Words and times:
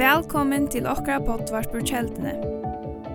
Velkommen 0.00 0.68
til 0.72 0.86
okra 0.88 1.18
potvart 1.20 1.68
på 1.72 1.82
kjeldene. 1.84 2.32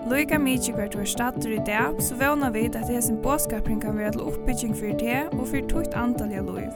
Loika 0.06 0.38
mykje 0.38 0.75
hvert 0.77 0.93
var 0.93 1.08
stater 1.09 1.56
i 1.56 1.61
dag, 1.66 1.98
så 1.98 2.14
vana 2.19 2.51
vid 2.54 2.75
at 2.77 2.92
hesen 2.93 3.17
båskapring 3.24 3.79
kan 3.82 3.98
være 3.98 4.11
til 4.13 4.25
oppbygging 4.27 4.75
for 4.77 4.93
det 5.00 5.21
og 5.33 5.48
for 5.50 5.69
tukt 5.71 5.95
antalliga 5.98 6.43
loiv. 6.45 6.75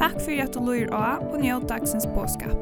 Takk 0.00 0.16
for 0.22 0.40
at 0.40 0.54
du 0.56 0.62
loir 0.64 0.88
av 0.96 1.26
og 1.28 1.42
njød 1.42 1.66
dagsens 1.68 2.08
båskap. 2.14 2.56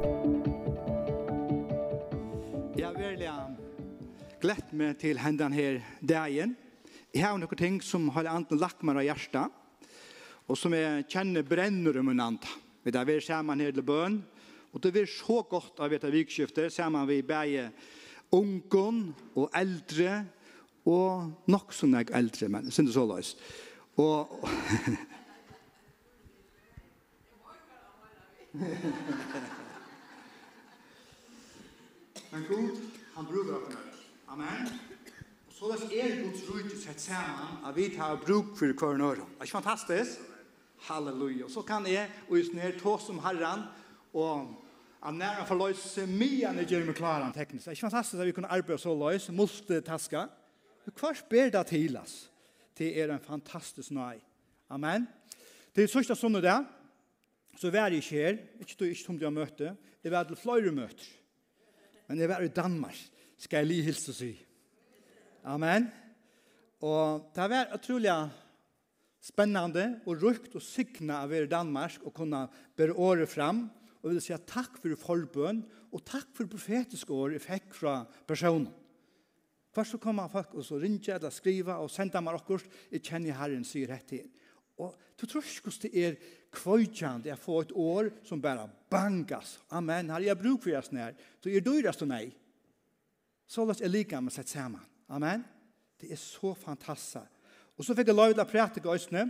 Jeg 2.75 2.89
er 2.89 2.99
veldig 2.99 3.37
glett 4.43 4.73
meg 4.75 4.99
til 4.99 5.23
hendan 5.23 5.55
her 5.55 5.79
dagen. 6.03 6.57
Jeg 7.15 7.23
har 7.23 7.39
noen 7.39 7.62
ting 7.62 7.79
som 7.83 8.11
har 8.17 8.27
anten 8.30 8.59
lagt 8.59 8.83
meg 8.83 8.99
av 8.99 9.07
hjertet, 9.07 9.55
og 10.51 10.59
som 10.59 10.75
jeg 10.75 11.07
kjenner 11.12 11.46
brenner 11.46 12.03
om 12.03 12.11
en 12.11 12.27
annen. 12.27 12.59
Vi 12.83 12.91
tar 12.95 13.07
vi 13.07 13.21
sammen 13.23 13.62
her 13.62 13.71
til 13.71 13.87
bøn, 13.87 14.19
og 14.19 14.38
Og 14.73 14.82
det 14.82 14.93
blir 14.93 15.07
så 15.09 15.43
godt 15.48 15.80
av 15.80 15.91
dette 15.91 16.11
vikskiftet, 16.12 16.73
sammen 16.73 17.09
vi 17.09 17.23
bæger 17.23 17.70
ungen 18.33 19.15
og 19.34 19.51
eldre, 19.56 20.25
og 20.88 21.33
nok 21.48 21.73
som 21.73 21.95
jeg 21.95 22.06
eldre, 22.15 22.48
men 22.48 22.70
synes 22.70 22.95
så 22.95 23.06
løs. 23.09 23.37
Og... 23.97 24.48
men 32.33 32.45
Gud, 32.48 32.77
han 33.16 33.27
bruker 33.27 33.55
oss 33.56 33.69
med. 33.69 33.77
Amen. 34.28 34.69
Og 35.48 35.53
så 35.55 35.64
løs 35.73 35.83
er 35.92 36.23
Guds 36.23 36.42
rydde 36.48 36.77
sett 36.83 37.00
sammen, 37.00 37.48
at 37.66 37.77
vi 37.77 37.89
tar 37.97 38.20
bruk 38.27 38.56
for 38.56 38.66
hver 38.73 38.97
nøyre. 39.00 39.25
Er 39.39 39.42
ikke 39.45 39.59
fantastisk? 39.59 40.11
Halleluja. 40.89 41.45
Og 41.45 41.50
så 41.50 41.62
kan 41.62 41.87
jeg, 41.87 42.11
og 42.28 42.39
just 42.39 42.55
ned, 42.55 42.73
ta 42.78 42.98
som 43.03 43.19
herren, 43.19 43.61
og 44.14 44.67
at 44.98 45.15
næra 45.15 45.45
for 45.47 45.59
løys 45.59 45.83
gjør 45.95 46.59
er 46.59 46.65
gjerne 46.66 46.95
klaran 46.95 47.33
teknisk. 47.33 47.65
Det 47.65 47.70
er 47.70 47.77
ikke 47.77 47.87
fantastisk 47.87 48.20
at 48.20 48.27
vi 48.27 48.34
kunne 48.34 48.50
arbeide 48.50 48.78
så 48.83 48.95
løys, 48.95 49.28
multitaska. 49.31 50.25
Hva 50.89 51.12
spør 51.14 51.53
det 51.55 51.67
til, 51.70 51.97
oss? 51.97 52.31
Det 52.78 52.91
er 52.98 53.12
en 53.12 53.22
fantastisk 53.22 53.92
nøy. 53.95 54.19
Amen. 54.70 55.06
Det 55.75 55.84
er 55.84 55.92
sørste 55.92 56.17
sånn 56.19 56.41
det, 56.42 56.56
så 57.59 57.70
vær 57.70 57.92
jeg 57.92 58.03
ikke 58.03 58.19
her, 58.19 58.42
ikke 58.62 58.77
du 58.78 58.84
ikke 58.89 59.06
tomt 59.06 59.22
jeg 59.22 59.34
møte, 59.34 59.72
det 60.03 60.11
var 60.12 60.27
til 60.27 60.39
flere 60.39 60.72
møter. 60.75 61.06
Men 62.09 62.19
det 62.19 62.28
var 62.31 62.42
i 62.42 62.53
Danmark, 62.55 62.98
skal 63.39 63.62
jeg 63.62 63.70
li 63.70 63.81
hilse 63.87 64.15
si. 64.15 64.33
Amen. 65.47 65.89
Og 66.83 67.31
det 67.34 67.48
var 67.50 67.75
utrolig 67.75 68.15
spennende 69.22 69.89
og 70.06 70.22
rukt 70.22 70.55
og 70.56 70.62
sikna 70.62 71.22
av 71.22 71.28
å 71.28 71.34
være 71.34 71.48
i 71.48 71.53
Danmark 71.53 72.05
og 72.06 72.15
kunne 72.17 72.47
bære 72.78 72.94
året 72.94 73.31
fram 73.31 73.67
og 74.02 74.10
vil 74.12 74.20
si 74.22 74.36
takk 74.46 74.78
for 74.80 74.94
forbøn, 75.00 75.62
og 75.92 76.04
takk 76.06 76.30
for 76.36 76.50
profetiske 76.50 77.14
år 77.14 77.36
jeg 77.36 77.44
fikk 77.46 77.74
fra 77.77 78.02
personen. 78.28 78.68
Først 79.74 79.94
så 79.94 80.00
kommer 80.02 80.30
folk 80.32 80.54
og 80.56 80.64
så 80.64 80.78
ringer 80.80 81.18
eller 81.18 81.32
skriver 81.34 81.82
og 81.82 81.91
sender 81.92 82.22
meg 82.24 82.38
akkurat, 82.38 82.66
jeg 82.91 83.04
kjenner 83.04 83.36
Herren 83.36 83.66
sier 83.66 83.91
rett 83.91 84.08
til. 84.10 84.26
Og 84.78 84.94
du 85.19 85.26
tror 85.26 85.42
ikke 85.42 85.69
hvordan 85.69 85.82
det 85.84 86.04
er 86.06 86.19
kvøytjant 86.54 87.26
jeg 87.26 87.38
får 87.42 87.66
et 87.66 87.74
år 87.74 88.10
som 88.26 88.42
bare 88.42 88.69
bangas. 88.91 89.58
Amen, 89.70 90.10
herre, 90.10 90.28
jeg 90.30 90.38
bruk 90.38 90.62
for 90.62 90.72
jeg 90.72 90.86
snær. 90.86 91.16
Så 91.42 91.50
er 91.50 91.64
dyrast 91.66 92.04
og 92.06 92.10
nei. 92.12 92.28
Så 93.48 93.64
låt 93.64 93.82
jeg 93.82 93.91
like 93.91 94.20
med 94.20 94.32
sett 94.32 94.48
sammen. 94.48 94.82
Amen. 95.08 95.44
Det 95.98 96.12
er 96.12 96.20
så 96.20 96.54
fantastisk. 96.54 97.34
Og 97.78 97.84
så 97.86 97.94
fikk 97.94 98.10
jeg 98.10 98.19
lov 98.19 98.32
til 98.32 98.42
å 98.42 98.48
prate 98.48 98.82
gøysene. 98.82 99.28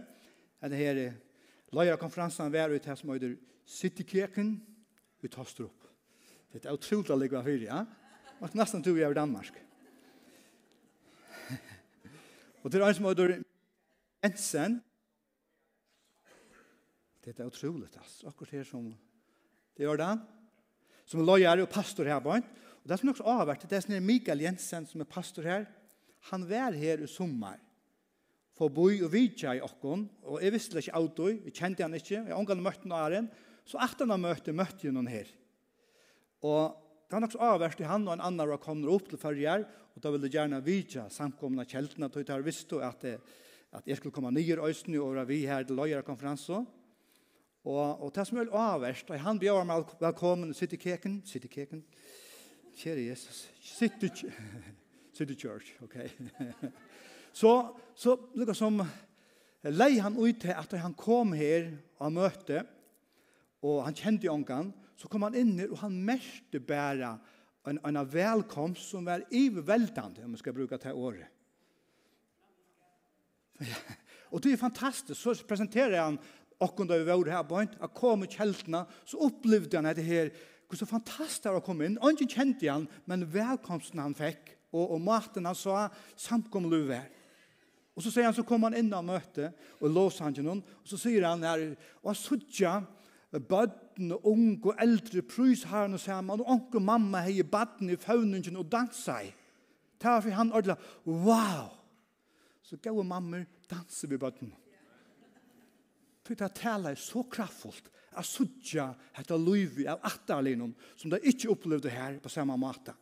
Det 0.59 0.79
her 0.79 1.01
løyre 1.77 2.01
konferansen 2.01 2.53
var 2.53 2.73
ute 2.73 2.89
her 2.89 2.97
som 2.99 3.13
høyder 3.13 3.37
sitt 3.69 4.01
i 4.01 4.07
kjeken, 4.09 4.55
vi 5.21 5.31
taster 5.33 5.67
opp. 5.67 5.87
Det 6.49 6.65
er 6.65 6.77
utrolig 6.77 7.13
å 7.13 7.19
ligge 7.21 7.39
av 7.39 7.49
ja? 7.61 7.83
Og 8.41 8.55
nesten 8.57 8.83
tog 8.85 8.97
jeg 8.97 9.11
i 9.13 9.17
Danmark. 9.17 9.57
og 12.63 12.71
det 12.71 12.79
er 12.79 12.87
en 12.87 12.97
som 12.97 13.09
heter 13.09 13.35
Jensen. 14.23 14.79
Det 17.25 17.35
er 17.37 17.51
utrolig, 17.51 17.91
ass. 18.01 18.23
Akkurat 18.25 18.55
her 18.57 18.65
som 18.65 18.87
det 19.77 19.85
gjør 19.85 20.01
det. 20.01 20.13
Som 21.09 21.27
løyer 21.27 21.65
og 21.65 21.71
pastor 21.73 22.09
her, 22.09 22.23
bare. 22.25 22.47
Og 22.81 22.89
det 22.89 22.95
er 22.95 23.03
som 23.03 23.11
nok 23.11 23.21
avvært, 23.27 23.67
det 23.69 23.77
er 23.77 23.85
sånn 23.85 24.07
Mikael 24.07 24.47
Jensen 24.47 24.87
som 24.89 25.03
er 25.03 25.11
pastor 25.11 25.45
her. 25.45 25.67
Han 26.31 26.47
var 26.49 26.77
her 26.79 27.03
i 27.05 27.11
sommer 27.11 27.59
for 28.59 28.67
å 28.67 28.75
bo 28.75 28.89
og 28.91 29.13
vidtja 29.13 29.55
i 29.55 29.63
okken, 29.63 30.09
og 30.27 30.41
jeg 30.43 30.55
visste 30.55 30.81
ikke 30.81 30.97
autoi, 30.99 31.37
vi 31.45 31.53
kjente 31.55 31.85
han 31.85 31.95
ikke, 31.95 32.25
jeg 32.27 32.35
omgang 32.35 32.63
møtte 32.65 32.89
noen 32.91 33.05
æren, 33.05 33.29
Så 33.69 33.81
aftan 33.85 34.15
han 34.15 34.23
møtte, 34.25 34.55
møtte 34.57 34.89
jo 34.89 34.95
noen 34.97 35.11
her. 35.13 35.29
Og 36.47 36.73
det 37.09 37.17
var 37.17 37.25
nok 37.25 37.35
så 37.35 37.45
avverst 37.51 37.83
i 37.83 37.89
han 37.89 38.07
og 38.07 38.15
en 38.15 38.25
annan 38.25 38.49
var 38.55 38.63
kommer 38.63 38.93
opp 38.95 39.11
til 39.11 39.21
fyrrjær, 39.21 39.67
og 39.97 40.03
da 40.05 40.13
ville 40.15 40.31
gjerne 40.33 40.63
vidja 40.65 41.09
samkomna 41.13 41.67
kjeltene, 41.69 42.09
og 42.09 42.33
jeg 42.33 42.47
visste 42.47 42.81
at, 42.85 43.05
at 43.75 43.89
jeg 43.89 43.99
skulle 43.99 44.15
komme 44.15 44.33
nye 44.33 44.57
øyne 44.57 45.01
og 45.01 45.15
være 45.17 45.29
vi 45.29 45.41
her 45.49 45.65
til 45.69 45.77
løyerkonferansen. 45.77 46.67
Og, 47.69 48.03
og 48.05 48.13
det 48.15 48.25
som 48.29 48.39
er 48.41 48.53
avverst, 48.55 49.11
og 49.11 49.21
han 49.21 49.41
bjør 49.41 49.67
meg 49.69 49.91
velkommen, 50.01 50.55
sitte 50.57 50.79
i 50.79 50.81
keken, 50.81 51.21
sitte 51.27 51.51
i 51.51 51.53
keken, 51.53 51.83
kjære 52.79 53.09
Jesus, 53.11 53.49
sitte 53.61 54.09
i, 54.09 54.31
sitt 55.19 55.35
church, 55.41 55.75
ok. 55.83 55.97
så, 57.41 57.53
så, 57.99 58.15
lukka 58.39 58.55
som, 58.57 58.81
lei 59.75 59.99
han 59.99 60.17
ut 60.17 60.41
til 60.41 60.55
at 60.55 60.77
han 60.81 60.95
kom 60.97 61.35
her 61.37 61.73
og 61.99 62.15
møte, 62.15 62.63
og 63.67 63.83
han 63.87 63.97
kjente 63.97 64.31
ångan, 64.31 64.71
så 64.99 65.09
kom 65.11 65.27
han 65.27 65.37
inn 65.39 65.57
og 65.69 65.79
han 65.83 65.97
meste 66.07 66.61
bæra 66.63 67.17
en, 67.69 67.81
en 67.85 68.01
velkomst 68.09 68.93
som 68.93 69.07
var 69.07 69.27
iverveldende, 69.35 70.25
om 70.25 70.35
man 70.35 70.41
skal 70.41 70.57
bruke 70.57 70.79
det 70.81 70.95
året. 70.95 71.29
og 74.33 74.43
det 74.43 74.55
er 74.55 74.61
fantastisk, 74.61 75.19
så 75.21 75.35
presenterer 75.49 75.99
han 76.01 76.21
åkken 76.63 76.89
da 76.91 76.99
vi 76.99 77.07
var 77.07 77.33
her 77.33 77.47
på 77.47 77.61
en, 77.61 77.75
kom 77.95 78.25
i 78.25 78.31
kjeltene, 78.31 78.85
så 79.07 79.21
opplevde 79.29 79.79
han 79.79 79.91
det 79.95 80.07
her, 80.07 80.33
hvor 80.69 80.81
så 80.81 80.89
fantastisk 80.89 81.51
å 81.51 81.65
komme 81.65 81.87
inn, 81.89 81.99
og 82.01 82.15
ikke 82.15 82.39
kjente 82.39 82.69
han, 82.71 82.89
men 83.09 83.27
velkomsten 83.33 84.03
han 84.03 84.17
fikk, 84.17 84.55
og, 84.75 84.85
og 84.97 85.01
maten 85.01 85.49
han 85.49 85.57
sa, 85.57 85.87
samkom 86.19 86.69
luver. 86.69 87.07
Og 87.97 88.05
så 88.05 88.13
sier 88.13 88.29
han, 88.29 88.37
så 88.37 88.45
kom 88.47 88.67
han 88.67 88.77
inn 88.79 88.93
og 88.95 89.07
møte, 89.09 89.51
og 89.81 89.91
låser 89.91 90.27
han 90.27 90.37
til 90.37 90.47
noen, 90.47 90.61
og 90.63 90.91
så 90.91 91.01
sier 91.01 91.25
han 91.27 91.43
her, 91.47 91.65
og 92.03 92.13
han 92.13 92.19
suttet, 92.19 92.91
bøtten, 93.33 94.13
ung 94.13 94.57
og 94.65 94.79
eldre, 94.81 95.23
prysherren 95.23 95.97
og 95.99 96.01
sammen, 96.01 96.41
og 96.41 96.49
onke 96.49 96.81
mamma 96.81 97.21
hei 97.27 97.43
bøtten 97.43 97.91
i 97.93 97.99
fauningen 98.01 98.57
og 98.57 98.71
dansa 98.73 99.21
i. 99.27 99.33
Ta 100.01 100.19
for 100.23 100.33
han 100.33 100.55
ordla, 100.55 100.79
wow! 101.05 101.69
Så 102.63 102.79
gau 102.81 103.03
mamma 103.03 103.43
danser 103.69 104.09
vi 104.09 104.21
bøtten. 104.21 104.53
For 106.25 106.37
det 106.37 106.51
taler 106.57 106.97
så 107.01 107.23
kraftfullt, 107.25 107.89
a 108.19 108.23
sudja 108.25 108.89
hetta 109.17 109.37
luivi 109.39 109.87
av 109.89 110.01
attarlinum 110.09 110.73
som 110.97 111.13
det 111.13 111.23
ikkje 111.29 111.53
opplevde 111.53 111.93
her 111.93 112.17
på 112.21 112.33
samme 112.33 112.57
måte. 112.59 112.95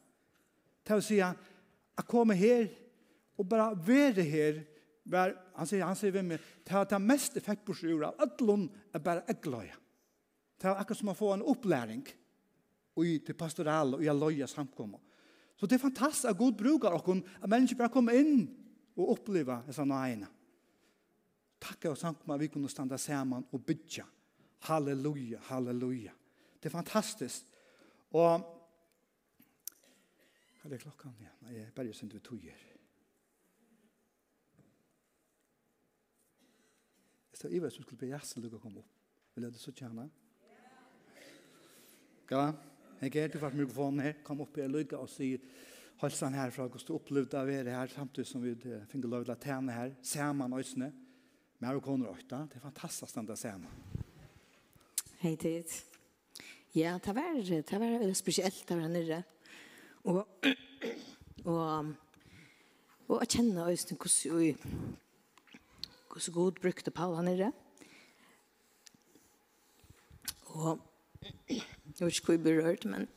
Det 0.87 0.98
vil 0.98 1.06
si 1.06 1.20
a 1.22 1.32
komme 2.06 2.37
her 2.38 2.69
og 3.38 3.48
bara 3.48 3.70
være 3.75 4.25
her 4.26 4.60
var, 5.06 5.34
han 5.54 5.69
sier, 5.69 5.84
han 5.87 5.98
sier 5.98 6.14
ved 6.14 6.26
meg, 6.26 6.47
det 6.66 6.75
er 6.75 6.87
det 6.91 6.98
mest 7.03 7.37
effektbursjura, 7.38 8.12
at 8.22 8.41
lun 8.43 8.66
er 8.94 9.03
bare 9.03 9.22
egløya. 9.31 9.76
Det 10.56 10.69
er 10.69 10.78
akkurat 10.81 10.99
som 10.99 11.12
å 11.12 11.17
få 11.17 11.33
en 11.34 11.44
opplæring 11.44 12.06
i 13.05 13.19
till 13.19 13.37
pastoral 13.37 13.94
og 13.94 14.05
i 14.05 14.09
alloja 14.09 14.47
samkommet. 14.49 15.00
Så 15.56 15.67
det 15.67 15.77
er 15.77 15.84
fantastisk 15.84 16.31
at 16.31 16.39
Gud 16.39 16.56
brukar 16.56 16.93
och 16.93 17.17
at 17.43 17.49
mennesker 17.50 17.77
bare 17.77 17.89
kommer 17.89 18.12
inn 18.12 18.49
og 18.97 19.11
uppleva 19.12 19.62
disse 19.67 19.84
nøyene. 19.84 20.27
Takk 21.61 21.84
og 21.84 21.99
samkommet 21.99 22.41
vi 22.41 22.49
kunne 22.49 22.69
standa 22.69 22.99
sammen 22.99 23.44
og 23.53 23.65
bygge. 23.65 24.05
Halleluja, 24.61 25.39
halleluja. 25.49 26.12
Det 26.61 26.67
er 26.67 26.78
fantastisk. 26.78 27.44
Og 28.11 28.53
Hva 30.67 30.75
er 30.75 30.82
klokka? 30.82 31.12
Ja, 31.23 31.31
nei, 31.47 31.53
jeg 31.61 31.73
bare 31.75 31.93
synes 31.94 32.14
vi 32.14 32.20
toger. 32.20 32.62
Jeg 37.31 37.38
stod 37.38 37.53
i 37.55 37.61
hva 37.62 37.70
som 37.70 37.85
skulle 37.85 38.00
bli 38.00 38.08
jassen 38.11 38.43
lukket 38.43 38.58
å 38.58 38.62
komme 38.64 38.82
opp. 38.82 38.97
Vil 39.37 39.47
jeg 39.47 39.55
det 39.55 39.62
så 39.62 39.70
tjene? 39.70 40.08
Ja. 40.08 40.25
Ja, 42.31 42.52
jeg 43.00 43.17
er 43.17 43.28
til 43.28 43.38
hvert 43.38 43.55
mikrofonen 43.55 44.00
her. 44.02 44.14
Kom 44.26 44.40
opp 44.43 44.56
her, 44.58 44.64
en 44.67 44.73
lykke 44.75 44.99
og 44.99 45.06
si 45.06 45.37
halsen 46.00 46.34
her 46.34 46.50
fra 46.50 46.64
hvordan 46.67 46.87
du 46.88 46.96
opplevde 46.96 47.38
av 47.38 47.50
er 47.55 47.69
her, 47.70 47.93
samtidig 47.93 48.26
som 48.26 48.43
vi 48.43 48.55
finner 48.90 49.12
lov 49.12 49.26
til 49.28 49.34
å 49.37 49.37
tjene 49.44 49.76
her. 49.76 49.93
Sammen 50.02 50.56
øsene. 50.58 50.88
Mer 51.62 51.78
og 51.78 51.84
koner 51.87 52.11
åkta. 52.11 52.40
Det 52.50 52.58
er 52.58 52.64
fantastisk 52.64 53.14
den 53.14 53.28
der 53.28 53.38
sammen. 53.38 53.70
Hei 55.20 55.37
tid. 55.38 55.70
Ja, 56.75 56.96
det 56.99 57.14
var, 57.14 57.38
det 57.38 57.78
var 57.78 57.94
veldig 57.94 58.19
spesielt 58.19 58.64
der 58.69 58.82
nere. 58.90 59.20
Og, 60.02 60.26
og, 61.55 61.94
og 63.06 63.22
jeg 63.22 63.32
kjenner 63.37 63.70
øsene 63.70 64.00
hvordan, 64.02 64.58
hvordan 66.11 66.37
god 66.40 66.61
brukte 66.61 66.90
Paul 66.90 67.17
han 67.20 67.31
nere. 67.31 67.55
Og 70.58 70.82
Jeg 71.96 72.06
vet 72.06 72.19
ikke 72.19 72.26
hvor 72.26 72.34
jeg 72.34 72.44
berørt, 72.44 72.84
men 72.84 73.08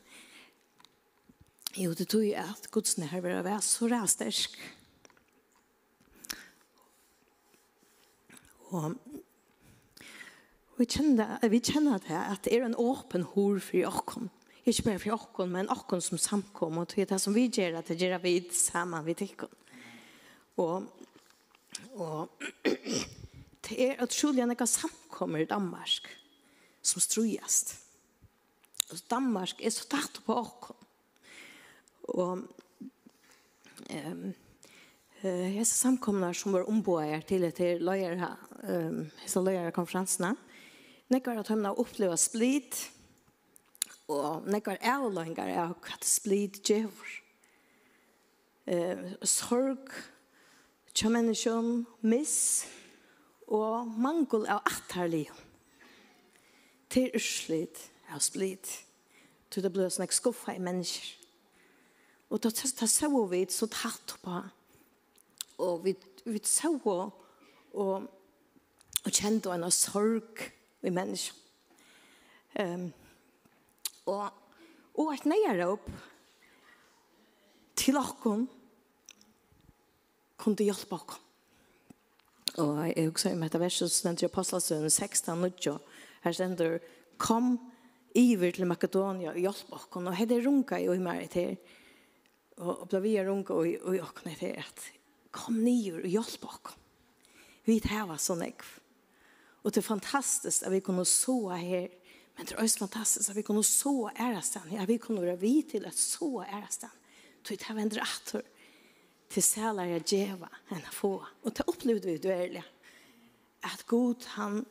jo, 1.76 1.92
det 1.92 2.08
tog 2.08 2.24
jeg 2.24 2.40
at 2.40 2.70
Guds 2.72 2.96
nærvær 2.98 3.42
var 3.46 3.60
så 3.60 3.86
ræstersk. 3.86 4.56
Og 8.70 8.94
vi 10.78 10.86
kjenner, 10.88 11.36
vi 11.52 11.60
kjenner 11.60 12.00
det 12.00 12.16
at 12.16 12.44
det 12.46 12.56
er 12.56 12.64
en 12.64 12.78
åpen 12.78 13.22
hår 13.22 13.58
for 13.60 13.90
åkken. 13.90 14.30
Ikke 14.64 14.86
bare 14.86 15.02
for 15.02 15.18
åkken, 15.18 15.52
men 15.52 15.70
åkken 15.70 16.00
som 16.00 16.18
samkom, 16.18 16.78
Og 16.78 16.88
det 16.90 17.02
er 17.02 17.12
det 17.12 17.20
som 17.20 17.34
vi 17.34 17.48
gjør, 17.48 17.78
at 17.78 17.88
det 17.88 17.98
gjør 18.00 18.18
vi 18.18 18.48
sammen 18.52 19.04
vi 19.04 19.14
åkken. 19.14 19.48
Og, 20.56 20.88
og 21.94 22.28
det 23.68 23.76
er 23.76 24.02
utrolig 24.02 24.42
enn 24.42 24.56
jeg 24.56 24.68
samkommer 24.68 25.44
i 25.44 25.48
Danmark 25.48 26.08
som 26.82 27.00
strøyest 27.00 27.76
og 28.90 29.02
Danmark 29.10 29.60
er 29.62 29.72
så 29.74 29.86
tatt 29.90 30.20
på 30.26 30.36
åkken. 30.36 30.76
Og 32.14 32.46
ehm 33.90 34.32
eh 35.22 35.64
så 35.64 35.74
samkomnar 35.76 36.32
som 36.32 36.52
var 36.52 36.68
omboar 36.68 37.20
til 37.28 37.44
et 37.44 37.54
til 37.54 37.82
leier 37.84 38.16
her 38.16 38.36
ehm 38.64 39.10
hesa 39.22 39.40
leier 39.40 39.70
konferansen. 39.70 40.36
Nekkar 41.10 41.38
at 41.38 41.48
har 41.48 41.78
uppleva 41.78 42.16
split 42.16 42.90
og 44.08 44.46
nekkar 44.46 44.78
avlangar 44.82 45.48
er 45.48 45.74
hva 45.74 45.98
split 46.02 46.62
gjør. 46.62 47.06
Eh 48.66 49.14
sorg 49.22 49.92
chamanishon 50.94 51.86
miss 52.02 52.66
og 53.48 53.86
mangel 53.86 54.46
av 54.46 54.62
atterlig. 54.64 55.28
Til 56.88 57.10
urslit 57.14 57.89
av 58.14 58.22
splitt. 58.24 58.70
Til 59.50 59.64
det 59.64 59.72
ble 59.74 59.88
sånn 59.90 60.06
jeg 60.06 60.16
skuffet 60.16 60.58
i 60.58 60.62
mennesker. 60.62 61.16
Og 62.30 62.42
da, 62.42 62.52
da 62.54 62.86
så 62.86 63.10
vi 63.30 63.42
så 63.50 63.66
tatt 63.70 64.14
på. 64.22 64.36
Og 65.60 65.84
vi, 65.84 65.96
vi 66.24 66.42
så 66.46 66.70
og, 66.84 67.16
og 67.74 69.10
kjente 69.10 69.50
en 69.54 69.66
sorg 69.74 70.46
i 70.86 70.92
mennesker. 70.94 71.36
Um, 72.60 72.88
og, 74.10 74.30
og 74.98 75.12
et 75.14 75.26
nøyere 75.28 75.68
opp 75.70 75.86
til 77.78 77.98
åkken 77.98 78.48
kunne 80.40 80.66
hjelpe 80.66 80.96
åkken. 80.96 81.26
Og 82.60 82.80
jeg 82.88 83.06
husker 83.06 83.34
om 83.36 83.44
dette 83.44 83.60
verset 83.62 83.86
som 83.86 83.94
stender 83.94 84.26
i 84.26 84.30
Apostelsønnen 84.30 84.90
16, 84.90 85.38
19, 85.38 85.78
her 86.24 86.34
stender 86.34 86.78
«Kom 87.20 87.58
iver 88.16 88.54
til 88.54 88.68
Makedonia 88.68 89.34
og 89.34 89.40
hjelpe 89.40 89.76
okken, 89.76 90.08
og 90.10 90.16
hade 90.18 90.40
runka 90.44 90.78
i 90.80 90.88
og 90.90 91.02
mer 91.04 91.26
til, 91.30 91.56
og 92.60 92.86
ble 92.90 93.00
vi 93.04 93.14
runka 93.24 93.56
i 93.66 93.76
og 93.78 94.00
okken 94.08 94.34
til 94.38 94.58
at 94.60 94.86
kom 95.34 95.60
nye 95.62 96.00
og 96.00 96.08
hjelpe 96.10 96.50
okken. 96.50 96.78
Vi 97.68 97.78
tar 97.84 98.10
sånn 98.18 98.42
ekv. 98.46 98.68
Og 99.60 99.72
det 99.72 99.82
er 99.82 99.86
fantastisk 99.86 100.64
at 100.64 100.72
vi 100.72 100.80
kunne 100.82 101.04
så 101.06 101.36
her, 101.52 101.90
men 102.36 102.48
det 102.48 102.54
er 102.54 102.62
også 102.62 102.86
fantastisk 102.86 103.30
at 103.30 103.36
vi 103.36 103.44
kunne 103.44 103.64
så 103.66 104.08
ærestand, 104.10 104.72
at 104.72 104.88
vi 104.88 104.96
kunne 104.96 105.22
være 105.22 105.40
vidt 105.42 105.74
til 105.74 105.86
at 105.86 105.98
så 105.98 106.40
ærestand. 106.46 106.96
Så 107.44 107.54
det 107.54 107.68
er 107.68 107.78
en 107.78 107.92
drattor 107.92 108.42
til 109.30 109.44
sæler 109.44 109.92
jeg 109.92 110.06
djeva 110.08 110.48
enn 110.72 110.82
å 110.82 110.92
få. 110.94 111.12
Og 111.44 111.54
det 111.56 111.68
opplevde 111.70 112.08
vi 112.08 112.20
dørlig. 112.20 112.64
At 113.64 113.84
god 113.88 114.26
han 114.36 114.62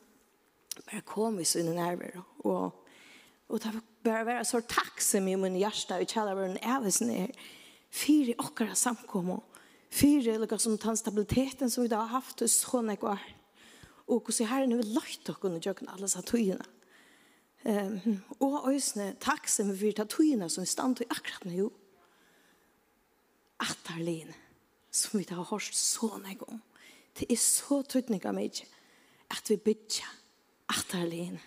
bare 0.82 1.02
kom 1.06 1.38
i 1.40 1.46
sine 1.46 1.74
nerver 1.76 2.20
og 2.44 2.89
Og 3.50 3.58
det 3.62 3.72
bør 4.04 4.24
være 4.24 4.44
så 4.46 4.60
takksom 4.62 5.28
i 5.28 5.34
min 5.34 5.56
hjerte. 5.58 5.96
hjärsta 5.96 6.00
i 6.00 6.06
kjelleren 6.06 6.58
av 6.62 6.86
oss 6.86 7.00
ned. 7.00 7.34
fire 7.90 8.34
okkara 8.38 8.74
samkommer. 8.74 9.40
fire 9.90 10.38
lukka 10.38 10.58
som 10.58 10.78
tann 10.78 10.96
stabiliteten 10.96 11.70
som 11.70 11.82
vi 11.82 11.88
da 11.88 11.96
har 11.96 12.20
haft 12.20 12.42
og 12.42 12.48
sånn 12.48 12.88
jeg 12.88 13.00
kvar. 13.00 13.20
Og 14.06 14.22
hvordan 14.22 14.46
herren 14.46 14.76
vil 14.76 14.94
løyt 14.94 15.28
okkara 15.28 15.54
og 15.54 15.60
gjøkken 15.60 15.88
alle 15.88 16.08
sa 16.08 16.20
tøyene. 16.22 16.64
Um, 17.64 18.22
og 18.40 18.72
øsne 18.72 19.16
takksom 19.20 19.76
for 19.76 19.92
ta 19.92 20.04
tøyene 20.04 20.48
som 20.48 20.62
vi 20.62 20.66
stand 20.66 20.96
til 20.96 21.06
akkurat 21.10 21.44
nå. 21.44 21.70
Atterlin 23.60 24.32
som 24.90 25.18
vi 25.18 25.24
da 25.24 25.34
har 25.34 25.50
hørt 25.50 25.74
sånne 25.74 26.34
gang. 26.38 26.62
Det 27.18 27.26
er 27.28 27.36
så 27.36 27.82
tøytning 27.82 28.24
av 28.24 28.34
meg 28.34 28.62
at 29.30 29.50
vi 29.50 29.56
bygger 29.56 30.06
atterlin. 30.70 31.34
Atterlin 31.34 31.40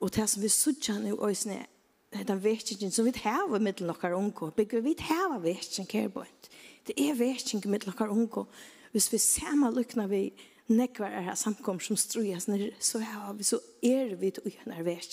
Og 0.00 0.12
det 0.14 0.26
som 0.32 0.42
vi 0.42 0.48
sutja 0.48 0.96
nu 0.98 1.12
og 1.18 1.32
isne, 1.32 1.64
den 2.10 2.42
vekkingen 2.42 2.92
som 2.92 3.06
vi 3.06 3.12
hava 3.22 3.60
mittel 3.62 3.86
nokkar 3.86 4.16
unko, 4.16 4.50
bygger 4.56 4.82
vi 4.84 4.96
hava 5.06 5.38
vekking 5.44 5.88
kærboint. 5.88 6.48
Det 6.86 6.96
er 6.98 7.18
vekking 7.18 7.66
mittel 7.70 7.92
nokkar 7.92 8.10
unko. 8.10 8.46
Hvis 8.92 9.10
vi 9.12 9.20
sama 9.22 9.70
lukna 9.70 10.08
vi 10.10 10.30
nekvar 10.70 11.12
er 11.20 11.34
samkom 11.38 11.78
som 11.80 11.98
strujas 12.00 12.48
nir, 12.48 12.70
så 12.80 13.02
hava 13.04 13.34
vi, 13.36 13.46
så 13.46 13.60
er 13.82 14.16
vi 14.18 14.32
til 14.34 14.50
ujan 14.50 14.74
er. 14.74 15.06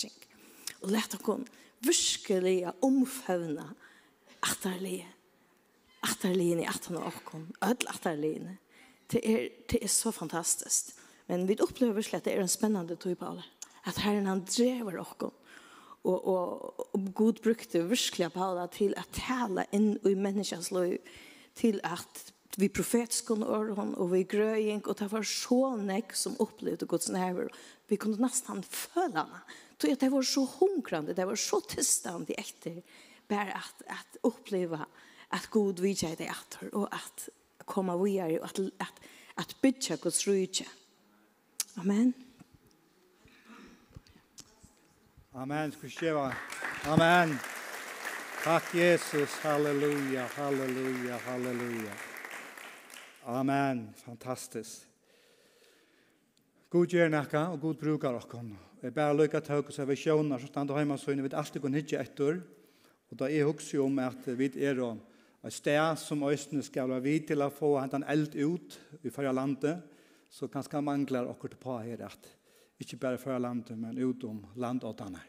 Og 0.82 0.90
let 0.90 1.14
okon 1.14 1.46
virkelig 1.84 2.72
omfavna 2.82 3.68
atterlige, 4.42 5.06
atterlige 6.02 6.62
i 6.62 6.66
okkom, 6.66 6.96
okon, 7.02 7.46
öll 7.62 7.86
atterlige. 7.88 8.58
Det 9.12 9.20
er, 9.24 9.48
det 9.70 9.78
er 9.82 9.88
så 9.88 10.10
fantastiskt. 10.10 10.94
Men 11.26 11.48
vi 11.48 11.56
upplever 11.60 12.02
slett 12.02 12.24
det 12.24 12.34
er 12.34 12.40
en 12.40 12.48
spennende 12.48 12.96
tog 12.96 13.16
på 13.18 13.24
alle 13.24 13.44
at 13.88 14.00
Herren 14.04 14.28
han 14.28 14.44
drever 14.46 15.00
oss 15.00 15.14
og, 16.08 16.26
og, 16.28 16.84
og 16.94 17.08
god 17.14 17.40
brukte 17.42 17.82
virkelig 17.88 18.30
Paula 18.32 18.66
til 18.72 18.94
å 18.96 19.04
tale 19.12 19.66
inn 19.74 19.96
i 20.06 20.14
menneskens 20.16 20.70
liv 20.72 20.98
til 21.58 21.80
at 21.86 22.28
vi 22.58 22.70
profetskon 22.72 23.44
åren 23.44 23.92
og 23.98 24.12
vi 24.14 24.24
grøying 24.28 24.82
og 24.86 24.96
det 24.98 25.10
var 25.12 25.26
så 25.26 25.74
nek 25.78 26.14
som 26.16 26.38
opplevde 26.42 26.88
Guds 26.90 27.10
nærvær. 27.12 27.50
Vi 27.90 27.98
kunne 28.00 28.18
nesten 28.22 28.64
føle 28.66 29.20
henne. 29.20 29.42
Det 29.78 30.10
var 30.10 30.24
så 30.26 30.46
hungrande 30.58 31.14
det 31.14 31.26
var 31.28 31.38
så 31.38 31.60
tilstand 31.70 32.30
etter 32.34 32.80
bare 33.28 33.54
at, 33.58 33.84
at 33.86 34.22
oppleve 34.26 34.80
at 35.34 35.50
Gud 35.52 35.82
vidtje 35.84 36.14
det 36.18 36.30
etter 36.32 36.72
og 36.72 36.88
at 36.94 37.28
komme 37.68 37.94
videre 38.00 38.40
og 38.40 38.48
at, 38.48 38.62
at, 38.80 39.02
at 39.44 39.56
bytja 39.62 39.98
Guds 40.02 40.24
rydtje 40.26 40.66
Amen. 41.78 42.27
Amen. 45.32 45.72
Ska 45.72 45.88
skriva. 45.88 46.32
Amen. 46.84 47.36
Tack 48.44 48.74
Jesus. 48.74 49.30
Halleluja, 49.30 50.26
halleluja, 50.36 51.16
halleluja. 51.16 51.92
Amen. 53.24 53.88
Fantastiskt. 54.04 54.86
God 56.70 56.88
gjør 56.88 57.12
nekka, 57.12 57.42
og 57.52 57.60
god 57.60 57.76
brukar 57.76 58.16
okkon. 58.16 58.54
Jeg 58.82 58.94
bare 58.96 59.16
lykka 59.16 59.42
tøk 59.44 59.68
og 59.68 59.78
av 59.80 59.88
vi 59.88 59.96
så 60.40 60.48
stand 60.48 60.70
og 60.70 60.78
heima 60.78 60.96
søgne, 60.96 61.22
vi 61.22 61.36
alltid 61.36 61.60
kun 61.60 61.76
hitje 61.76 62.00
etter. 62.00 62.40
Og 63.10 63.20
da 63.20 63.28
er 63.28 63.44
hukks 63.44 63.74
jo 63.74 63.84
om 63.84 63.98
at 63.98 64.24
vi 64.32 64.48
er 64.56 64.80
om 64.80 65.00
et 65.44 65.52
sted 65.52 65.96
som 66.00 66.24
Østene 66.24 66.62
skal 66.62 66.88
være 66.88 67.04
vidt 67.04 67.28
til 67.28 67.44
å 67.44 67.52
få 67.52 67.76
hentan 67.80 68.04
eld 68.08 68.32
ut 68.32 68.80
i 69.04 69.10
farja 69.10 69.32
landet, 69.32 69.84
så 70.30 70.48
kanskje 70.48 70.80
manglar 70.80 71.28
okkur 71.28 71.52
til 71.52 71.60
på 71.60 71.78
her 71.84 72.04
at 72.08 72.37
Ikke 72.78 72.98
bare 73.00 73.18
fra 73.18 73.38
landet, 73.38 73.78
men 73.78 73.98
utom 73.98 74.44
landåttene. 74.56 75.22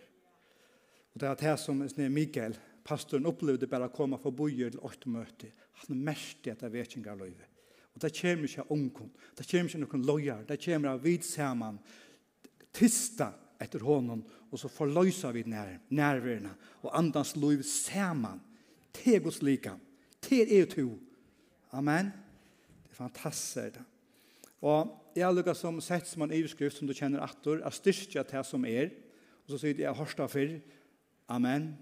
Og 1.13 1.21
det 1.21 1.29
er 1.29 1.39
det 1.41 1.55
som 1.61 1.81
Mikael, 2.13 2.57
pastoren, 2.85 3.27
opplevde 3.29 3.69
bare 3.69 3.89
å 3.89 3.93
komme 3.93 4.19
for 4.21 4.35
bojer 4.35 4.73
til 4.73 4.85
åtte 4.85 5.09
møte. 5.09 5.49
Han 5.85 6.03
merkte 6.05 6.53
etter 6.53 6.71
vekinga 6.73 7.15
løyve. 7.17 7.47
Og 7.95 8.03
det 8.03 8.13
kommer 8.15 8.47
ikke 8.47 8.67
ungen, 8.71 9.11
det 9.35 9.47
kommer 9.49 9.69
ikke 9.69 9.81
noen 9.81 10.05
løyer, 10.07 10.43
det 10.47 10.59
kommer 10.63 10.93
av 10.93 11.01
vid 11.03 11.25
sammen, 11.25 11.79
tista 12.71 13.31
etter 13.59 13.83
hånden, 13.83 14.21
og 14.49 14.61
så 14.61 14.69
forløyser 14.71 15.33
vi 15.35 15.43
nær, 15.49 15.73
nærværende, 15.89 16.53
og 16.85 16.93
andans 16.95 17.35
løyve 17.35 17.65
sammen, 17.67 18.39
til 18.93 19.19
Guds 19.23 19.41
likam, 19.45 19.81
til 20.21 20.47
EU2. 20.47 20.85
Amen. 21.77 22.09
Det 22.85 22.95
er 22.95 22.97
fantastisk. 22.97 23.77
Og 24.65 25.08
Jeg 25.19 25.27
har 25.27 25.35
lukket 25.35 25.57
som 25.59 25.81
sett 25.83 26.07
som 26.07 26.23
en 26.23 26.31
iverskrift 26.31 26.77
som 26.79 26.87
du 26.87 26.93
kjenner 26.95 27.19
attor, 27.19 27.59
er 27.59 27.75
styrkja 27.75 28.21
til 28.23 28.43
som 28.47 28.63
er, 28.63 28.93
og 29.43 29.51
så 29.51 29.57
sier 29.59 29.73
jeg, 29.73 29.83
jeg 29.83 29.97
hørsta 29.97 30.27
fyrr, 30.31 30.53
amen. 31.35 31.73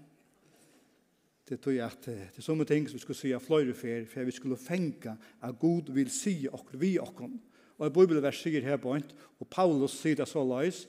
Det 1.46 1.60
tog 1.62 1.76
jeg 1.76 1.86
at 1.86 2.08
det 2.08 2.40
er 2.40 2.44
sånne 2.44 2.66
ting 2.66 2.88
som 2.88 2.98
vi 2.98 3.04
skulle 3.04 3.20
sige 3.20 3.38
fløyre 3.40 3.76
fyrr, 3.78 4.08
for 4.10 4.26
vi 4.26 4.34
skulle 4.34 4.58
fenga 4.58 5.14
at 5.38 5.54
Gud 5.62 5.92
vil 5.94 6.10
si 6.10 6.34
okkur, 6.50 6.80
vi 6.82 6.96
okkur. 6.98 7.30
Og 7.78 7.86
i 7.86 7.94
bibelvers 7.94 8.42
sier 8.42 8.66
her 8.66 8.82
point, 8.82 9.14
og 9.38 9.46
Paulus 9.54 9.94
sier 10.00 10.18
det 10.18 10.26
så 10.26 10.42
løys, 10.42 10.88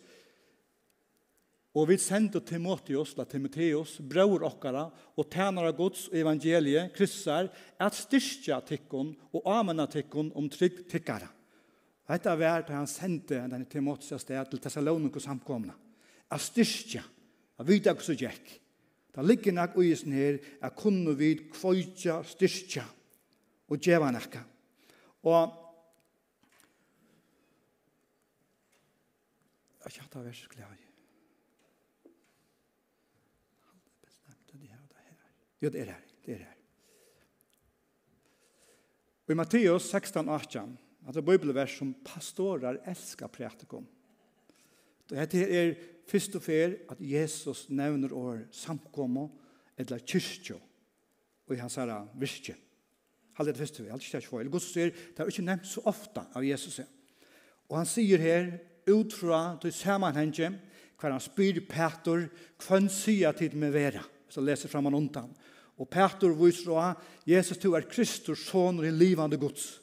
Og 1.78 1.86
vi 1.86 2.00
sendte 2.02 2.42
Timotheus, 2.42 3.12
la 3.14 3.28
Timotheus, 3.30 4.00
bror 4.02 4.42
okkara, 4.48 4.88
og 4.90 5.28
tænare 5.30 5.76
Guds 5.78 6.08
evangelie, 6.10 6.88
kryssar, 6.96 7.52
at 7.78 7.94
styrkja 7.94 8.58
tikkun 8.66 9.14
og 9.30 9.46
amena 9.54 9.86
tikkun 9.86 10.32
om 10.36 10.50
trygg 10.50 10.88
tikkara. 10.90 11.30
Hetta 12.10 12.34
var 12.36 12.64
det 12.66 12.74
han 12.74 12.90
sendte 12.90 13.44
denne 13.44 13.68
Timotheus 13.70 14.16
av 14.18 14.24
sted 14.24 14.50
til 14.50 14.62
Thessalonik 14.64 15.20
og 15.20 15.22
samkomna. 15.22 15.76
A 16.34 16.38
styrstja, 16.42 17.04
a 17.60 17.66
vita 17.66 17.94
hva 17.94 18.06
som 18.06 18.18
gikk. 18.18 18.50
Da 19.14 19.22
ligger 19.26 19.54
nok 19.54 19.78
uisen 19.78 20.14
her, 20.18 20.40
a 20.62 20.72
kunne 20.74 21.14
vi 21.18 21.36
kvøytja, 21.52 22.22
styrstja 22.26 22.86
og 23.70 23.82
djeva 23.82 24.12
nekka. 24.14 24.44
Og 25.30 25.66
Jeg 29.90 30.04
kjata 30.04 30.20
vers 30.22 30.40
glede. 30.52 30.76
Jo, 35.60 35.70
det 35.70 35.82
er 35.82 35.86
her. 35.92 36.04
Det 36.26 36.34
er 36.34 36.44
her. 36.44 36.58
Og 39.26 39.34
i 39.34 39.38
Matteus 39.40 39.90
16, 39.90 40.30
18 40.30 40.78
Att 41.06 41.14
det 41.14 41.22
bibelvers 41.22 41.78
som 41.78 41.94
pastorer 41.94 42.82
älskar 42.86 43.28
praktikum. 43.28 43.86
Det 45.08 45.16
heter 45.16 45.48
er 45.48 45.78
först 46.06 46.36
och 46.36 46.44
för 46.44 46.78
att 46.88 47.02
Jesus 47.02 47.70
nämner 47.70 48.14
år 48.14 48.48
samkomma 48.52 49.30
eller 49.78 50.00
kyrkjo 50.00 50.60
och 51.48 51.56
i 51.56 51.58
hans 51.58 51.78
här 51.78 52.08
virke. 52.14 52.56
det 53.38 53.54
först 53.54 53.80
och 53.80 53.86
för, 53.86 53.94
allt 53.94 54.02
kyrkjo. 54.02 54.40
Eller 54.40 54.52
Guds 54.52 54.74
säger, 54.74 54.94
det 55.16 55.22
har 55.22 55.26
inte 55.26 55.42
nämnt 55.42 55.66
så 55.66 55.82
ofta 55.82 56.26
av 56.34 56.46
Jesus. 56.46 56.80
Och 57.68 57.78
han 57.78 57.86
säger 57.86 58.18
här, 58.18 58.60
utfra 58.86 59.58
till 59.58 59.74
sammanhänge, 59.74 60.54
hver 61.00 61.12
han 61.12 61.20
spyr 61.20 61.60
Petor, 61.60 62.30
kvön 62.58 62.90
sier 62.90 63.34
tid 63.34 63.54
med 63.54 63.72
vera, 63.72 64.04
så 64.30 64.42
leser 64.42 64.70
fram 64.70 64.86
han 64.86 64.96
undan. 64.96 65.32
Og 65.80 65.88
Petor 65.88 66.34
viser 66.36 66.74
å 66.76 66.82
Jesus, 67.24 67.58
du 67.58 67.72
er 67.78 67.88
Kristus, 67.88 68.42
son 68.50 68.82
i 68.84 68.92
livande 68.92 69.38
gods. 69.40 69.80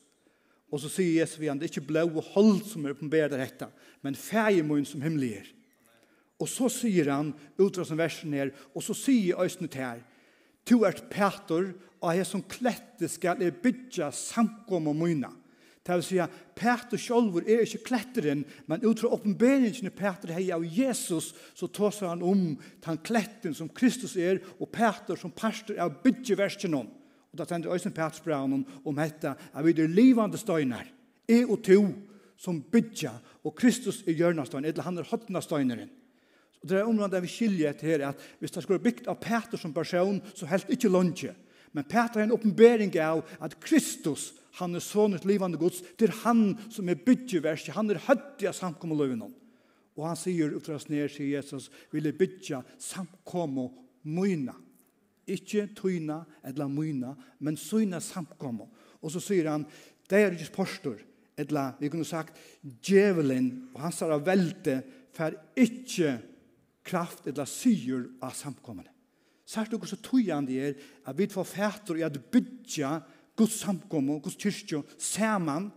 Og 0.73 0.82
så 0.82 0.90
sier 0.90 1.20
Jesus 1.20 1.38
vi 1.38 1.49
han, 1.50 1.61
det 1.61 1.68
er 1.68 1.75
ikke 1.75 1.88
blå 1.92 2.04
og 2.08 2.32
hold 2.35 2.64
som 2.66 2.85
er 2.85 2.96
oppenbæret 2.96 3.37
av 3.37 3.42
dette, 3.42 3.68
men 4.02 4.18
feie 4.18 4.64
munn 4.66 4.87
som 4.88 5.04
himmelig 5.04 5.32
er. 5.38 5.49
Og 6.42 6.50
så 6.50 6.68
sier 6.73 7.08
han, 7.12 7.32
utra 7.56 7.87
som 7.87 7.99
versen 8.00 8.35
er, 8.37 8.52
og 8.75 8.85
så 8.85 8.96
sier 8.96 9.40
Øysnet 9.40 9.78
her, 9.78 10.02
«Tu 10.66 10.80
ert 10.82 11.04
Petor, 11.12 11.70
og 12.02 12.16
jeg 12.16 12.26
som 12.26 12.42
klette 12.42 13.08
skal 13.08 13.40
jeg 13.44 13.54
bytja 13.62 14.11
samkom 14.12 14.90
og 14.90 14.99
munna». 14.99 15.30
Det 15.87 15.94
vil 16.00 16.02
si, 16.02 16.16
Petor 16.58 16.99
sjolver 16.99 17.44
er 17.46 17.62
ikke 17.62 17.85
kletteren, 17.87 18.40
men 18.66 18.82
utra 18.82 19.12
oppenberingen 19.14 19.92
Petor 19.94 20.32
hei 20.35 20.49
av 20.50 20.64
Jesus, 20.66 21.28
så 21.54 21.68
tåser 21.70 22.11
han 22.11 22.25
om 22.26 22.56
den 22.82 22.99
kletten 23.06 23.54
som 23.54 23.70
Kristus 23.70 24.16
er, 24.18 24.40
og 24.58 24.73
Petor 24.75 25.20
som 25.20 25.30
pastor 25.30 25.78
er 25.78 25.94
bytjeversen 26.02 26.75
om. 26.75 26.90
Og 27.36 27.42
da 27.42 27.44
sender 27.44 27.74
Øysen 27.74 27.92
Brown 27.92 28.64
om 28.84 28.96
dette, 28.96 29.34
at 29.54 29.64
vi 29.64 29.70
er 29.70 29.88
livande 29.88 30.38
støyner, 30.38 30.86
jeg 31.28 31.50
og 31.50 31.62
to, 31.62 31.92
som 32.36 32.62
bygja, 32.62 33.12
og 33.44 33.54
Kristus 33.54 34.02
er 34.06 34.16
hjørnastøyner, 34.16 34.68
eller 34.68 34.82
han 34.82 34.98
er 34.98 35.04
hodnastøyneren. 35.04 35.90
Og 36.62 36.68
det 36.68 36.78
er 36.78 36.88
området 36.88 37.22
vi 37.22 37.28
skiljer 37.28 37.72
til 37.72 37.88
her, 37.88 38.08
at 38.08 38.16
hvis 38.40 38.50
det 38.50 38.62
skulle 38.62 38.80
bygd 38.80 39.08
av 39.08 39.20
Peter 39.20 39.60
som 39.60 39.74
person, 39.74 40.22
så 40.34 40.46
helt 40.46 40.70
ikke 40.72 40.88
lunge. 40.88 41.34
Men 41.72 41.84
Peter 41.84 42.20
er 42.20 42.24
en 42.24 42.32
oppenbering 42.32 42.96
av 42.96 43.20
at 43.40 43.60
Kristus, 43.60 44.32
han 44.56 44.74
er 44.74 44.80
sonet 44.80 45.28
livande 45.28 45.60
gods, 45.60 45.82
det 45.98 46.08
er 46.08 46.20
han 46.24 46.56
som 46.72 46.88
er 46.88 47.02
byggeverset, 47.04 47.74
han 47.76 47.90
er 47.92 48.00
høttig 48.08 48.48
av 48.48 48.56
samkommet 48.56 48.96
løvene. 48.96 49.28
Og 49.96 50.08
han 50.08 50.16
sier, 50.16 50.56
utrøst 50.56 50.88
ned, 50.88 51.10
sier 51.12 51.36
Jesus, 51.36 51.68
vil 51.92 52.08
jeg 52.08 52.16
bygge 52.16 52.62
samkommet 52.80 53.76
møyna. 54.08 54.56
Ikke 55.26 55.66
tøyna 55.75 56.21
eller 56.47 56.71
myna, 56.71 57.14
men 57.42 57.59
søyna 57.59 58.00
samkommer. 58.00 58.68
Og 59.02 59.12
så 59.12 59.23
sier 59.23 59.50
han, 59.50 59.66
det 60.06 60.21
er 60.21 60.35
ikke 60.37 60.54
postor, 60.54 61.00
eller 61.37 61.75
vi 61.80 61.90
kunne 61.90 62.06
sagt, 62.06 62.38
djevelen 62.62 63.71
og 63.75 63.83
hans 63.85 64.00
herre 64.04 64.21
velte 64.25 64.80
for 65.16 65.35
ikke 65.59 66.16
kraft 66.87 67.26
eller 67.26 67.49
syr 67.50 68.06
av 68.23 68.37
samkommene. 68.38 68.92
Sært 69.47 69.71
dere 69.71 69.87
så 69.87 69.99
tøyende 70.02 70.54
er 70.59 70.78
at 71.06 71.18
vi 71.18 71.28
får 71.30 71.47
fætter 71.47 72.00
i 72.00 72.06
at 72.06 72.18
bygge 72.33 72.90
Guds 73.37 73.59
samkomme 73.61 74.18
Guds 74.25 74.38
kyrkje 74.40 74.80
sammen 74.99 75.68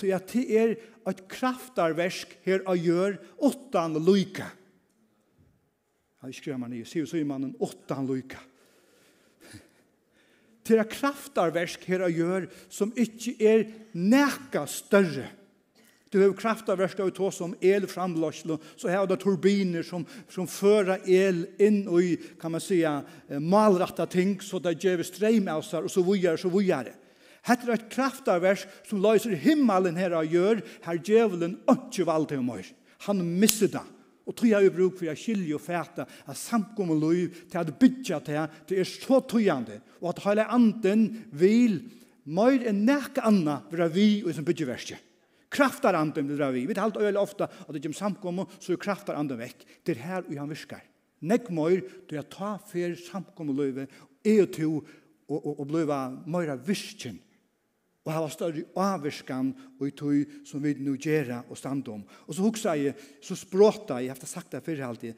til 0.00 0.12
at 0.16 0.26
det 0.32 0.44
er 0.58 0.74
et 1.08 1.22
kraftarversk 1.30 2.34
her 2.44 2.64
å 2.68 2.74
gjøre 2.76 3.20
åttan 3.46 3.96
lykke. 4.02 4.46
Jeg 6.24 6.38
skriver 6.40 6.60
meg 6.60 6.72
nye, 6.72 6.88
sier 6.88 7.06
så 7.06 7.20
i 7.20 7.26
mannen 7.28 7.54
åttan 7.62 8.08
lykke 8.08 8.40
til 10.64 10.80
et 10.80 10.90
kraftarversk 10.90 11.84
her 11.88 12.04
å 12.06 12.12
gjøre 12.12 12.48
som 12.72 12.92
ikke 12.96 13.34
er 13.44 13.66
neka 13.92 14.64
større. 14.70 15.28
Du 16.14 16.20
har 16.22 16.34
kraftarversk 16.38 17.00
av 17.02 17.10
tås 17.10 17.40
om 17.42 17.56
elframløslo, 17.58 18.60
så 18.78 18.90
har 18.92 19.08
du 19.10 19.16
turbiner 19.18 19.82
som, 19.82 20.04
som 20.30 20.46
fører 20.46 21.02
el 21.10 21.40
inn 21.58 21.80
i, 21.98 22.12
kan 22.38 22.54
man 22.54 22.62
säga, 22.62 23.00
malratta 23.42 24.06
ting, 24.06 24.36
så 24.38 24.60
det 24.62 24.76
gjør 24.78 25.02
streimelsar 25.02 25.88
og 25.88 25.90
så 25.90 26.04
vujere, 26.06 26.38
så 26.38 26.52
vujere. 26.52 26.94
Hette 27.44 27.66
er 27.66 27.74
et 27.74 27.90
kraftarversk 27.90 28.86
som 28.86 29.02
løser 29.02 29.34
himmelen 29.42 29.98
her 29.98 30.14
å 30.14 30.22
gjøre, 30.22 30.62
her 30.86 31.02
djevelen 31.02 31.58
ikke 31.74 32.06
valg 32.06 32.30
til 32.30 32.46
å 32.46 32.60
Han 33.10 33.20
misser 33.42 33.68
det. 33.74 33.82
Og 34.24 34.32
tog 34.36 34.48
jeg 34.48 34.72
bruk 34.72 34.96
for 34.98 35.08
jeg 35.08 35.20
skilje 35.20 35.56
og 35.56 35.60
fæta 35.60 36.06
at 36.28 36.36
samkommer 36.36 36.96
lov 36.96 37.32
til 37.50 37.60
at 37.60 37.74
bytja 37.78 38.20
til 38.24 38.46
det 38.68 38.80
er 38.80 38.88
så 38.88 39.20
tøyande 39.20 39.80
og 40.00 40.14
at 40.14 40.22
hele 40.24 40.46
anden 40.48 41.26
vil 41.32 41.82
mer 42.24 42.64
enn 42.70 42.86
nek 42.88 43.20
anna 43.20 43.60
vera 43.70 43.90
vi 43.92 44.22
og 44.24 44.32
som 44.32 44.46
bytja 44.46 44.68
verskje. 44.68 44.96
Kraftar 45.54 45.94
anden 45.94 46.26
vil 46.28 46.38
vera 46.38 46.50
vi. 46.50 46.64
Vi 46.66 46.74
talte 46.74 47.02
øyelig 47.04 47.20
ofta 47.20 47.44
at 47.44 47.74
det 47.74 47.82
kommer 47.82 47.98
samkommer 47.98 48.56
så 48.58 48.72
er 48.72 48.80
kraftar 48.80 49.18
anden 49.20 49.38
vekk. 49.38 49.64
Det 49.84 49.96
er 49.96 50.02
her 50.02 50.22
og 50.24 50.40
han 50.40 50.50
virskar. 50.50 50.82
Nek 51.20 51.50
mer 51.50 51.84
til 52.08 52.16
jeg 52.16 52.30
ta 52.32 52.56
fer 52.68 52.96
samkommer 52.96 53.54
liv 53.54 53.84
er 54.24 54.46
to 54.46 54.80
og, 55.28 55.38
og, 55.38 55.60
og 55.60 55.68
bliva 55.68 56.08
mer 56.26 56.56
virkjen 56.56 57.20
og 58.04 58.12
hava 58.12 58.28
større 58.32 58.66
avvirskan 58.76 59.52
og 59.80 59.86
i 59.88 60.24
som 60.44 60.62
vi 60.62 60.74
nu 60.76 60.94
gjerra 61.00 61.42
og 61.48 61.56
stand 61.56 61.88
om. 61.88 62.02
Og 62.28 62.36
så 62.36 62.44
hugsa 62.44 62.74
jeg, 62.76 62.94
så 63.24 63.36
språta 63.36 64.00
jeg, 64.00 64.10
jeg 64.10 64.16
har 64.20 64.28
sagt 64.28 64.52
det 64.52 64.64
før 64.64 64.84
alltid, 64.90 65.14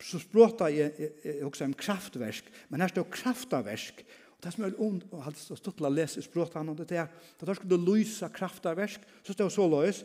så 0.00 0.18
språta 0.22 0.70
jeg, 0.72 0.94
jeg, 0.96 1.12
jeg 1.24 1.44
hugsa 1.44 1.68
om 1.68 1.76
kraftversk, 1.76 2.48
men 2.70 2.80
her 2.80 2.92
står 2.92 3.10
kraftaversk, 3.12 4.00
og 4.32 4.46
det 4.46 4.54
som 4.54 4.64
er 4.64 4.78
ond, 4.80 5.02
og 5.12 5.26
hadde 5.26 5.42
stått 5.42 5.76
til 5.76 5.84
å 5.84 5.92
lese 5.92 6.24
språta 6.24 6.62
han 6.62 6.72
om 6.72 6.78
det 6.78 6.88
der, 6.88 7.10
da 7.36 7.48
der 7.50 7.58
skulle 7.58 7.82
lysa 7.84 8.30
kraftaversk, 8.32 9.04
så 9.26 9.36
står 9.36 9.52
så 9.52 9.68
løs, 9.68 10.00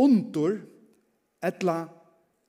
under, 0.00 0.60
etla, 1.44 1.78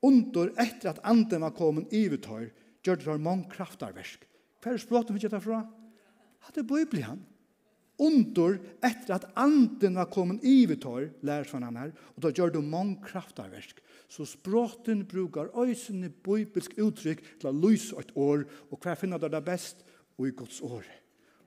under, 0.03 0.51
etter 0.59 0.91
at 0.91 0.99
anden 1.07 1.47
var 1.47 1.55
kommet 1.55 1.95
i 1.95 2.03
vittar, 2.11 2.49
gjør 2.83 2.99
det 2.99 3.07
for 3.07 3.23
mange 3.23 3.47
kraftarversk. 3.53 4.27
Hver 4.61 4.79
språten 4.81 5.15
vi 5.15 5.23
gjerra 5.23 5.39
fra? 5.41 5.63
Hadde 6.43 6.67
det 6.91 7.05
han 7.05 7.23
under 8.01 8.57
etter 8.81 9.15
at 9.15 9.27
anden 9.37 9.95
var 9.95 10.09
kommet 10.09 10.43
i 10.43 10.65
vittar, 10.69 11.11
lærer 11.21 11.49
han 11.53 11.77
her, 11.77 11.91
og 12.15 12.23
da 12.25 12.31
gjør 12.33 12.55
det 12.55 12.63
mange 12.65 12.97
kraftaversk. 13.05 13.81
Så 14.09 14.25
språten 14.25 15.05
brukar 15.07 15.53
øysene 15.55 16.09
bibelsk 16.09 16.73
uttrykk 16.81 17.21
til 17.39 17.51
å 17.51 17.55
lyse 17.55 17.95
et 17.99 18.11
år, 18.15 18.47
og 18.71 18.81
hver 18.81 18.97
finner 18.99 19.21
det 19.21 19.31
det 19.31 19.43
best, 19.45 19.85
og 20.17 20.27
i 20.27 20.35
Guds 20.35 20.59
år. 20.61 20.83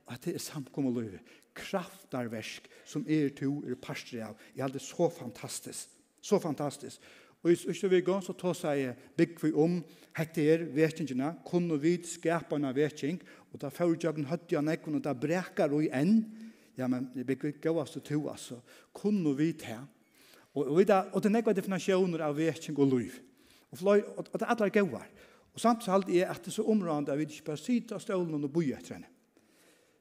Og 0.06 0.14
at 0.14 0.24
det 0.24 0.36
er 0.36 0.42
samkommet 0.42 0.94
løyve, 0.94 1.20
kraftarversk 1.54 2.66
som 2.88 3.04
er 3.08 3.30
to 3.36 3.60
er 3.66 3.78
parstri 3.80 4.22
av. 4.24 4.38
Jeg 4.56 4.66
hadde 4.66 4.82
så 4.82 5.08
fantastisk, 5.12 5.92
så 6.20 6.40
fantastisk. 6.42 7.02
Og 7.44 7.52
i 7.52 7.58
sørste 7.60 7.90
vi 7.92 8.00
går, 8.00 8.22
så 8.24 8.32
tar 8.40 8.56
seg 8.56 9.02
bygg 9.18 9.36
vi 9.42 9.50
om 9.52 9.76
hette 10.16 10.44
er 10.48 10.64
vetingene, 10.72 11.34
kunne 11.44 11.76
vi 11.76 11.98
vid 11.98 12.08
skapene 12.08 12.70
vetting, 12.72 13.18
og 13.52 13.60
da 13.60 13.68
fører 13.68 13.98
jeg 14.00 14.16
den 14.16 14.30
høtte 14.30 14.56
jeg 14.56 14.64
nekken, 14.64 14.96
og 14.96 15.04
da 15.04 15.12
brekker 15.12 15.68
vi 15.74 15.90
enn, 15.92 16.22
ja, 16.76 16.88
men 16.90 17.10
vi 17.14 17.36
gavast 17.62 17.96
og 17.96 18.04
to, 18.04 18.28
altså, 18.28 18.58
kunne 18.92 19.36
vi 19.36 19.52
ta. 19.58 19.78
Og, 20.54 20.66
og, 20.66 20.80
og 20.80 21.22
det 21.22 21.28
er 21.28 21.34
nekva 21.34 21.54
definasjoner 21.54 22.24
av 22.26 22.36
vekking 22.38 22.78
og 22.78 22.92
liv. 22.94 23.18
Og, 23.70 23.78
fløy, 23.78 24.02
og, 24.02 24.26
og 24.30 24.38
det 24.38 24.46
er 24.46 24.54
alle 24.54 24.70
gavar. 24.74 25.08
Og 25.54 25.62
samtidig 25.62 25.92
halt 25.92 26.08
er 26.10 26.30
at 26.30 26.42
det 26.42 26.50
er 26.50 26.56
så 26.58 26.66
områdende 26.70 27.12
at 27.12 27.18
vi 27.18 27.26
ikke 27.28 27.50
bare 27.50 27.62
sitter 27.62 27.96
av 27.96 28.02
stålen 28.02 28.46
og 28.46 28.52
bøyer 28.54 28.78
etter 28.78 28.96
henne. 28.96 29.10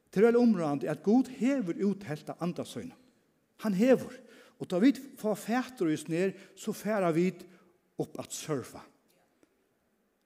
Det 0.09 0.21
er 0.21 0.27
veldig 0.27 0.41
områdende 0.41 0.89
at 0.89 1.03
Gud 1.05 1.29
hever 1.37 1.81
uthelt 1.85 2.29
av 2.29 2.41
andre 2.41 2.65
søgnet. 2.65 2.97
Han 3.65 3.73
hever. 3.73 4.17
Og 4.61 4.69
da 4.69 4.79
vi 4.81 4.93
får 5.17 5.35
fætter 5.35 5.93
oss 5.93 6.07
ned, 6.09 6.33
så 6.55 6.73
færer 6.73 7.13
vi 7.13 7.29
opp 8.01 8.19
at 8.21 8.33
surfa. 8.33 8.81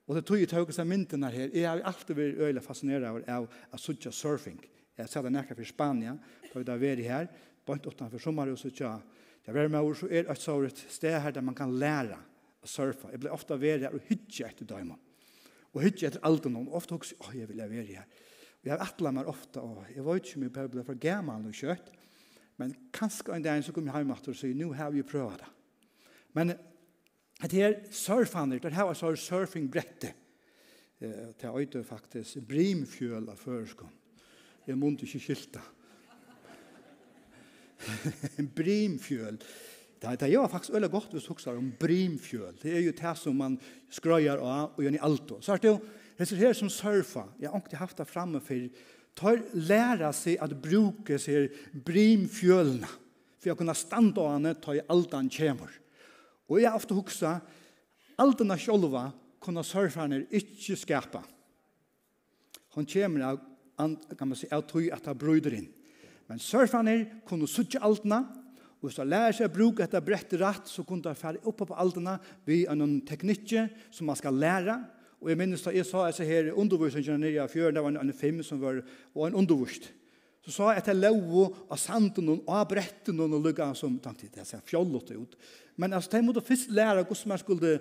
Og 0.08 0.16
det 0.16 0.24
tog 0.24 0.40
jeg 0.40 0.48
til 0.48 0.56
tøkes 0.56 0.80
av 0.80 0.88
myndene 0.88 1.28
her. 1.32 1.52
Jeg 1.52 1.68
har 1.68 1.84
alltid 1.84 2.16
vært 2.16 2.40
øyelig 2.40 2.64
fascineret 2.64 3.08
av, 3.08 3.20
av, 3.28 3.48
av 3.72 3.80
surfing. 3.80 4.12
surfing 4.12 4.60
Jeg 4.98 5.10
sa 5.10 5.22
det 5.22 5.32
nærkere 5.32 5.58
for 5.60 5.68
Spania, 5.68 6.16
da 6.48 6.58
vi 6.58 6.66
da 6.66 6.76
veri 6.80 7.06
her, 7.06 7.28
bort 7.66 7.86
utenfor 7.86 8.18
sommer 8.18 8.48
sommerhuset, 8.48 8.74
tja. 8.74 8.96
Det 9.44 9.54
var 9.54 9.68
med 9.70 9.80
ord, 9.80 9.96
så 9.96 10.08
er 10.10 10.26
et 10.28 10.42
såret 10.42 10.80
sted 10.90 11.14
her 11.22 11.32
der 11.32 11.44
man 11.44 11.56
kan 11.56 11.70
lære 11.78 12.18
å 12.60 12.68
surfa. 12.68 13.12
Jeg 13.12 13.22
ble 13.22 13.32
ofte 13.32 13.56
vært 13.60 13.86
her 13.86 13.94
og 13.96 14.08
hytje 14.10 14.48
etter 14.48 14.68
døgnet. 14.68 14.98
Og 15.72 15.84
hytje 15.84 16.08
etter 16.10 16.24
alt 16.26 16.48
og 16.48 16.54
noen. 16.54 16.70
Ofte 16.74 16.96
også, 16.96 17.16
åh, 17.22 17.30
jeg 17.36 17.48
vil 17.48 17.62
være 17.62 17.84
her. 17.86 18.08
Og 18.58 18.70
jeg 18.72 18.80
atla 18.82 19.12
meg 19.14 19.30
ofte, 19.30 19.62
og 19.62 19.86
jeg 19.94 20.04
var 20.04 20.18
ikke 20.18 20.42
mye 20.42 20.54
på 20.54 20.64
å 20.66 20.72
bli 20.72 20.84
for 20.86 21.00
gammel 21.00 21.46
og 21.48 21.54
kjøtt, 21.54 21.92
men 22.58 22.74
kanskje 22.92 23.36
en 23.36 23.44
dag 23.44 23.62
så 23.62 23.72
kom 23.74 23.86
jeg 23.86 24.02
hjemme 24.02 24.16
og 24.18 24.34
sier, 24.34 24.56
nå 24.58 24.72
har 24.74 24.90
vi 24.90 25.04
prøvd 25.06 25.44
det. 25.44 25.50
Men 26.34 26.56
det 27.44 27.52
her 27.54 27.76
surfene, 27.94 28.58
det 28.58 28.74
her 28.74 28.88
var 28.88 28.98
så 28.98 29.12
surfingbrettet, 29.14 30.24
det 30.98 31.46
er 31.46 31.54
øyde 31.54 31.84
faktisk 31.86 32.42
brimfjøl 32.50 33.30
av 33.30 33.38
føreskånd. 33.38 33.94
Jeg 34.68 34.76
måtte 34.76 35.06
ikke 35.08 35.20
skilta. 35.24 35.62
brimfjøl. 38.58 39.38
Det 39.98 40.20
det 40.20 40.28
er 40.34 40.50
faktisk 40.50 40.74
veldig 40.74 40.90
godt 40.90 41.14
hvis 41.14 41.24
du 41.24 41.32
husker 41.32 41.56
om 41.56 41.72
brimfjøl. 41.80 42.58
Det 42.62 42.76
är 42.76 42.80
ju 42.80 42.92
det 42.92 43.16
som 43.18 43.36
man 43.36 43.58
skrøyer 43.90 44.36
av 44.36 44.72
och 44.76 44.84
gör 44.84 44.90
ni 44.90 44.98
allt. 44.98 45.32
Så 45.40 45.52
er 45.52 45.58
det 45.58 45.80
är 46.20 46.36
her 46.36 46.52
som 46.52 46.70
surfa. 46.70 47.24
Jag 47.38 47.50
har 47.50 47.60
ikke 47.60 47.76
haft 47.76 47.96
det 47.96 48.04
fremme 48.04 48.40
for 48.40 48.68
tar 49.14 49.42
lära 49.52 50.12
sig 50.12 50.38
att 50.38 50.62
bruka 50.62 51.18
sig 51.18 51.50
brimfjølene 51.72 52.86
för 53.42 53.50
å 53.50 53.56
kunna 53.58 53.74
stande 53.74 54.20
av 54.20 54.32
henne 54.32 54.54
ta 54.54 54.74
i 54.74 54.82
allt 54.86 55.12
han 55.12 55.28
kommer. 55.28 55.70
Och 56.46 56.60
jag 56.60 56.70
har 56.70 56.76
ofte 56.76 56.94
huxa 56.94 57.40
alt 58.16 58.38
den 58.38 58.58
själva 58.58 59.12
kunna 59.40 59.64
surfa 59.64 60.06
när 60.06 60.26
inte 60.30 60.76
skapa. 60.76 61.24
Han 62.74 62.86
kommer 62.86 63.20
av 63.20 63.40
kan 63.78 64.28
man 64.28 64.36
si, 64.38 64.50
av 64.52 64.66
tog 64.68 64.88
at 64.92 65.06
han 65.08 65.18
brøyder 65.18 65.56
inn. 65.58 65.68
Men 66.28 66.42
surfaner 66.42 67.06
kunne 67.28 67.48
suttje 67.48 67.80
altene, 67.80 68.20
og 68.78 68.86
hvis 68.86 69.00
han 69.00 69.10
lærer 69.10 69.34
seg 69.34 69.48
å 69.48 69.54
bruke 69.54 69.82
etter 69.82 70.04
brett 70.04 70.34
rett, 70.38 70.68
så 70.70 70.84
kunne 70.86 71.10
han 71.10 71.18
fære 71.18 71.42
oppe 71.50 71.66
på 71.66 71.78
altene 71.78 72.18
ved 72.46 72.68
en 72.70 73.00
teknikk 73.06 73.56
som 73.90 74.06
man 74.10 74.18
skal 74.18 74.36
lære. 74.38 74.76
Og 75.18 75.32
jeg 75.32 75.38
minnes 75.40 75.64
da 75.64 75.72
jeg 75.74 75.86
sa 75.88 76.04
disse 76.06 76.26
her 76.26 76.52
undervisningen 76.52 77.18
nere 77.24 77.48
i 77.48 77.50
fjøren, 77.50 77.74
det 77.74 77.82
var 77.82 77.94
en, 77.94 78.02
en 78.04 78.14
film 78.14 78.42
som 78.46 78.60
var 78.62 78.78
og 79.16 79.24
en 79.26 79.40
undervist. 79.40 79.90
Så 80.46 80.54
sa 80.54 80.68
jeg 80.70 80.84
at 80.84 80.90
jeg 80.92 81.00
lov 81.00 81.56
av 81.66 81.80
sanden 81.80 82.30
og 82.36 82.52
av 82.54 82.68
bretten 82.70 83.18
og 83.20 83.34
lukket 83.34 83.76
som 83.76 83.98
tenkte, 84.00 84.30
det 84.36 84.46
ser 84.46 84.62
fjollet 84.64 85.10
ut. 85.16 85.34
Men 85.76 85.92
altså, 85.92 86.14
de 86.14 86.22
måtte 86.24 86.44
først 86.46 86.70
lære 86.70 87.02
hvordan 87.02 87.32
man 87.34 87.42
skulle 87.42 87.72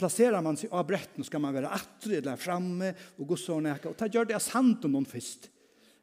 placerar 0.00 0.42
man 0.42 0.56
sig 0.56 0.68
av 0.72 0.86
bretten 0.86 1.24
ska 1.24 1.38
man 1.38 1.54
vara 1.54 1.68
attrig 1.68 2.18
eller 2.18 2.36
framme 2.36 2.94
och 3.16 3.26
gå 3.26 3.36
så 3.36 3.60
näka. 3.60 3.88
Och 3.88 3.96
ta 3.96 4.06
gör 4.06 4.24
det 4.24 4.40
sant 4.40 4.84
om 4.84 4.92
någon 4.92 5.04
först. 5.04 5.42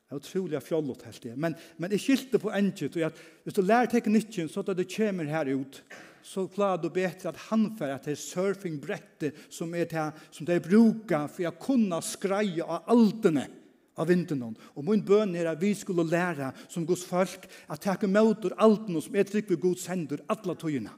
Det 0.09 0.13
är 0.13 0.15
otroliga 0.15 0.61
fjollot 0.61 1.01
helt 1.01 1.21
det. 1.21 1.35
Men, 1.35 1.55
men 1.77 1.89
det 1.89 1.97
skilte 1.97 2.39
på 2.39 2.49
enkelt 2.51 2.95
och 2.95 3.01
att 3.01 3.17
hvis 3.43 3.53
du 3.53 3.61
lär 3.61 3.85
tekniken 3.85 4.49
så 4.49 4.59
att 4.59 4.77
det 4.77 4.95
kommer 4.97 5.25
här 5.25 5.45
ut 5.45 5.83
så 6.21 6.47
klarar 6.47 6.77
du 6.77 6.89
bättre 6.89 7.29
att 7.29 7.37
han 7.37 7.77
för 7.77 7.89
att 7.89 8.03
det 8.03 8.11
är 8.11 8.15
surfingbrettet 8.15 9.33
som 9.49 9.73
är 9.73 9.85
det 9.85 10.11
som 10.31 10.45
det 10.45 10.59
brukar 10.59 11.27
för 11.27 11.47
att 11.47 11.59
kunna 11.59 12.01
skraja 12.01 12.65
av 12.65 12.81
altene 12.85 13.47
av 13.95 14.07
vinden 14.07 14.55
Och 14.61 14.83
min 14.83 15.05
bön 15.05 15.35
är 15.35 15.45
att 15.45 15.63
vi 15.63 15.75
skulle 15.75 16.03
lära 16.03 16.53
som 16.67 16.85
Guds 16.85 17.05
folk 17.05 17.49
att 17.67 17.81
ta 17.81 17.95
emot 18.01 18.45
allt 18.57 19.03
som 19.03 19.15
är 19.15 19.23
trygg 19.23 19.49
vid 19.49 19.61
Guds 19.61 19.87
händer 19.87 20.21
alla 20.27 20.55
tøyene 20.55 20.89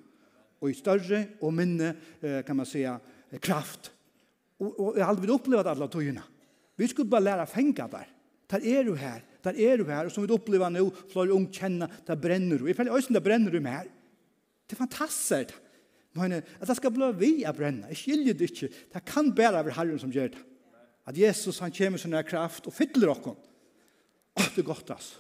och 0.60 0.70
i 0.70 0.74
större 0.74 1.26
och 1.40 1.54
minne 1.54 1.96
kan 2.46 2.56
man 2.56 2.66
säga 2.66 3.00
kraft. 3.40 3.92
Och, 4.58 4.80
och 4.80 5.00
jag 5.00 5.06
har 5.06 5.16
vi 5.16 5.28
upplevt 5.28 5.66
alla 5.66 5.88
togorna. 5.88 6.24
Vi 6.76 6.88
skulle 6.88 7.10
bara 7.10 7.20
lära 7.20 7.46
fänga 7.46 7.88
där. 7.88 8.08
Där 8.48 8.66
är 8.66 8.84
du 8.84 8.96
här. 8.96 9.24
Där 9.42 9.60
är 9.60 9.78
du 9.78 9.86
här. 9.86 10.06
Och 10.06 10.12
som 10.12 10.28
vi 10.28 10.34
upplever 10.34 10.70
nu, 10.70 10.92
flera 11.12 11.32
ung 11.32 11.54
känna, 11.54 11.90
där 12.06 12.16
bränner 12.16 12.58
du. 12.58 12.70
I 12.70 12.74
fall 12.74 12.88
ösen, 12.88 13.14
där 13.14 13.22
bränner 13.22 13.52
du 13.52 13.60
med 13.60 13.72
här. 13.72 13.88
Det 14.68 14.74
är 14.74 14.76
fantastiskt. 14.76 15.54
Men 16.12 16.34
att 16.60 16.68
det 16.68 16.76
ska 16.76 16.90
bli 16.90 17.12
vi 17.12 17.46
att 17.46 17.58
bränna. 17.58 17.88
Jeg 17.88 17.98
skiljer 17.98 18.34
det 18.34 18.50
ikke. 18.50 18.68
Det 18.94 19.02
kan 19.06 19.30
bare 19.36 19.64
være 19.64 19.76
Herren 19.78 20.00
som 20.00 20.12
gör 20.12 20.30
det. 20.30 20.42
Att 21.06 21.18
Jesus 21.18 21.60
han 21.60 21.72
kommer 21.72 21.98
som 21.98 22.12
sån 22.12 22.14
här 22.14 22.24
kraft 22.24 22.68
och 22.68 22.74
fyller 22.74 23.08
oss. 23.08 23.38
Åh, 24.36 24.50
det 24.56 24.62
er 24.62 24.66
godt, 24.66 24.90
altså. 24.90 25.20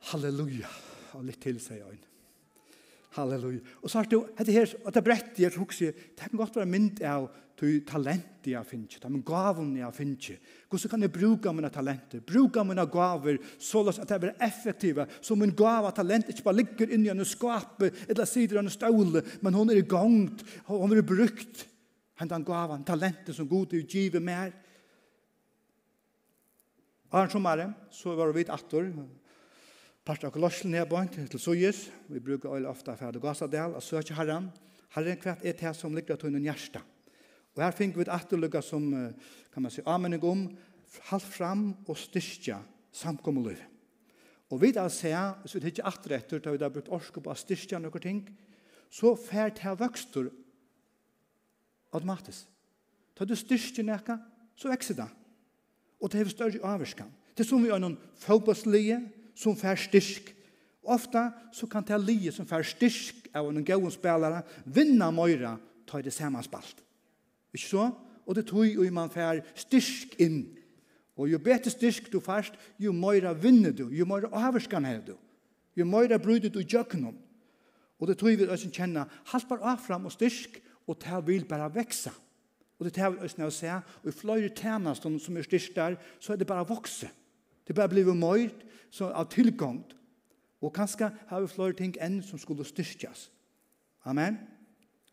Halleluja. 0.00 0.68
Och 1.12 1.24
lite 1.24 1.40
till 1.40 1.60
säger 1.60 1.84
jag. 1.84 2.11
Halleluja. 3.12 3.60
Og 3.82 3.90
så 3.90 4.00
har 4.00 4.08
du, 4.08 4.22
dette 4.38 4.54
her, 4.54 4.74
og 4.84 4.92
det 4.94 5.04
brett 5.04 5.40
jeg 5.40 5.52
tror 5.52 5.68
ikke, 5.68 5.92
det 5.92 6.28
kan 6.28 6.40
godt 6.40 6.56
være 6.56 6.70
mynd 6.72 7.02
av 7.04 7.28
du 7.62 7.68
talent 7.86 8.46
jeg 8.48 8.66
finner, 8.66 8.98
de 8.98 9.18
gavene 9.22 9.78
jeg 9.78 9.94
finner. 9.94 10.38
Hvordan 10.66 10.90
kan 10.90 11.04
jeg 11.04 11.12
bruke 11.14 11.52
mine 11.54 11.70
talenter, 11.70 12.22
bruke 12.26 12.64
mine 12.66 12.86
gaver, 12.90 13.38
så 13.62 13.84
løs 13.86 14.00
at 14.02 14.10
jeg 14.10 14.22
blir 14.24 14.40
effektive, 14.42 15.06
så 15.22 15.36
min 15.38 15.54
gava 15.54 15.92
talent 15.94 16.32
ikke 16.32 16.46
bare 16.48 16.58
ligger 16.58 16.94
inni 16.96 17.12
en 17.12 17.24
skape, 17.28 17.92
eller 18.08 18.26
sider 18.26 18.58
en 18.58 18.72
ståle, 18.72 19.22
men 19.42 19.54
hun 19.54 19.70
er 19.70 19.78
i 19.78 19.86
gang, 19.86 20.26
hun 20.66 20.96
er 20.96 21.06
brukt, 21.06 21.66
hentan 22.18 22.46
gavan, 22.46 22.82
talenten 22.86 23.36
som 23.36 23.50
god 23.50 23.70
til 23.70 23.84
å 23.84 23.90
give 23.94 24.22
mer. 24.24 24.50
Arne 27.12 27.30
sommeren, 27.30 27.76
så 27.92 28.16
var 28.16 28.32
vi 28.34 28.42
et 28.42 28.50
attor, 28.50 28.88
Part 30.02 30.24
av 30.26 30.32
kolossen 30.34 30.72
er 30.74 30.86
bort 30.90 31.14
til 31.14 31.38
Sujus. 31.38 31.84
Vi 32.10 32.18
bruker 32.18 32.50
øyne 32.50 32.66
ofte 32.66 32.96
fra 32.98 33.12
det 33.14 33.22
del 33.22 33.74
og 33.78 33.82
søker 33.82 34.16
herren. 34.18 34.48
Herren 34.96 35.16
kvart 35.16 35.44
er 35.44 35.52
det 35.52 35.76
som 35.78 35.94
ligger 35.94 36.16
til 36.16 36.32
noen 36.32 36.42
hjerte. 36.42 36.82
Og 37.54 37.62
her 37.62 37.70
finner 37.70 37.94
vi 37.94 38.02
et 38.02 38.10
etterlugga 38.10 38.62
som, 38.62 39.14
kan 39.54 39.62
man 39.62 39.70
si, 39.70 39.80
amening 39.86 40.24
om, 40.24 40.48
halv 41.06 41.22
fram 41.22 41.62
og 41.86 41.96
styrkja 41.96 42.58
samkommeliv. 42.90 43.62
Og 44.50 44.60
vi 44.60 44.72
da 44.74 44.88
ser, 44.90 45.38
hvis 45.44 45.54
vi 45.54 45.70
ikke 45.70 45.86
atter 45.86 46.16
etter, 46.18 46.42
da 46.42 46.50
vi 46.50 46.58
da 46.58 46.68
brukt 46.68 46.90
orske 46.90 47.22
på 47.22 47.30
å 47.30 47.38
styrkja 47.38 47.78
noen 47.78 48.02
ting, 48.02 48.20
så 48.90 49.14
fer 49.14 49.54
til 49.54 49.78
vøkster 49.78 50.32
automatisk. 51.94 52.50
Da 53.14 53.24
du 53.24 53.38
styrkja 53.38 53.86
noe, 53.86 54.20
så 54.58 54.68
vekser 54.68 54.98
det. 54.98 55.10
Og 56.02 56.10
det 56.10 56.26
er 56.26 56.34
større 56.34 56.68
avvarskan. 56.74 57.18
Det 57.36 57.46
er 57.46 57.52
som 57.54 57.62
vi 57.62 57.70
har 57.70 57.78
noen 57.78 58.00
fotballslige, 58.18 58.98
som 59.34 59.56
fær 59.58 59.78
styrk. 59.80 60.32
Ofta 60.82 61.30
så 61.54 61.66
kan 61.70 61.84
det 61.86 62.00
lije 62.02 62.32
som 62.34 62.46
fær 62.46 62.64
styrk 62.66 63.28
av 63.34 63.48
en 63.48 63.64
gode 63.64 63.92
spelare 63.94 64.42
vinna 64.64 65.10
møyra 65.14 65.56
ta 65.86 66.00
det 66.02 66.12
sammanspalt. 66.14 66.82
Ikke 67.52 67.68
så? 67.68 67.90
Og 68.26 68.34
det 68.34 68.46
tog 68.46 68.66
jo 68.66 68.86
man 68.94 69.10
fær 69.10 69.42
styrk 69.54 70.16
inn. 70.22 70.44
Og 71.16 71.28
jo 71.28 71.38
bete 71.38 71.70
styrk 71.70 72.08
du 72.12 72.20
fast, 72.24 72.54
jo 72.80 72.92
møyra 72.92 73.34
vinner 73.36 73.74
du, 73.76 73.88
jo 73.92 74.06
møyra 74.08 74.30
avskan 74.48 74.86
hev 74.88 75.04
du. 75.06 75.14
Jo 75.76 75.84
møyra 75.88 76.18
brudet 76.18 76.52
du 76.52 76.60
jøkkenom. 76.60 77.16
Og 78.00 78.08
det 78.08 78.18
tog 78.18 78.34
vi 78.34 78.48
også 78.48 78.70
kjenne, 78.72 79.06
halt 79.30 79.48
bare 79.48 79.74
avfram 79.74 80.08
og 80.08 80.14
styrk, 80.14 80.58
og 80.88 80.98
det 81.04 81.20
vil 81.26 81.44
bare 81.46 81.70
veksa. 81.74 82.10
Og 82.78 82.86
det 82.86 82.96
tar 82.96 83.12
vi 83.12 83.22
også 83.22 83.38
nå 83.38 83.46
å 83.46 83.54
se, 83.54 83.70
og 83.70 84.08
i 84.10 84.14
fløyre 84.16 84.50
tjenestene 84.50 85.20
som 85.22 85.36
er 85.36 85.46
styrk 85.46 85.76
der, 85.76 85.98
så 86.18 86.32
er 86.32 86.40
det 86.40 86.48
bare 86.50 86.66
vokset. 86.66 87.12
Det 87.66 87.74
bare 87.76 87.90
blir 87.92 88.14
møyt 88.14 88.64
av 89.00 89.28
tilgångt. 89.32 89.94
Og 90.62 90.72
kanskje 90.74 91.10
har 91.28 91.42
vi 91.42 91.50
flere 91.50 91.76
ting 91.78 91.94
enn 92.00 92.20
som 92.22 92.38
skulle 92.38 92.66
styrkjas. 92.66 93.28
Amen. 94.06 94.38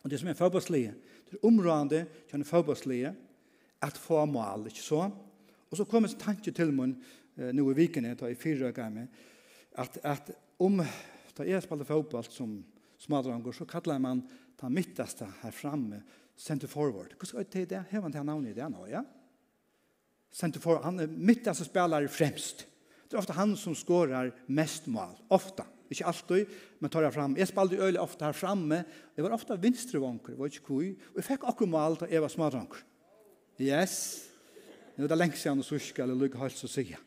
Og 0.03 0.11
det 0.11 0.19
som 0.21 0.29
er 0.29 0.37
forbåslige, 0.37 0.93
det 1.29 1.37
er 1.37 1.47
områdende 1.47 2.05
til 2.29 2.39
en 2.39 2.45
forbåslige, 2.45 3.13
at 3.81 3.97
få 3.97 4.25
mal, 4.25 4.65
ikke 4.67 4.83
så? 4.83 5.09
Og 5.69 5.77
så 5.77 5.85
kommer 5.85 6.09
en 6.09 6.19
tanke 6.19 6.51
til 6.51 6.73
mun 6.73 6.97
eh, 7.37 7.51
nå 7.55 7.63
i 7.71 7.77
vikene, 7.77 8.15
da 8.19 8.27
jeg 8.27 8.37
fire 8.37 8.71
ganger, 8.75 9.07
at, 9.71 9.99
at 10.03 10.31
om 10.59 10.81
da 11.37 11.45
jeg 11.47 11.63
spiller 11.63 11.87
fotball 11.87 12.25
som 12.27 12.57
smadranger, 12.99 13.51
så 13.55 13.65
kallar 13.69 14.01
man 14.03 14.25
ta 14.59 14.67
midteste 14.69 15.27
her 15.41 15.53
framme, 15.55 16.01
center 16.37 16.67
forward. 16.67 17.15
Hvordan 17.19 17.45
er 17.61 17.65
det? 17.65 17.83
Hever 17.89 18.01
man 18.01 18.13
det 18.13 18.25
navnet 18.25 18.51
i 18.51 18.59
det 18.59 18.67
nå, 18.71 18.85
ja? 18.89 18.99
Ja. 18.99 19.18
Centerfor, 20.31 20.79
han 20.83 20.99
är 20.99 21.07
mitt 21.07 21.47
alltså 21.47 21.63
spelare 21.63 22.07
främst. 22.07 22.65
Det 23.09 23.15
är 23.15 23.19
ofta 23.19 23.33
han 23.33 23.57
som 23.57 23.75
skårer 23.75 24.35
mest 24.45 24.85
mål, 24.85 25.15
ofta. 25.27 25.65
Inte 25.89 26.05
alltid, 26.05 26.47
men 26.79 26.89
tar 26.89 27.03
jag 27.03 27.13
fram. 27.13 27.35
Jag 27.37 27.47
spelade 27.47 27.75
ju 27.75 27.81
öle 27.81 27.99
ofta 27.99 28.25
här 28.25 28.33
framme. 28.33 28.83
Jeg 29.15 29.23
var 29.23 29.31
ofta 29.31 29.55
vinstrevånker, 29.55 30.33
var 30.33 30.45
inte 30.45 30.59
kui. 30.59 30.91
Och 30.91 31.17
jeg 31.17 31.25
fick 31.25 31.43
också 31.43 31.65
mål 31.65 31.97
till 31.97 32.07
Eva 32.11 32.29
Smadranker. 32.29 32.77
Yes. 33.57 34.25
Nu 34.95 35.03
er 35.03 35.07
det 35.07 35.15
längst 35.15 35.41
sedan 35.41 35.59
och 35.59 35.65
surska 35.65 36.03
eller 36.03 36.15
lykke 36.15 36.37
hals 36.37 36.63
å 36.63 36.67
säga. 36.67 36.97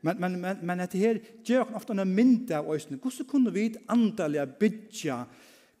Men, 0.00 0.16
men, 0.16 0.40
men, 0.40 0.56
men 0.62 0.80
etter 0.80 0.98
her, 0.98 1.20
gjør 1.44 1.66
gör 1.66 1.76
ofta 1.76 1.92
en 1.92 2.14
mindre 2.14 2.58
av 2.58 2.72
øyne. 2.74 2.98
Hur 3.02 3.24
kunde 3.24 3.50
vi 3.50 3.76
andaliga 3.86 4.46
bytja 4.46 5.26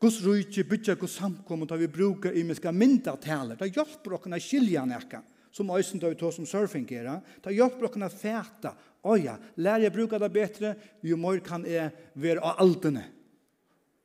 Guds 0.00 0.20
rujtje, 0.22 0.64
bytja, 0.64 0.94
Guds 0.94 1.14
samkommet, 1.14 1.70
har 1.70 1.78
vi 1.78 1.88
brukar 1.88 2.32
i 2.32 2.44
myska 2.44 2.72
mindre 2.72 3.16
taler. 3.16 3.56
Det 3.56 3.66
hjelper 3.66 4.12
oss 4.12 4.26
att 4.26 4.42
skilja 4.42 4.84
näkan 4.84 5.22
som 5.58 5.70
øysen 5.74 6.00
da 6.00 6.10
vi 6.12 6.18
tar 6.18 6.32
som 6.34 6.46
surfing 6.46 6.86
gjerra, 6.88 7.18
ta 7.42 7.52
hjelp 7.52 7.78
brokken 7.80 8.06
å 8.06 8.10
fæta, 8.12 8.74
oja, 9.08 9.36
lær 9.58 9.82
jeg 9.82 9.94
bruka 9.94 10.20
det 10.20 10.30
betre, 10.34 10.74
jo 11.02 11.18
mer 11.20 11.42
kan 11.44 11.66
jeg 11.66 11.90
være 12.18 12.42
av 12.44 12.62
altene 12.64 13.04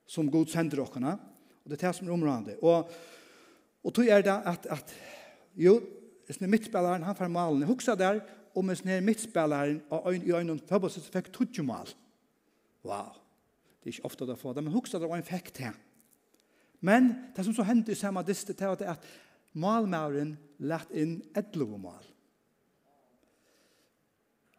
som 0.10 0.30
god 0.30 0.52
sender 0.52 0.84
okkene, 0.84 1.16
og 1.63 1.72
det 1.72 1.78
er 1.80 1.88
det 1.88 1.96
som 1.98 2.08
er 2.08 2.16
området. 2.16 2.60
Og, 2.62 2.89
og 3.84 3.96
tog 3.96 4.10
er 4.10 4.26
det 4.26 4.34
at, 4.34 4.68
at 4.74 4.94
jo, 5.58 5.78
sånne 6.30 6.52
midtspilleren, 6.52 7.06
han 7.08 7.18
får 7.18 7.32
malen, 7.32 7.66
jeg 7.66 8.00
der, 8.00 8.22
og 8.54 8.66
med 8.68 8.80
sånne 8.80 9.00
midtspilleren, 9.06 9.82
og 9.94 10.12
øyn, 10.12 10.26
i 10.28 10.36
øynene, 10.36 10.89
så 10.89 11.06
fikk 11.13 11.32
tudje 11.34 11.66
mal. 11.66 11.89
Wow. 12.84 13.16
Det 13.82 13.89
er 13.89 13.98
ikke 13.98 14.08
ofte 14.12 14.28
det 14.28 14.39
få 14.39 14.54
det, 14.56 14.63
men 14.63 14.76
huxa 14.76 15.00
der, 15.00 15.10
og 15.10 15.18
han 15.18 15.28
fikk 15.28 15.52
det. 15.58 15.74
Men 16.84 17.13
det 17.36 17.46
som 17.46 17.56
så 17.56 17.66
hendte 17.68 17.96
i 17.96 18.00
samme 18.00 18.24
distet, 18.28 18.60
det 18.60 18.68
var 18.68 18.80
at 18.92 19.08
Malmauren 19.54 20.38
lagt 20.60 20.92
inn 20.92 21.22
ett 21.36 21.56
mal. 21.56 22.04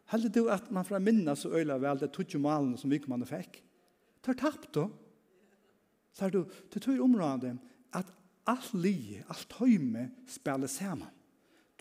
Heldig 0.05 0.33
du 0.33 0.49
at 0.53 0.69
man 0.71 0.85
fra 0.85 0.99
minna 0.99 1.35
så 1.35 1.49
øyla 1.49 1.77
vel 1.81 1.99
det 1.99 2.11
tog 2.13 2.39
malen 2.39 2.77
som 2.77 2.89
vikmannen 2.89 3.27
fikk? 3.27 3.63
Tar 4.21 4.33
tapt 4.33 4.73
då? 4.73 4.89
Tar 6.15 6.29
du, 6.29 6.45
det 6.73 6.81
tog 6.81 7.01
området 7.01 7.57
at 7.93 8.07
alt 8.47 8.73
li, 8.73 9.21
alt 9.27 9.53
høyme 9.59 10.11
spiller 10.27 10.67
sammen. 10.67 11.09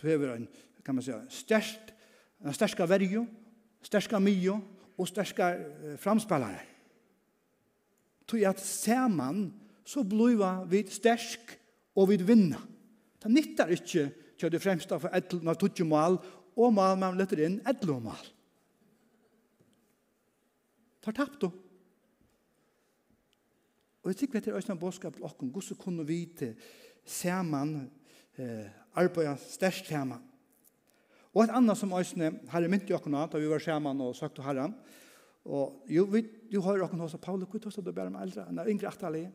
Du 0.00 0.08
hever 0.08 0.34
en, 0.34 0.48
kan 0.84 0.94
man 0.94 1.04
säga, 1.04 1.22
størst, 1.28 1.92
en 2.44 2.52
størska 2.52 2.86
verjo, 2.86 3.26
størska 3.82 4.18
mio 4.18 4.58
og 4.98 5.08
størska 5.08 5.50
eh, 5.54 5.98
framspillare. 5.98 6.60
Tog 8.26 8.42
at 8.42 8.88
man 9.10 9.52
så 9.84 10.02
blir 10.02 10.64
vi 10.66 10.86
størsk 10.88 11.58
og 11.94 12.08
vi 12.08 12.16
vinna. 12.16 12.58
Det 13.24 13.32
nyttar 13.32 13.72
ikke 13.72 14.08
til 14.36 14.52
det 14.52 14.60
fremste 14.60 14.98
for 15.00 15.16
etlen 15.16 15.48
av 15.48 15.56
tutsi 15.56 15.86
mal, 15.88 16.18
og 16.54 16.74
mal 16.76 16.98
man 17.00 17.16
letter 17.16 17.40
inn 17.46 17.60
etlen 17.66 18.02
mal. 18.04 18.26
Det 21.00 21.08
har 21.08 21.16
tapt 21.16 21.40
du. 21.40 21.48
Og 24.04 24.12
jeg 24.12 24.18
tykker 24.20 24.36
vi 24.36 24.42
etter 24.42 24.56
Øystein 24.58 24.80
Båskap 24.80 25.16
til 25.16 25.24
åkken, 25.24 25.48
hvordan 25.48 25.80
kunne 25.80 26.04
vi 26.04 26.26
til 26.36 26.52
saman, 27.04 27.90
eh, 28.36 28.68
arbeida 28.92 29.36
størst 29.40 29.88
saman. 29.88 30.20
Og 31.32 31.44
et 31.44 31.50
annet 31.56 31.78
som 31.78 31.92
Øystein, 31.92 32.40
har 32.48 32.68
mynt 32.68 32.90
i 32.90 32.92
åkken 32.92 33.12
da 33.12 33.38
vi 33.38 33.48
var 33.48 33.58
saman 33.58 34.00
og 34.00 34.16
søkte 34.16 34.42
herren, 34.42 34.74
og 35.44 35.84
jo, 35.88 36.04
vi, 36.04 36.22
du 36.52 36.60
har 36.60 36.84
åkken 36.84 37.00
hos 37.00 37.16
Paulus, 37.20 37.48
hvor 37.48 37.58
tåst 37.58 37.84
du 37.84 37.92
bare 37.92 38.10
med 38.10 38.20
eldre, 38.20 38.46
enn 38.48 38.60
yngre 38.68 38.88
atterlig. 38.88 39.30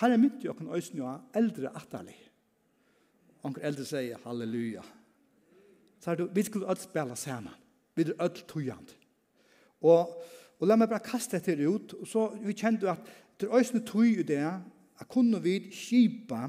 Herre 0.00 0.18
mynt 0.18 0.44
i 0.44 0.48
åkken 0.48 0.70
Øystein, 0.74 1.02
jo 1.02 1.18
eldre 1.34 1.70
atterlig. 1.74 2.18
Onker 3.46 3.64
eldre 3.66 3.86
sier 3.86 4.22
halleluja. 4.24 4.82
Så 6.02 6.12
er 6.12 6.18
du, 6.20 6.26
vi 6.34 6.44
skulle 6.46 6.68
alt 6.70 6.82
spela 6.82 7.14
sammen. 7.18 7.54
Vi 7.96 8.04
er 8.04 8.16
alt 8.22 8.42
tøyende. 8.50 8.96
Og, 9.86 10.12
og 10.58 10.68
la 10.68 10.76
meg 10.78 10.90
bare 10.90 11.04
kaste 11.04 11.38
dette 11.38 11.68
ut, 11.68 11.94
og 12.00 12.08
så 12.08 12.26
vi 12.42 12.56
kjente 12.56 12.90
at 12.90 13.06
det 13.40 13.48
er 13.48 13.56
øyne 13.56 13.84
tøy 13.86 14.20
i 14.20 14.26
det, 14.26 14.42
at 14.96 15.08
kunne 15.12 15.40
vi 15.42 15.58
kjipa, 15.70 16.48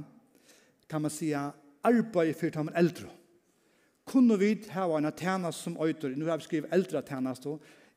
kan 0.89 1.01
man 1.01 1.11
sige, 1.11 1.39
arbeid 1.83 2.33
for 2.39 2.49
de 2.49 2.71
eldre. 2.75 3.09
Kunne 4.07 4.39
vi 4.39 4.53
ha 4.71 4.85
en 4.97 5.11
tjenest 5.11 5.63
som 5.63 5.77
øyder, 5.83 6.15
nå 6.15 6.25
har 6.25 6.39
vi 6.39 6.47
skrivet 6.47 6.71
eldre 6.71 7.01
tjenest, 7.01 7.47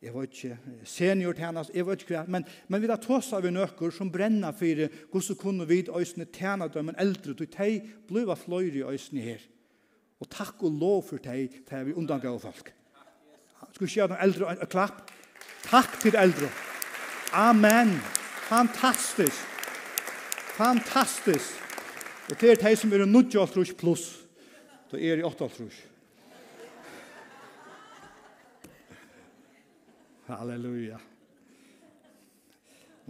jeg 0.00 0.14
vet 0.14 0.32
ikke 0.32 0.76
senior 0.88 1.36
tjenas, 1.36 1.68
jeg 1.74 1.84
vet 1.84 2.02
ikke 2.02 2.14
hva, 2.14 2.24
men, 2.32 2.46
men 2.72 2.80
vi 2.80 2.88
da 2.88 2.96
tåsa 2.96 3.36
av 3.36 3.48
nøkker 3.52 3.92
som 3.92 4.08
brenner 4.12 4.54
for 4.56 4.86
hvordan 5.12 5.38
kunne 5.40 5.66
vi 5.68 5.82
øysene 5.84 6.24
tjena 6.32 6.70
dømmen 6.72 6.96
eldre, 7.00 7.34
du 7.36 7.44
teg 7.44 7.84
bliva 8.08 8.36
fløyre 8.38 8.80
i 8.80 8.86
øysene 8.94 9.24
her. 9.24 9.44
Og 10.20 10.28
takk 10.32 10.64
og 10.64 10.76
lov 10.80 11.02
for 11.10 11.20
teg, 11.20 11.62
teg 11.68 11.84
vi 11.88 11.96
undangav 11.96 12.40
folk. 12.40 12.72
Skal 13.74 13.86
vi 13.86 13.92
se 13.92 14.06
noen 14.08 14.24
eldre 14.24 14.48
en 14.54 14.72
klapp? 14.72 15.12
Takk 15.68 16.00
til 16.00 16.16
eldre. 16.16 16.48
Amen. 17.36 17.92
Fantastisk. 18.48 19.36
Fantastisk. 20.56 21.60
Og 22.30 22.38
til 22.40 22.56
er 22.56 22.76
som 22.76 22.92
er 22.92 23.04
98 23.04 23.76
pluss. 23.76 24.08
da 24.90 24.96
er 24.98 25.20
i 25.20 25.24
8 25.24 25.48
pluss. 25.48 25.89
Halleluja. 30.38 31.00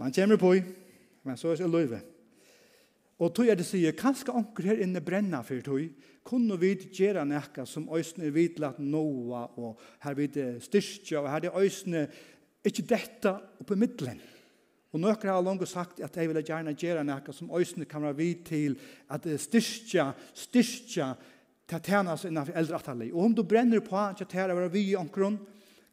Man 0.01 0.13
kommer 0.15 0.39
på, 0.41 0.55
men 1.23 1.37
så 1.37 1.51
er 1.51 1.61
det 1.61 1.69
løyve. 1.69 2.01
Og 3.21 3.29
tog 3.35 3.51
er 3.51 3.59
det 3.59 3.67
sier, 3.67 3.93
kanskje 3.93 4.33
anker 4.33 4.71
her 4.71 4.81
inne 4.81 5.03
brenna 5.05 5.43
for 5.45 5.61
tog, 5.61 5.83
kunne 6.25 6.57
vi 6.61 6.73
gjøre 6.89 7.21
noe 7.29 7.65
som 7.69 7.89
øsne 7.93 8.27
er 8.27 8.33
vidlatt 8.33 8.79
noa, 8.81 9.43
og 9.61 9.81
her 10.01 10.17
vid 10.17 10.39
styrke, 10.61 11.19
og 11.19 11.29
her 11.29 11.49
er 11.49 11.59
øsne 11.61 12.07
ikke 12.65 12.85
dette 12.89 13.33
oppe 13.61 13.77
i 13.77 13.81
middelen. 13.81 14.21
Og 14.91 14.99
noen 14.99 15.21
har 15.23 15.43
langt 15.45 15.69
sagt 15.69 16.01
at 16.03 16.17
jeg 16.17 16.27
vil 16.27 16.41
gjerne 16.43 16.73
gjøre 16.75 17.05
noe 17.07 17.35
som 17.35 17.53
øsne 17.55 17.85
kan 17.89 18.03
være 18.03 18.17
vidt 18.17 18.43
til 18.49 18.75
at 19.13 19.27
styrke, 19.39 20.09
styrke, 20.35 21.13
til 21.71 21.83
tjener 21.85 22.17
seg 22.19 22.33
innenfor 22.33 22.57
eldre 22.59 22.79
atterlig. 22.81 23.13
Og 23.13 23.29
om 23.29 23.35
du 23.37 23.45
brenner 23.47 23.79
på 23.85 23.95
at 23.95 24.19
jeg 24.19 24.33
tar 24.33 24.51
over 24.51 24.67
vi 24.73 24.89
i 24.89 24.97
omkron, 24.99 25.37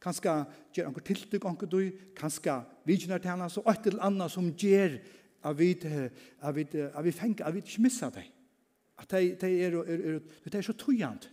kanskje 0.03 0.35
gjør 0.75 0.91
noen 0.91 1.07
tiltøk 1.07 1.47
anker 1.49 1.71
du, 1.71 1.81
kanskje 2.19 2.55
vidgjønner 2.89 3.23
til 3.23 3.33
henne, 3.33 3.49
så 3.51 3.65
et 3.71 3.89
eller 3.91 4.05
annet 4.07 4.33
som 4.33 4.51
gjør 4.53 4.99
at 5.49 5.59
vi, 5.59 5.73
at 5.79 6.55
vi, 6.55 6.67
at 6.89 7.05
vi 7.05 7.15
fenger, 7.15 7.47
at 7.47 7.55
vi 7.55 7.63
ikke 7.65 7.85
misser 7.85 8.13
deg. 8.15 8.31
At 8.99 9.11
de, 9.15 9.35
de 9.39 9.51
er, 9.63 9.77
er, 9.79 10.07
er, 10.15 10.23
de 10.45 10.59
er 10.59 10.67
så 10.67 10.75
tojant. 10.75 11.31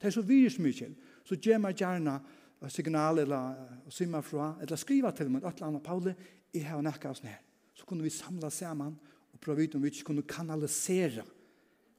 de 0.00 0.06
er 0.06 0.14
så 0.14 0.22
virus 0.22 0.58
mye, 0.58 0.90
så 1.24 1.36
gjør 1.36 1.58
meg 1.60 1.76
gjerne 1.76 2.20
signal 2.68 3.18
eller 3.18 3.90
simma 3.92 4.20
fra, 4.24 4.54
eller 4.60 4.76
skriva 4.76 5.10
til 5.16 5.30
meg, 5.30 5.44
et 5.44 5.58
eller 5.58 5.68
annet, 5.70 5.82
Pauli, 5.84 6.14
jeg 6.54 6.66
har 6.68 6.82
nekka 6.84 7.10
oss 7.10 7.22
ned. 7.24 7.36
Så 7.74 7.86
kunne 7.88 8.04
vi 8.04 8.12
samla 8.12 8.50
sammen, 8.50 8.96
og 9.32 9.40
prøve 9.40 9.64
ut 9.64 9.74
om 9.74 9.82
vi 9.82 9.92
ikke 9.92 10.10
kunne 10.10 10.26
kanalisere 10.28 11.24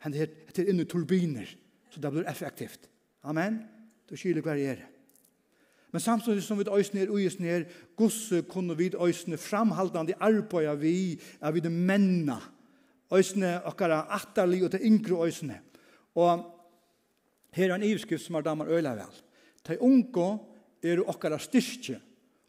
henne 0.01 0.17
her, 0.17 0.31
her 0.55 0.69
inn 0.69 0.81
i 0.81 0.87
turbiner, 0.89 1.49
så 1.91 2.01
det 2.01 2.11
blir 2.13 2.29
effektivt. 2.29 2.89
Amen. 3.23 3.61
Då 4.09 4.15
kyler 4.15 4.41
hver 4.41 4.59
gjerne. 4.59 4.87
Men 5.91 6.01
samtidig 6.01 6.43
som 6.43 6.59
vi 6.59 6.65
øysene 6.71 7.01
er 7.01 7.11
øysene 7.11 7.47
er, 7.47 7.63
gosse 7.95 8.41
kunne 8.47 8.77
vi 8.77 8.91
øysene 8.95 9.37
framhaldande 9.37 10.15
arbeida 10.19 10.73
vi, 10.79 11.19
er 11.41 11.51
vi 11.51 11.59
det 11.59 11.71
menna, 11.71 12.37
øysene 13.13 13.59
okkara 13.65 14.05
atterlig 14.15 14.63
og 14.63 14.71
til 14.71 14.85
yngre 14.87 15.25
øysene. 15.25 15.59
Og 16.15 16.45
her 17.51 17.71
er 17.71 17.75
en 17.75 17.83
ivskrift 17.83 18.23
som 18.23 18.35
er 18.35 18.41
damer 18.47 18.71
øyla 18.71 18.95
vel. 18.95 19.19
De 19.67 19.81
unge 19.81 20.29
er 20.83 21.03
okkara 21.03 21.39
styrke, 21.39 21.99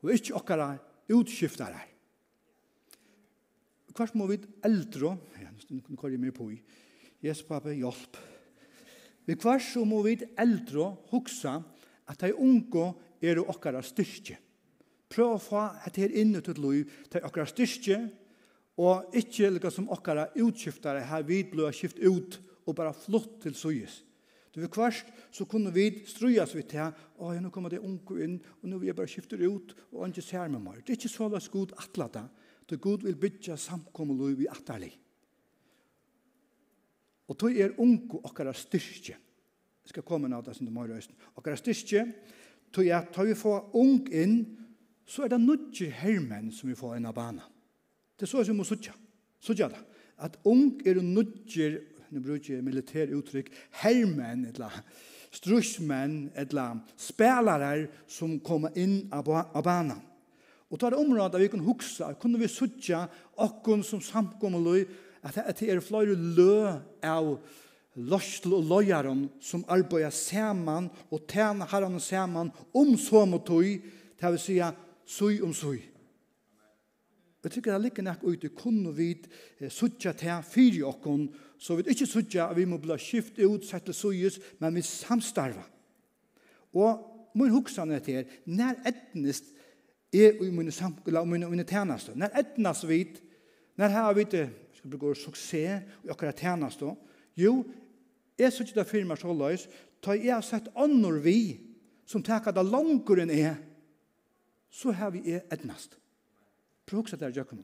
og 0.03 0.13
ikke 0.13 0.35
okkara 0.35 0.77
utskiftare. 1.13 1.81
Hvart 3.93 4.15
må 4.15 4.27
vi 4.27 4.39
eldre, 4.65 5.17
ja, 5.43 5.51
nå 5.69 5.97
kvar 5.99 6.11
jeg 6.11 6.21
mer 6.21 6.33
på 6.33 6.49
i, 6.55 6.63
Yes, 7.23 7.45
pappa, 7.47 7.71
hjelp. 7.71 8.17
Vi 9.31 9.37
kvart 9.39 9.63
så 9.63 9.85
må 9.87 10.01
vi 10.03 10.17
eldre 10.43 10.89
huksa 11.13 11.61
at 12.11 12.25
de 12.25 12.33
unge 12.35 12.89
er 13.23 13.39
det 13.39 13.47
okkara 13.49 13.83
styrke. 13.87 14.39
Prøv 15.13 15.37
å 15.37 15.43
få 15.43 15.63
dette 15.85 16.03
her 16.03 16.15
inne 16.23 16.41
til 16.45 16.59
liv 16.63 16.93
til 17.13 17.25
okkara 17.25 17.47
styrke, 17.51 17.99
og 18.81 19.13
ikke 19.17 19.51
lika 19.53 19.71
som 19.71 19.91
okkara 19.93 20.31
utskiftare 20.41 21.05
her 21.05 21.27
vi 21.29 21.43
ble 21.45 21.69
skift 21.77 22.01
ut 22.01 22.39
og 22.65 22.77
bara 22.79 22.95
flott 22.97 23.43
til 23.45 23.55
suyes. 23.59 24.01
Du 24.53 24.61
vet 24.61 24.73
kvarst, 24.73 25.09
så 25.33 25.47
kunne 25.49 25.73
vi 25.73 25.87
strujas 26.09 26.53
vi 26.53 26.65
til, 26.69 26.93
å, 27.17 27.31
nå 27.41 27.49
kommer 27.53 27.73
det 27.73 27.81
unge 27.81 28.19
inn, 28.21 28.35
og 28.61 28.69
nå 28.69 28.81
vil 28.81 28.91
jeg 28.91 28.99
bare 28.99 29.09
skifte 29.09 29.39
ut, 29.41 29.73
og 29.95 30.11
ikke 30.11 30.25
ser 30.25 30.51
med 30.53 30.61
meg. 30.61 30.83
Det 30.83 30.93
er 30.93 30.99
ikke 30.99 31.13
så 31.13 31.29
løs 31.33 31.49
god 31.53 31.73
atlata, 31.81 32.27
til 32.69 32.81
god 32.81 33.07
vil 33.07 33.17
bytja 33.17 33.57
samkommeluiv 33.57 34.45
i 34.45 34.51
atali. 34.53 34.91
Og 37.33 37.39
tog 37.41 37.57
er 37.57 37.73
unge 37.81 38.21
okkara 38.21 38.53
styrke. 38.57 39.17
Jeg 39.83 39.95
skal 39.95 40.05
komme 40.07 40.29
nå, 40.29 40.43
det 40.45 40.53
er 40.53 40.69
må 40.69 40.77
morgen. 40.83 41.17
Okkara 41.33 41.57
styrke, 41.57 42.05
tog 42.73 42.87
jeg 42.87 43.13
tar 43.13 43.29
vi 43.29 43.39
få 43.39 43.55
ung 43.79 44.07
inn, 44.09 44.37
så 45.07 45.25
er 45.25 45.33
det 45.33 45.41
nødje 45.43 45.91
hermen 45.93 46.51
som 46.55 46.71
vi 46.71 46.79
får 46.79 46.97
inn 46.97 47.09
av 47.09 47.17
banen. 47.17 47.45
Det 48.17 48.27
er 48.27 48.31
så 48.31 48.45
som 48.45 48.55
vi 48.55 48.61
må 48.61 48.67
sutja. 48.67 48.95
Sutja 49.43 49.69
det. 49.73 49.81
At 50.23 50.39
ung 50.49 50.81
er 50.87 51.01
nødje, 51.03 51.73
nu 52.13 52.21
bruker 52.23 52.55
jeg 52.55 52.65
militær 52.65 53.13
uttrykk, 53.17 53.51
hermen, 53.83 54.47
eller 54.53 54.73
strusmenn, 55.33 56.31
eller 56.37 56.81
spelare 57.01 57.89
som 58.11 58.39
kommer 58.45 58.77
inn 58.79 59.09
av 59.13 59.27
banen. 59.65 60.01
Og 60.73 60.81
tar 60.81 60.95
det 60.95 61.03
området 61.03 61.41
vi 61.43 61.51
kan 61.53 61.65
huksa, 61.65 62.15
kunne 62.21 62.41
vi 62.41 62.49
suttje 62.49 63.03
okken 63.45 63.83
som 63.85 64.01
samkommer 64.01 64.63
løy, 64.63 64.87
at 65.23 65.37
det 65.61 65.69
er 65.71 65.83
flere 65.85 66.17
lø 66.17 66.73
av 67.05 67.35
løstel 67.95 68.55
og 68.57 68.69
løyaren 68.71 69.27
som 69.45 69.65
arbeider 69.69 70.13
saman 70.15 70.89
og 71.11 71.27
tjener 71.29 71.69
herren 71.69 72.01
saman 72.01 72.53
om 72.75 72.95
så 72.97 73.25
mot 73.29 73.45
tøy, 73.47 73.81
det 74.21 74.31
vil 74.33 74.41
si 74.41 74.61
søy 75.07 75.43
om 75.45 75.53
søy. 75.55 75.81
Jeg 77.43 77.51
tykker 77.57 77.73
det 77.75 77.83
ligger 77.83 78.05
nok 78.07 78.23
ute 78.23 78.49
kunne 78.55 78.93
vi 78.95 79.17
suttja 79.69 80.13
til 80.15 80.45
fire 80.47 80.85
okken, 80.87 81.27
så 81.59 81.75
vi 81.75 81.89
ikke 81.91 82.07
suttja 82.07 82.47
at 82.49 82.57
vi 82.57 82.67
må 82.71 82.79
bli 82.79 82.95
skift 83.03 83.41
ut, 83.43 83.67
sett 83.67 83.85
til 83.89 83.95
søyes, 83.95 84.39
men 84.61 84.77
vi 84.79 84.83
samstarva. 84.87 85.65
Og 86.79 87.35
min 87.35 87.51
hoksan 87.51 87.91
er 87.91 88.05
til, 88.05 88.31
nær 88.47 88.79
etnest 88.87 89.51
er 90.15 90.39
i 90.39 90.51
mine 90.55 90.73
samkola 90.73 91.25
og 91.25 91.29
mine, 91.29 91.49
mine 91.51 91.67
tjenester. 91.67 92.15
Nær 92.15 92.31
etnest 92.39 92.87
vi, 92.87 93.03
nær 93.81 93.91
her 93.91 94.15
vi, 94.15 94.27
skal 94.79 94.93
vi 94.93 95.01
gå 95.03 95.15
suksess 95.15 96.07
i 96.07 96.13
akkurat 96.13 96.39
tjenester, 96.39 96.95
jo, 97.37 97.63
Jeg 98.39 98.53
sier 98.53 98.67
ikke 98.67 98.81
det 98.81 98.89
for 98.89 99.21
så 99.21 99.35
løs, 99.37 99.67
da 100.03 100.17
jeg 100.17 100.35
har 100.35 100.45
sett 100.47 100.71
ånder 100.75 101.21
vi, 101.23 101.61
som 102.07 102.23
takker 102.25 102.55
det 102.55 102.65
langere 102.67 103.25
enn 103.25 103.35
jeg, 103.35 103.57
så 104.73 104.93
har 104.97 105.13
vi 105.13 105.23
jeg 105.29 105.45
etnast. 105.53 105.99
Prøv 106.89 107.05
også 107.05 107.19
det 107.21 107.35
jøkken. 107.37 107.63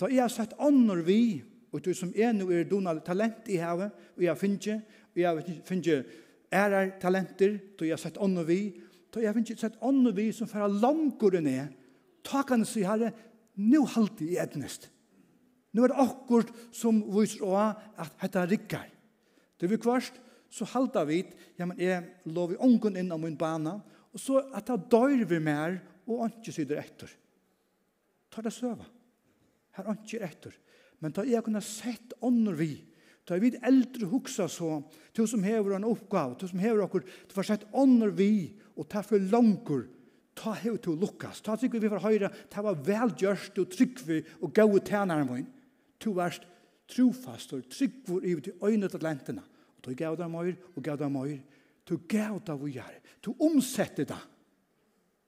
Da 0.00 0.08
jeg 0.12 0.22
har 0.22 0.32
sett 0.32 0.54
ånder 0.62 1.02
vi, 1.04 1.42
og 1.72 1.82
du 1.84 1.92
som 1.94 2.12
er 2.16 2.32
nå 2.32 2.48
er 2.54 2.68
donald 2.68 3.02
talent 3.04 3.48
i 3.52 3.58
havet, 3.60 3.92
og 4.16 4.22
jeg 4.24 4.40
finner, 4.40 4.80
og 5.12 5.20
jeg 5.20 5.60
finner 5.66 6.04
ærer 6.54 6.92
talenter, 7.02 7.58
da 7.76 7.84
jeg 7.84 7.96
har 7.96 8.02
sett 8.02 8.20
ånder 8.22 8.46
vi, 8.48 8.60
da 9.12 9.22
jeg 9.24 9.34
finner 9.36 9.60
sett 9.60 9.78
ånder 9.84 10.14
vi 10.16 10.30
som 10.32 10.48
fører 10.48 10.72
langere 10.72 11.40
enn 11.40 11.50
jeg, 11.50 11.70
takene 12.26 12.68
sier 12.68 12.92
herre, 12.92 13.12
nå 13.56 13.84
halte 13.96 14.26
jeg 14.28 14.42
et 14.42 14.56
nest. 14.60 14.90
Nå 15.76 15.84
er 15.84 15.92
det 15.92 16.04
akkurat 16.06 16.52
som 16.74 17.02
viser 17.12 17.44
å 17.44 17.56
at 17.56 18.14
dette 18.22 18.44
rikker. 18.52 18.86
Det 19.56 19.70
vi 19.70 19.78
kvarst, 19.80 20.18
så 20.52 20.66
halda 20.70 21.04
vi, 21.08 21.22
ja, 21.58 21.66
men 21.66 21.78
jeg 21.80 22.30
lov 22.32 22.54
i 22.54 22.60
ången 22.62 22.98
inn 22.98 23.12
av 23.12 23.20
min 23.22 23.36
bana, 23.38 23.78
og 24.12 24.20
så 24.20 24.40
at 24.56 24.68
da 24.68 24.76
dør 24.76 25.24
vi 25.28 25.40
mer, 25.42 25.80
og 26.06 26.28
ikke 26.28 26.54
sider 26.54 26.78
etter. 26.80 27.10
Ta 28.30 28.44
det 28.44 28.54
søva. 28.54 28.86
Her 29.76 29.90
ikke 29.92 30.22
etter. 30.24 30.54
Men 31.02 31.12
ta 31.12 31.24
jeg 31.26 31.44
kunne 31.44 31.62
sett 31.64 32.14
ånder 32.24 32.56
vi, 32.56 32.70
ta 33.26 33.36
vi 33.42 33.50
eldre 33.58 34.08
huksa 34.08 34.46
så, 34.48 34.78
til 35.16 35.28
som 35.28 35.44
hever 35.44 35.76
en 35.76 35.88
oppgave, 35.88 36.38
til 36.38 36.52
som 36.52 36.62
hever 36.62 36.84
okkur, 36.86 37.04
til 37.04 37.36
får 37.36 37.50
sett 37.50 37.66
ånder 37.76 38.14
vi, 38.16 38.54
og 38.76 38.88
ta 38.92 39.02
for 39.04 39.20
langkur, 39.32 39.86
ta 40.36 40.54
hever 40.56 40.78
to 40.84 40.94
lukkas, 40.96 41.42
ta 41.44 41.56
trygg 41.58 41.76
vi 41.80 41.90
for 41.90 42.04
høyre, 42.04 42.30
ta 42.52 42.64
var 42.64 42.78
velgjørst 42.86 43.58
og 43.60 43.72
trygg 43.72 44.02
vi, 44.06 44.20
og 44.40 44.52
gau 44.56 44.78
tænaren 44.78 45.28
vår, 45.28 45.44
to 46.00 46.12
verst, 46.16 46.46
trofast 46.86 47.50
trofastor, 47.50 47.62
tryggvor 47.70 48.24
i 48.24 48.34
til 48.40 48.54
øynet 48.62 48.94
av 48.94 49.02
lentene. 49.02 49.42
Og 49.76 49.84
du 49.84 49.94
gav 49.94 50.16
deg 50.18 50.30
møyr, 50.30 50.54
og 50.74 50.82
gav 50.82 50.98
deg 50.98 51.12
møyr. 51.12 51.38
Du 51.86 51.96
gav 52.08 52.40
deg 52.46 52.62
vi 52.62 52.76
gjør. 52.76 52.94
Du 53.22 53.34
omsetter 53.38 54.06
deg. 54.06 54.22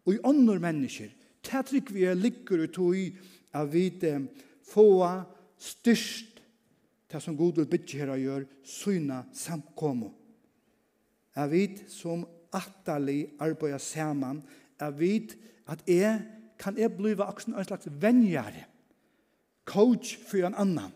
Og 0.07 0.15
i 0.15 0.23
andre 0.25 0.59
mennesker. 0.59 1.11
Det 1.43 1.65
trygg 1.67 1.93
vi 1.95 2.05
er 2.05 2.19
ligger 2.19 2.65
ut 2.65 2.79
i 2.97 3.05
av 3.55 3.71
vi 3.73 3.91
få 4.69 4.89
styrst 5.59 6.39
det 7.09 7.21
som 7.23 7.37
god 7.37 7.57
vil 7.57 7.69
bytje 7.71 8.03
her 8.03 8.11
og 8.13 8.21
gjør, 8.21 8.43
syna 8.65 9.23
samkommet. 9.33 10.13
Jeg 11.39 11.51
vet 11.51 11.85
som 11.89 12.27
atterlig 12.53 13.31
arbeider 13.41 13.81
sammen. 13.81 14.43
Jeg 14.81 14.99
vet 14.99 15.37
at 15.69 15.85
jeg 15.89 16.21
kan 16.59 16.77
jeg 16.77 16.93
bli 16.97 17.15
en 17.15 17.65
slags 17.65 17.89
venjere. 17.89 18.67
Coach 19.65 20.19
for 20.19 20.45
en 20.45 20.55
annan 20.55 20.93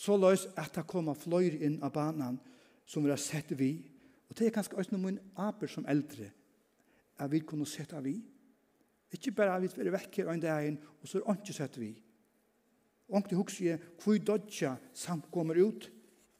så 0.00 0.16
løs 0.16 0.46
at 0.56 0.72
det 0.78 0.86
kommer 0.88 1.18
fløyre 1.18 1.60
inn 1.66 1.80
av 1.84 1.92
banan 1.92 2.38
som 2.88 3.04
vi 3.04 3.12
har 3.12 3.20
sett 3.20 3.52
vi. 3.58 3.74
Og 4.30 4.36
det 4.38 4.46
er 4.46 4.54
kanskje 4.54 4.78
også 4.80 4.96
noen 4.96 5.18
aber 5.36 5.68
som 5.68 5.84
eldre 5.90 6.30
at 7.20 7.28
vi 7.28 7.42
kunne 7.44 7.68
sette 7.68 8.00
vi. 8.00 8.14
Ikke 9.12 9.34
bare 9.36 9.58
at 9.58 9.66
vi 9.66 9.84
er 9.84 9.92
vekk 9.92 10.22
her 10.22 10.32
en 10.32 10.40
dag 10.40 10.70
og 10.72 11.08
så 11.08 11.20
er 11.20 11.26
det 11.34 11.44
ikke 11.44 11.58
sett 11.58 11.78
vi. 11.82 11.92
Og 13.10 13.28
det 13.28 13.36
husker 13.36 13.66
jeg 13.66 13.80
hvor 14.00 14.16
dødja 14.16 14.76
samt 14.94 15.30
kommer 15.34 15.58
ut. 15.58 15.90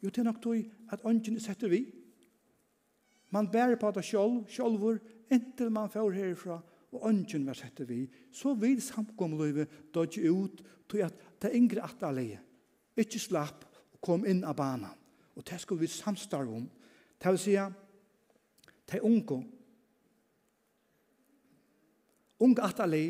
Jo, 0.00 0.08
det 0.08 0.22
er 0.22 0.30
nok 0.30 0.40
tog 0.40 0.56
at 0.92 1.04
ånden 1.04 1.40
setter 1.40 1.68
vi. 1.68 1.84
Man 3.30 3.50
bærer 3.50 3.76
på 3.76 3.90
det 3.94 4.04
selv, 4.04 4.46
selvfor, 4.48 4.98
inntil 5.30 5.70
man 5.70 5.90
får 5.90 6.14
herifra, 6.16 6.60
og 6.92 7.04
ånden 7.06 7.46
var 7.46 7.58
setter 7.58 7.84
vi. 7.84 8.06
Så 8.32 8.54
vil 8.54 8.80
samkomløyve 8.82 9.66
dødja 9.94 10.30
ut, 10.30 10.62
tog 10.88 11.02
at 11.04 11.26
det 11.42 11.50
er 11.50 11.58
yngre 11.58 11.84
at 11.84 12.00
det 12.00 12.30
er. 12.30 12.46
Ikke 12.96 13.18
slapp 13.22 13.64
og 13.92 14.00
kom 14.00 14.26
inn 14.26 14.44
av 14.44 14.56
banan. 14.58 14.96
Og 15.36 15.46
det 15.46 15.60
skulle 15.60 15.84
vi 15.84 15.92
samstarve 15.92 16.56
om. 16.56 16.66
Det 17.20 17.30
vil 17.30 17.38
si 17.38 17.56
de 18.90 19.02
unge 19.06 19.44
unge 22.40 22.64
atali 22.64 23.04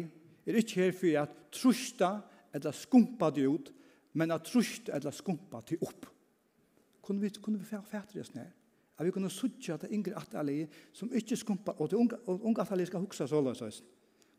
er 0.47 0.59
ikke 0.59 0.81
her 0.83 0.95
for 0.97 1.19
at 1.23 1.37
trusta 1.55 2.11
eller 2.55 2.75
skumpa 2.75 3.31
det 3.31 3.47
ut, 3.47 3.71
men 4.19 4.35
at 4.35 4.43
trusta 4.47 4.97
eller 4.97 5.15
skumpa 5.15 5.63
det 5.69 5.79
opp. 5.87 6.07
Kunne 7.03 7.21
vi, 7.21 7.31
kunne 7.43 7.59
vi 7.59 7.65
fætre 7.65 8.21
oss 8.21 8.35
ned? 8.35 8.47
At 8.99 9.07
vi 9.07 9.13
kunne 9.15 9.31
sutja 9.31 9.77
til 9.81 9.95
yngre 9.97 10.19
atali 10.19 10.65
som 10.93 11.13
ikke 11.15 11.37
skumpa, 11.37 11.73
og 11.79 11.89
til 11.89 11.99
unge, 11.99 12.19
unge 12.27 12.61
atali 12.61 12.87
skal 12.87 13.01
huksa 13.01 13.27
så 13.27 13.41
løs. 13.41 13.83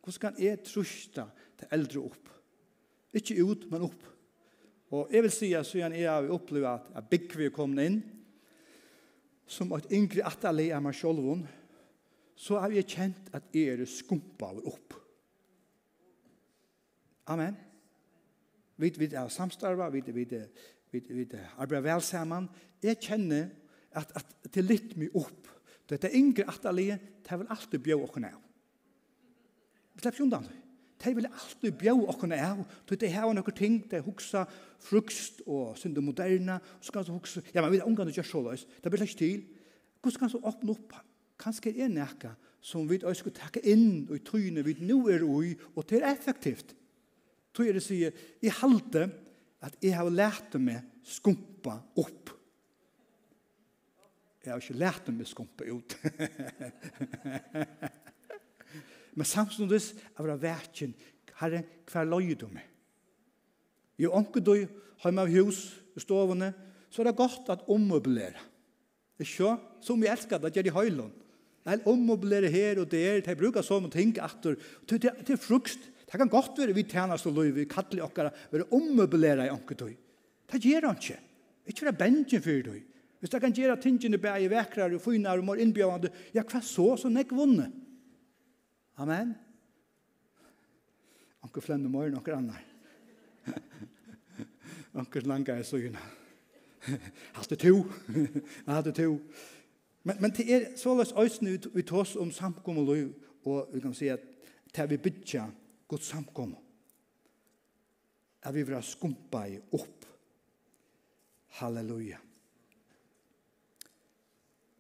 Hvordan 0.04 0.22
kan 0.22 0.44
jeg 0.44 0.64
trusta 0.66 1.26
til 1.58 1.68
eldre 1.72 2.04
opp? 2.04 2.30
Ikke 3.14 3.44
ut, 3.44 3.66
men 3.72 3.88
opp. 3.88 4.04
Og 4.92 5.12
jeg 5.14 5.24
vil 5.24 5.32
si 5.32 5.52
at 5.56 5.68
siden 5.68 5.96
jeg 5.96 6.10
har 6.12 6.28
opplevd 6.36 6.68
at, 6.68 6.90
at 7.00 7.08
Bikvi 7.10 7.48
er 7.48 7.56
kommet 7.56 7.88
inn, 7.88 8.02
som 9.48 9.72
et 9.76 9.88
yngre 9.92 10.24
atali 10.28 10.70
av 10.72 10.84
meg 10.84 10.96
selv, 10.96 11.46
så 12.36 12.60
har 12.60 12.74
jeg 12.76 12.90
kjent 12.90 13.32
at 13.36 13.48
jeg 13.56 13.76
er 13.76 13.88
skumpa 13.88 14.52
opp. 14.68 14.96
Amen. 17.32 17.56
Vi, 18.82 18.90
vi 18.98 19.10
er 19.14 19.32
samstarva, 19.32 19.90
vi, 19.94 20.02
vi, 20.08 20.26
vi, 20.26 21.02
vi 21.02 21.26
arbeider 21.58 21.86
vel 21.86 22.04
sammen. 22.04 22.48
Jeg 22.84 23.00
kjenner 23.04 23.52
at, 23.94 24.12
at 24.18 24.48
det 24.48 24.64
er 24.64 24.70
litt 24.72 24.96
mye 25.00 25.14
opp. 25.22 25.52
Dette 25.92 26.12
yngre 26.16 26.48
atali, 26.50 26.88
det 26.92 27.40
vil 27.40 27.52
alltid 27.52 27.84
bjø 27.84 28.00
åkne 28.08 28.32
av. 28.32 28.42
Vi 29.92 30.04
slipper 30.04 30.26
undan 30.26 30.48
det 30.48 30.61
de 31.04 31.14
vil 31.18 31.30
alltid 31.30 31.78
bjå 31.80 31.96
okkene 32.14 32.40
av, 32.42 32.62
til 32.88 33.00
de 33.02 33.10
har 33.14 33.32
noen 33.34 33.58
ting, 33.58 33.80
de 33.92 34.02
huksa 34.06 34.46
frukst 34.82 35.44
og 35.46 35.78
synd 35.80 36.00
og 36.00 36.08
moderne, 36.10 36.60
og 36.60 36.86
så 36.86 36.96
kan 36.96 37.08
de 37.08 37.16
huksa, 37.16 37.44
ja, 37.54 37.62
men 37.62 37.74
vi 37.74 37.82
er 37.82 37.90
omgang 37.90 38.12
til 38.12 38.24
å 38.24 38.28
så 38.28 38.44
løs, 38.46 38.68
det 38.84 38.92
blir 38.92 39.06
ikke 39.06 39.24
til. 39.24 39.42
Hvordan 40.02 40.24
kan 40.24 40.34
de 40.34 40.44
åpne 40.52 40.76
opp? 40.76 41.00
Kanskje 41.42 41.74
er 41.74 41.90
nekka 41.90 42.36
som 42.62 42.86
vi 42.90 43.00
også 43.02 43.24
skulle 43.24 43.40
takke 43.40 43.64
inn 43.66 44.06
og 44.06 44.20
i 44.20 44.26
tryne 44.26 44.62
vi 44.66 44.76
nå 44.86 45.00
er 45.10 45.26
ui, 45.26 45.56
og 45.76 45.88
det 45.90 46.02
er 46.02 46.12
effektivt. 46.12 46.76
Tog 47.52 47.68
er 47.68 47.78
det 47.78 47.84
sier, 47.84 48.14
i 48.42 48.52
halte 48.62 49.10
at 49.62 49.76
jeg 49.82 49.98
har 49.98 50.10
lært 50.10 50.56
meg 50.62 50.86
skumpa 51.06 51.82
opp. 52.00 52.32
Jeg 54.42 54.54
har 54.54 54.62
ikke 54.62 54.82
lært 54.82 55.10
meg 55.14 55.28
skumpa 55.30 55.68
ut. 55.70 55.98
Men 59.22 59.30
samståndes 59.30 59.92
er 60.18 60.26
det 60.32 60.42
verken, 60.42 60.94
herre, 61.38 61.60
hver 61.92 62.08
løy 62.10 62.32
du 62.34 62.48
med. 62.50 62.64
I 64.02 64.08
ånke 64.10 64.42
du, 64.42 64.56
har 65.04 65.14
med 65.14 65.30
hus, 65.36 65.60
i 65.94 66.02
stovene, 66.02 66.48
så 66.90 67.04
er 67.04 67.12
det 67.12 67.20
godt 67.20 67.52
at 67.54 67.68
ommøblere. 67.70 68.42
Ikke? 69.22 69.52
Som 69.86 70.02
jeg 70.02 70.16
elsker 70.16 70.42
det, 70.42 70.56
gjør 70.56 70.66
de 70.66 70.74
høylån. 70.74 71.12
Det 71.62 71.76
er 71.76 71.86
ommøblere 71.92 72.50
her 72.50 72.82
og 72.82 72.88
der, 72.90 73.20
jeg 73.22 73.38
bruker 73.38 73.62
så 73.62 73.76
sånne 73.76 73.92
ting 73.94 74.16
at 74.18 74.42
Det 74.90 75.06
er 75.06 75.38
frukst. 75.38 75.86
Det 76.10 76.18
kan 76.18 76.32
godt 76.32 76.58
være 76.58 76.74
vi 76.74 76.88
tjener 76.90 77.22
så 77.22 77.30
løy, 77.30 77.52
vi 77.54 77.68
kattler 77.70 78.08
okkara, 78.08 78.34
vi 78.50 78.58
er 78.58 78.74
ommøblere 78.74 79.46
i 79.46 79.54
ånke 79.54 79.78
du. 79.78 79.86
Det 80.50 80.64
gjør 80.66 80.90
han 80.90 80.98
ikke. 80.98 81.20
Ikke 81.70 81.86
være 81.92 82.00
bensjen 82.02 82.42
for 82.42 82.66
du. 82.66 82.74
Hvis 83.22 83.30
det 83.30 83.42
kan 83.42 83.54
gjøre 83.54 83.78
tingene 83.78 84.18
bære 84.18 84.50
vekrere, 84.50 85.00
finere 85.00 85.38
og 85.38 85.46
mer 85.46 85.62
innbjørende, 85.62 86.10
ja, 86.34 86.42
hva 86.42 86.66
så, 86.66 86.96
så 86.98 87.14
nek 87.14 87.30
vunnet. 87.38 87.81
Amen. 88.98 89.36
Anker 91.44 91.62
flemme 91.62 91.90
morgen, 91.90 92.18
anker 92.18 92.36
annar. 92.36 92.64
anker 94.94 95.22
langa 95.22 95.56
er 95.58 95.64
søgna. 95.64 96.00
Haste 97.38 97.56
to. 97.56 97.86
Haste 98.68 98.92
to. 98.92 99.20
Men, 100.04 100.18
men 100.22 100.32
det 100.32 100.48
er 100.54 100.68
såleis 100.78 101.14
øyne 101.14 101.52
vi, 101.52 101.80
ut 101.80 101.92
oss 101.92 102.16
om 102.16 102.32
samkom 102.32 102.78
og 102.82 102.90
løy, 102.90 103.10
og 103.46 103.70
vi 103.74 103.82
kan 103.82 103.94
si 103.94 104.10
at 104.10 104.24
det 104.76 104.90
vi 104.90 104.98
bytja 104.98 105.46
godt 105.88 106.04
samkom. 106.04 106.56
At 108.44 108.56
vi 108.56 108.64
vil 108.64 108.84
skumpa 108.84 109.46
i 109.46 109.60
opp. 109.72 110.06
Halleluja. 111.62 112.18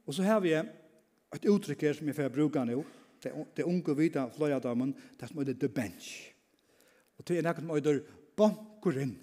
Og 0.05 0.13
så 0.13 0.23
har 0.23 0.39
vi 0.41 0.55
et 0.55 1.45
uttrykk 1.45 1.81
her 1.81 1.93
som 1.93 2.07
jeg 2.07 2.17
får 2.17 2.33
bruka 2.33 2.63
nå, 2.65 2.81
det 3.23 3.65
unge 3.67 3.95
vita 3.97 4.25
fløyadamen, 4.33 4.95
det 5.19 5.29
som 5.29 5.41
heter 5.41 5.57
The 5.59 5.69
Bench. 5.69 6.33
Og 7.17 7.27
det 7.27 7.37
er 7.37 7.45
nekket 7.45 7.65
som 7.65 7.75
heter 7.75 7.99
Bankurin. 8.37 9.13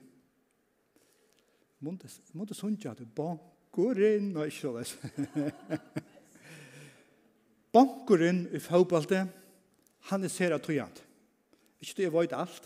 Måte 1.80 2.54
sunnkja 2.54 2.94
til 2.94 3.06
Bankurin, 3.16 4.37
og 4.37 4.46
ikke 4.46 4.56
så 4.56 4.70
såles. 4.70 4.98
Bankurin 7.74 8.46
i 8.54 8.58
fagbalte, 8.58 9.26
han 10.11 10.24
er 10.24 10.32
sera 10.32 10.58
tøyant. 10.58 11.04
Ikke 11.80 11.96
det 11.96 12.06
jeg 12.08 12.14
vet 12.14 12.34
alt, 12.34 12.64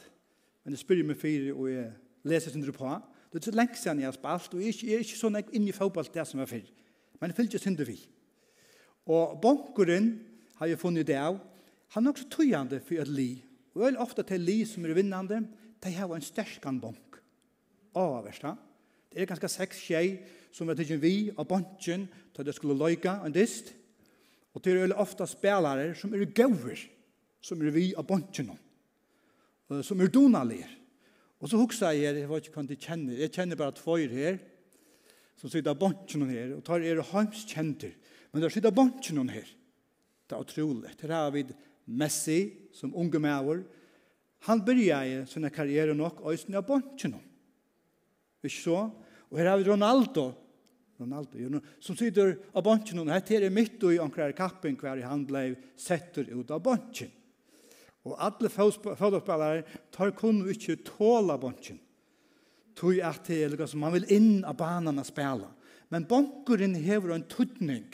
men 0.64 0.76
jeg 0.76 0.80
spyrir 0.84 1.06
meg 1.06 1.18
fire 1.20 1.54
og 1.54 1.68
jeg 1.72 1.88
leser 2.28 2.54
sin 2.54 2.64
på. 2.72 2.92
Det 3.32 3.40
er 3.40 3.50
så 3.50 3.56
lenge 3.56 3.76
siden 3.76 4.00
jeg 4.00 4.06
har 4.06 4.16
spalt, 4.16 4.54
og 4.54 4.60
jeg 4.60 4.76
er 4.94 5.02
ikke 5.02 5.18
sånn 5.18 5.40
inn 5.52 5.68
i 5.68 5.74
fagbalte 5.74 6.14
det 6.14 6.26
som 6.28 6.40
er 6.40 6.48
fyrir. 6.48 6.70
Men 7.20 7.32
jeg 7.32 7.36
fylgjer 7.36 7.62
sin 7.62 7.78
vi. 7.78 7.98
Og 9.06 9.40
bankurin, 9.42 10.14
har 10.62 10.70
jeg 10.70 10.78
funnet 10.78 11.08
det 11.08 11.18
av. 11.18 11.40
Han 11.96 12.06
er 12.06 12.14
også 12.14 12.28
tøyende 12.30 12.78
for 12.86 13.02
et 13.02 13.10
li. 13.10 13.30
Og 13.74 13.82
veldig 13.82 14.02
ofte 14.04 14.22
til 14.28 14.44
li 14.46 14.60
som 14.68 14.84
er 14.86 14.94
vinnende, 14.94 15.40
de 15.82 15.90
har 15.96 16.12
en 16.14 16.22
sterkan 16.22 16.78
bank. 16.80 17.18
Avverst, 17.98 18.44
ha? 18.46 18.54
Det 19.12 19.20
er 19.20 19.28
ganske 19.28 19.50
seks 19.50 19.80
tjei 19.82 20.20
som 20.54 20.70
er 20.70 20.78
tidsen 20.78 21.00
vi 21.02 21.32
av 21.34 21.48
banken 21.50 22.06
til 22.32 22.46
det 22.46 22.54
skulle 22.56 22.78
løyke 22.78 23.10
en 23.24 23.34
dist. 23.34 23.72
Og 24.54 24.62
det 24.62 24.72
er 24.72 24.84
veldig 24.84 25.00
ofte 25.02 25.26
spelare 25.28 25.90
som 25.98 26.14
er 26.14 26.28
gauver, 26.30 26.78
som 27.42 27.60
er 27.60 27.74
vi 27.74 27.90
av 27.98 28.06
banken. 28.08 28.52
Som 29.82 30.00
er 30.00 30.12
donalir. 30.12 30.68
Og 31.42 31.50
så 31.50 31.58
huksa 31.58 31.90
jeg, 31.96 32.20
jeg 32.20 32.30
vet 32.30 32.46
ikke 32.46 32.60
hva 32.60 32.68
de 32.68 32.78
kjenner, 32.78 33.18
jeg 33.18 33.34
kjenner 33.34 33.58
bare 33.58 33.74
tvøyr 33.74 34.14
her, 34.14 34.38
som 35.40 35.50
sitter 35.50 35.72
av 35.72 35.80
banken 35.80 36.28
her, 36.30 36.54
og 36.54 36.62
tar 36.62 36.84
er 36.86 37.02
heimskjenter. 37.02 37.96
Men 38.30 38.44
der 38.44 38.52
sitter 38.54 38.70
av 38.70 38.78
banken 38.78 39.26
her. 39.32 39.48
Det 40.32 40.38
er 40.38 40.46
utroligt. 40.46 41.00
Her 41.04 41.12
har 41.12 41.30
vi 41.30 41.44
Messi 41.92 42.52
som 42.72 42.94
unge 42.96 43.20
maver. 43.20 43.66
Han 44.48 44.62
begynner 44.64 45.04
i 45.04 45.26
sin 45.28 45.44
karriere 45.52 45.94
nok 45.94 46.22
og 46.22 46.32
i 46.32 46.38
sin 46.40 46.56
bontjene. 46.64 47.20
Ikke 48.42 48.56
så? 48.56 48.78
Og 49.28 49.38
her 49.38 49.50
har 49.50 49.60
vi 49.60 49.68
Ronaldo. 49.68 50.32
Ronaldo, 51.00 51.36
jo, 51.36 51.60
som 51.84 51.98
sitter 51.98 52.38
av 52.54 52.64
bontjene. 52.64 53.04
Her 53.12 53.20
er 53.20 53.44
det 53.44 53.52
midt 53.52 53.84
i 53.90 54.00
omkring 54.00 54.32
kappen 54.38 54.78
hver 54.80 55.04
han 55.04 55.26
ble 55.28 55.50
setter 55.76 56.32
ut 56.32 56.50
av 56.50 56.62
bontjene. 56.64 57.12
Og 58.08 58.16
alle 58.18 58.48
fotbollspelare 58.50 59.66
tar 59.94 60.10
kun 60.16 60.40
ikke 60.50 60.80
tåla 60.88 61.36
bontjen. 61.38 61.76
Tog 62.74 62.96
at 63.04 63.28
det 63.28 63.44
er 63.52 63.66
som 63.68 63.84
man 63.84 63.92
vil 63.94 64.08
inn 64.10 64.46
av 64.48 64.56
banan 64.58 64.98
og 64.98 65.06
spela. 65.06 65.52
Men 65.92 66.08
bonkeren 66.08 66.74
hever 66.80 67.12
en 67.14 67.28
tutning 67.30 67.84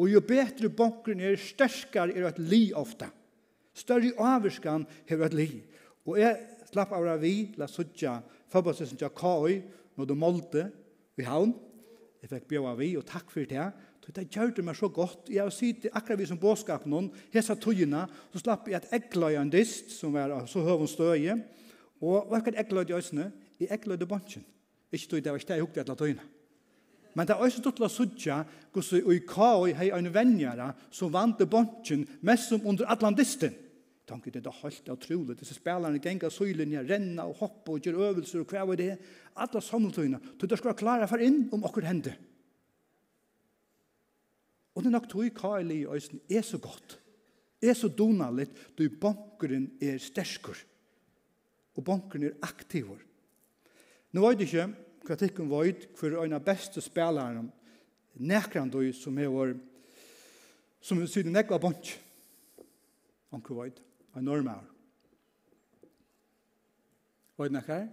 Og 0.00 0.08
jo 0.08 0.22
betre 0.24 0.70
bonkren 0.72 1.20
er, 1.20 1.36
sterskar 1.36 2.12
er 2.12 2.30
et 2.30 2.40
li 2.40 2.70
ofta. 2.76 3.10
Større 3.76 4.12
avvirskan 4.20 4.86
er 5.08 5.24
et 5.26 5.36
li. 5.36 5.50
Og 6.08 6.18
jeg 6.20 6.38
slapp 6.72 6.94
av 6.96 7.08
vi, 7.22 7.52
la 7.60 7.68
suttja, 7.68 8.18
forbåsesen 8.52 8.98
til 9.00 9.12
Kaoi, 9.16 9.60
når 9.96 10.08
du 10.08 10.14
målte 10.18 10.66
i 11.20 11.26
havn. 11.26 11.52
Jeg 12.22 12.30
fikk 12.30 12.54
av 12.60 12.78
vi, 12.78 12.92
og 12.96 13.06
takk 13.08 13.32
for 13.32 13.48
det. 13.48 13.70
Så 14.02 14.12
det 14.14 14.28
gjør 14.34 14.50
det 14.56 14.64
meg 14.66 14.78
så 14.78 14.88
godt. 14.90 15.30
Jeg 15.30 15.44
har 15.44 15.52
sitt 15.54 15.86
akkurat 15.92 16.18
vi 16.18 16.26
som 16.26 16.40
båskap 16.40 16.86
noen, 16.90 17.10
hesa 17.34 17.54
tøyene, 17.54 18.06
så 18.32 18.42
slapp 18.42 18.70
jeg 18.70 18.80
et 18.80 18.94
eggløy 18.98 19.36
en 19.38 19.52
dist, 19.52 19.92
som 19.94 20.14
var 20.14 20.34
så 20.50 20.64
høven 20.66 20.90
støye. 20.90 21.36
Og 22.02 22.30
hva 22.30 22.40
er 22.40 22.50
et 22.50 22.62
eggløy 22.64 22.88
i 22.88 22.96
øsene? 22.98 23.30
I 23.62 23.70
eggløy 23.70 24.00
det 24.00 24.10
bansjen. 24.10 24.46
Ikke 24.90 25.14
tøy, 25.14 25.20
det 25.22 25.30
var 25.30 25.38
ikke 25.38 25.52
det 25.52 25.60
jeg 25.60 25.66
hukte 25.68 25.84
etter 25.84 25.98
tøyene. 25.98 26.26
Men 27.14 27.28
det 27.28 27.34
er 27.34 27.42
også 27.44 27.60
til 27.66 27.84
å 27.84 27.90
sudja 27.92 28.38
gos 28.72 28.92
i 28.96 29.18
kaoi 29.28 29.74
hei 29.76 29.90
ein 29.92 30.08
venjara 30.14 30.70
som 30.90 31.12
vant 31.12 31.38
det 31.40 31.50
bontjen 31.50 32.06
mest 32.24 32.48
som 32.52 32.64
under 32.68 32.88
Atlantisten. 32.92 33.52
Tanke 34.08 34.32
det 34.34 34.42
er 34.44 34.60
helt 34.64 34.88
utrolig. 34.90 35.36
Disse 35.38 35.54
spillerne 35.54 36.00
genga 36.02 36.30
søylinja, 36.32 36.82
renna 36.88 37.28
og 37.28 37.38
hoppa 37.38 37.76
og 37.76 37.84
gjør 37.84 38.00
øvelser 38.08 38.42
og 38.42 38.50
hva 38.50 38.64
var 38.68 38.80
det. 38.80 38.96
Alla 39.38 39.62
sammeltøyna. 39.62 40.18
Du 40.40 40.46
det 40.46 40.58
skal 40.58 40.76
klare 40.76 41.08
for 41.08 41.22
inn 41.22 41.46
om 41.54 41.64
okkur 41.68 41.86
hende. 41.86 42.16
Og 44.72 44.82
det 44.82 44.88
er 44.88 44.96
nok 44.96 45.08
tog 45.12 45.30
kaoi 45.36 45.62
li 45.68 45.82
øysen 45.84 46.20
er 46.32 46.44
så 46.46 46.58
godt. 46.58 46.98
Er 47.62 47.76
så 47.78 47.88
donalit 47.92 48.56
du 48.78 48.88
bankeren 48.90 49.68
er 49.80 50.00
sterskur. 50.02 50.56
Og 51.76 51.84
bankeren 51.84 52.26
er 52.26 52.38
aktivur. 52.42 52.98
Nå 54.12 54.24
var 54.24 54.34
det 54.34 54.48
ikke 54.48 54.66
hva 55.06 55.18
tikkun 55.18 55.50
for 55.98 56.22
en 56.22 56.36
av 56.36 56.44
beste 56.44 56.80
spelaren 56.80 57.50
nekran 58.14 58.70
du 58.70 58.92
som 58.92 59.18
er 59.18 59.30
vår 59.32 59.56
som 60.82 61.00
er 61.00 61.10
syden 61.10 61.32
nekva 61.32 61.58
bonk 61.62 61.94
onkur 63.32 63.62
void 63.62 63.80
en 64.16 64.24
normaur 64.24 64.68
void 67.36 67.54
nekkar 67.54 67.88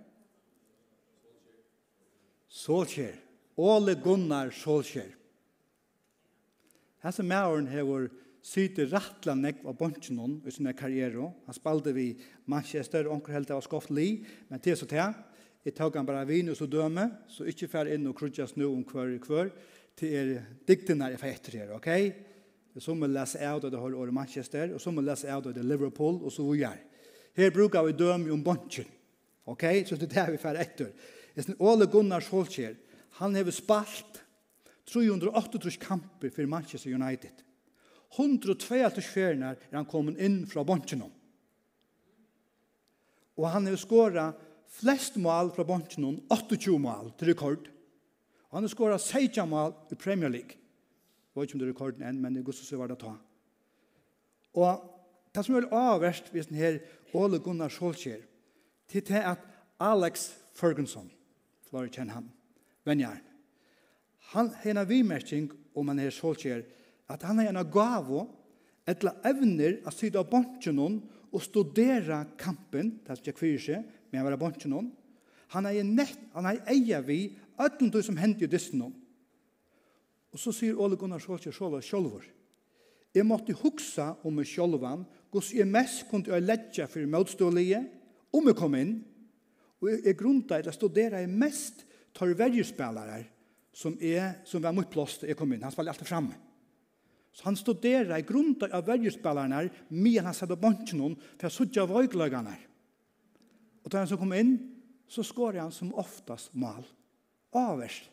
Solskjer 2.49 3.15
Ole 3.59 3.93
Gunnar 3.95 4.51
Solskjer 4.51 5.13
Hesse 7.03 7.23
mauren 7.23 7.69
hever 7.71 8.09
syte 8.43 8.85
rattla 8.89 9.35
nekv 9.37 9.69
av 9.69 9.77
bonkinon 9.79 10.39
i 10.47 10.51
sinne 10.51 10.73
karriere. 10.75 11.29
Han 11.45 11.55
spalte 11.55 11.93
vi 11.95 12.09
Manchester, 12.51 13.07
onker 13.07 13.35
helt 13.35 13.51
av 13.55 13.63
skoft 13.63 13.91
li, 13.93 14.25
men 14.49 14.59
til 14.63 14.75
så 14.79 14.87
til 14.89 15.13
Jeg 15.65 15.75
tok 15.75 15.97
han 15.99 16.07
bare 16.07 16.27
vin 16.27 16.49
og 16.51 16.57
så 16.57 16.69
døme, 16.71 17.05
så 17.27 17.47
ikke 17.49 17.67
fer 17.71 17.91
inn 17.93 18.07
og 18.07 18.15
krudjas 18.17 18.55
nå 18.55 18.69
om 18.71 18.85
hver 18.87 19.15
og 19.17 19.27
hver, 19.27 19.49
til 19.99 20.15
er 20.15 20.29
diktene 20.67 21.09
jeg 21.11 21.19
får 21.19 21.33
etter 21.33 21.57
her, 21.59 21.73
ok? 21.75 21.89
Som 22.79 23.03
å 23.03 23.09
lese 23.11 23.41
av 23.43 23.59
det 23.65 23.75
har 23.75 23.97
året 23.97 24.15
Manchester, 24.15 24.71
og 24.75 24.79
som 24.79 24.97
å 24.97 25.03
lese 25.03 25.27
av 25.27 25.43
det 25.43 25.65
Liverpool, 25.65 26.21
og 26.23 26.31
så 26.31 26.45
hvor 26.45 26.55
jeg. 26.55 26.79
Her 27.35 27.51
brukar 27.51 27.83
vi 27.87 27.97
døme 27.97 28.31
om 28.31 28.43
bunchen, 28.43 28.87
ok? 29.51 29.65
Så 29.85 29.99
det 29.99 30.07
er 30.09 30.15
det 30.15 30.37
vi 30.37 30.41
fær 30.41 30.59
etter. 30.61 30.93
Ole 31.59 31.87
Gunnar 31.91 32.23
Solskjær, 32.23 32.77
han 33.19 33.35
har 33.35 33.51
spalt 33.51 34.23
308 34.89 35.75
kamper 35.81 36.31
for 36.33 36.47
Manchester 36.47 36.95
United. 36.95 37.43
102 38.15 39.03
fjerner 39.05 39.59
er 39.69 39.75
han 39.75 39.85
kommet 39.85 40.17
inn 40.17 40.41
fra 40.49 40.63
bunchen 40.65 41.03
om. 41.05 41.11
Og 43.39 43.47
han 43.47 43.67
har 43.69 43.77
skåret 43.79 44.47
flest 44.69 45.17
mål 45.17 45.51
fra 45.55 45.65
bonsen, 45.67 46.21
28 46.29 46.77
mål 46.79 47.13
til 47.17 47.33
rekord. 47.33 47.69
Og 48.49 48.57
han 48.57 48.65
har 48.65 48.71
skåret 48.71 49.01
16 49.01 49.49
mål 49.49 49.73
i 49.91 49.95
Premier 49.95 50.29
League. 50.29 50.57
Det 51.29 51.35
var 51.35 51.43
ikke 51.45 51.57
om 51.57 51.61
det 51.61 51.67
er 51.67 51.73
rekorden 51.73 52.05
enn, 52.05 52.21
men 52.21 52.33
det 52.33 52.41
er 52.41 52.47
godt 52.49 52.61
å 52.63 52.67
se 52.67 52.77
hva 52.79 52.87
det 52.89 52.99
tar. 53.01 53.17
ta. 53.17 53.25
Og 54.57 54.81
det 55.35 55.45
som 55.45 55.53
er 55.53 55.61
veldig 55.61 55.77
avverst 55.77 56.31
hvis 56.33 56.49
den 56.49 56.59
her 56.59 56.79
Ole 57.13 57.39
Gunnar 57.41 57.71
Solskjær, 57.73 58.21
til 58.89 59.05
det 59.05 59.21
at 59.21 59.45
Alex 59.79 60.31
Ferguson, 60.57 61.09
for 61.69 61.85
å 61.85 61.91
kjenne 61.91 62.15
ham, 62.15 62.29
vennjern, 62.85 63.21
han 64.33 64.51
har 64.61 64.71
en 64.71 64.81
avvimerking 64.83 65.47
om 65.77 65.89
han 65.89 66.01
er 66.01 66.13
Solskjær, 66.13 66.65
at 67.09 67.23
han 67.25 67.41
har 67.41 67.51
en 67.51 67.71
gavo, 67.71 68.25
etla 68.89 69.15
evner 69.25 69.79
at 69.85 69.93
sitte 69.93 70.21
av 70.21 70.29
bonsen 70.29 70.79
og 70.81 71.41
studera 71.45 72.23
kampen, 72.37 72.95
det 73.05 73.13
er 73.13 73.21
ikke 73.21 73.37
kvirer 73.37 73.61
seg, 73.61 73.95
men 74.09 74.21
han 74.21 74.27
var 74.29 74.39
bonchen 74.41 74.73
om. 74.73 74.89
Han 75.53 75.65
er 75.65 75.83
nett, 75.85 76.19
han 76.33 76.45
er 76.49 76.61
eia 76.69 77.01
vi 77.01 77.35
öllum 77.59 77.91
du 77.91 78.01
som 78.05 78.17
hendte 78.17 78.45
i 78.45 78.51
dysten. 78.51 78.83
Og 80.29 80.41
så 80.41 80.53
sier 80.53 80.77
Ole 80.77 80.97
Gunnar 80.99 81.21
Sjolkje 81.21 81.53
Sjåla 81.53 81.81
Sjålvor, 81.81 82.25
Jeg 83.09 83.25
måtte 83.25 83.55
hugsa 83.57 84.11
om 84.23 84.35
meg 84.37 84.45
Sjålvan, 84.45 85.01
gos 85.33 85.49
jeg 85.53 85.65
mest 85.65 86.03
kunne 86.11 86.29
jeg 86.29 86.45
ledja 86.45 86.85
for 86.85 87.07
motstålige, 87.09 87.79
om 88.29 88.45
jeg 88.45 88.55
kom 88.55 88.75
inn, 88.77 88.91
og 89.81 89.89
jeg 89.89 90.17
grunnta 90.19 90.59
at 90.59 90.69
jeg 90.69 90.77
studera 90.77 91.23
jeg 91.23 91.31
mest 91.33 91.81
tar 92.13 92.35
verjespelare 92.37 93.23
som, 93.73 93.95
er, 93.97 94.43
som 94.45 94.61
var 94.61 94.75
mot 94.77 94.89
plåst 94.91 95.25
jeg 95.25 95.37
kom 95.39 95.49
inn. 95.55 95.63
Han 95.63 95.73
spiller 95.73 95.95
alltid 95.95 96.09
framme. 96.09 96.37
Så 97.33 97.45
han 97.45 97.57
studera 97.57 98.17
i 98.19 98.25
grunda 98.27 98.67
av 98.73 98.87
verjespelarna 98.89 99.61
medan 99.89 100.29
han 100.29 100.35
satt 100.35 100.49
på 100.51 100.59
bonchen 100.59 101.01
hon 101.01 101.15
for 101.19 101.47
jeg 101.47 101.55
suttja 101.55 101.85
vøygløgane. 101.89 102.55
Og 103.83 103.91
da 103.91 104.01
han 104.01 104.09
så 104.09 104.17
kom 104.19 104.33
inn, 104.35 104.55
så 105.09 105.23
skår 105.25 105.61
han 105.61 105.73
som 105.73 105.93
oftast 105.97 106.53
mal. 106.53 106.83
Averst. 107.55 108.09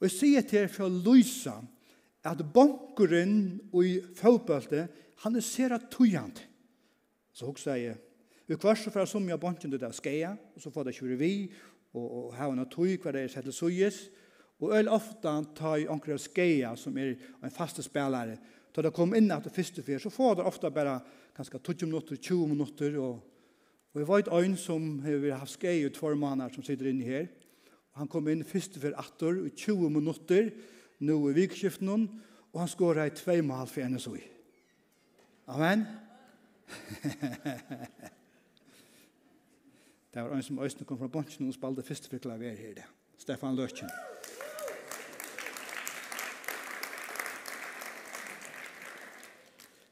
Og 0.00 0.08
jeg 0.08 0.16
sier 0.18 0.44
til 0.44 0.66
for 0.68 0.92
Luisa 0.92 1.54
at 2.24 2.40
bankeren 2.52 3.60
i 3.80 3.94
fotballte, 4.16 4.88
han 5.24 5.36
er 5.36 5.44
sera 5.44 5.78
tøyant. 5.78 6.42
Så 7.32 7.48
hun 7.48 7.60
sier, 7.60 7.96
vi 8.44 8.58
kvarst 8.60 8.90
for 8.92 9.08
som 9.08 9.24
jeg 9.28 9.40
banken 9.40 9.72
det 9.72 9.80
der 9.80 9.94
skeia, 9.96 10.34
og 10.36 10.60
så 10.60 10.72
får 10.72 10.88
det 10.88 10.96
kjøre 10.98 11.16
vi, 11.20 11.32
og, 11.94 12.04
og 12.04 12.26
her 12.36 12.50
han 12.50 12.60
har 12.60 12.68
tøy 12.72 12.98
hva 13.00 13.14
det 13.14 13.24
er 13.24 13.32
sett 13.32 13.48
til 13.48 13.56
søyes, 13.56 14.02
og 14.62 14.74
øl 14.76 14.90
ofte 14.92 15.32
tar 15.56 15.78
i 15.82 15.88
anker 15.90 16.20
skeia, 16.20 16.74
som 16.78 16.96
er 17.00 17.14
en 17.14 17.54
faste 17.54 17.82
spelare, 17.82 18.36
Da 18.74 18.82
det 18.82 18.90
kom 18.90 19.14
inn 19.14 19.30
etter 19.30 19.52
første 19.54 19.82
fyr, 19.86 20.00
så 20.02 20.10
får 20.10 20.40
det 20.40 20.46
ofte 20.50 20.70
bare 20.74 20.96
ganske 21.36 21.58
20 21.58 21.86
minutter, 21.86 22.16
20 22.16 22.48
minutter, 22.50 22.96
og 22.98 23.20
Og 23.94 24.00
jeg 24.00 24.08
var 24.08 24.18
et 24.18 24.28
øyn 24.32 24.56
som 24.56 24.98
har 24.98 25.36
haft 25.38 25.54
skei 25.54 25.86
i 25.86 25.88
tvær 25.88 26.14
måneder 26.18 26.50
som 26.52 26.62
sitter 26.66 26.88
inne 26.90 27.04
her. 27.04 27.26
Og 27.92 27.98
han 28.02 28.08
kom 28.10 28.28
inn 28.28 28.44
først 28.44 28.78
for 28.82 28.90
atter 28.98 29.44
i 29.46 29.50
20 29.54 29.90
minutter, 29.90 30.50
nå 30.98 31.28
i 31.30 31.34
vikskiften, 31.36 32.08
og 32.52 32.60
han 32.60 32.68
skåret 32.68 33.12
i 33.12 33.16
tvei 33.22 33.40
mal 33.42 33.66
for 33.70 33.86
NSOI. 33.88 34.22
Amen. 35.46 35.86
det 40.14 40.22
var 40.22 40.34
øyn 40.34 40.42
som 40.42 40.58
Øysten 40.58 40.86
kom 40.86 40.98
fra 40.98 41.06
Bonsen 41.06 41.48
og 41.48 41.54
spalte 41.54 41.82
først 41.82 42.10
for 42.10 42.18
klaver 42.18 42.50
her. 42.50 42.74
Det. 42.74 42.84
Stefan 43.18 43.54
Løtjen. 43.54 43.90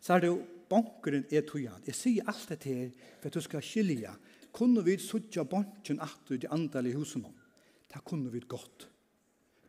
Så 0.01 0.15
er 0.15 0.21
det 0.21 0.27
jo 0.27 0.43
bankeren 0.73 1.27
er 1.31 1.45
tøyan. 1.47 1.85
Jeg 1.87 1.99
sier 1.99 2.31
alt 2.31 2.49
det 2.53 2.63
til 2.65 2.89
for 3.21 3.29
at 3.29 3.37
du 3.37 3.45
skal 3.45 3.65
skilja. 3.65 4.15
Kunne 4.53 4.85
vi 4.85 4.99
suttja 5.01 5.45
bonken 5.49 6.01
atter 6.05 6.37
i 6.37 6.43
de 6.43 6.51
andalige 6.53 6.99
husene? 7.01 7.31
Det 7.93 8.01
kunne 8.05 8.33
vi 8.33 8.41
godt. 8.49 8.89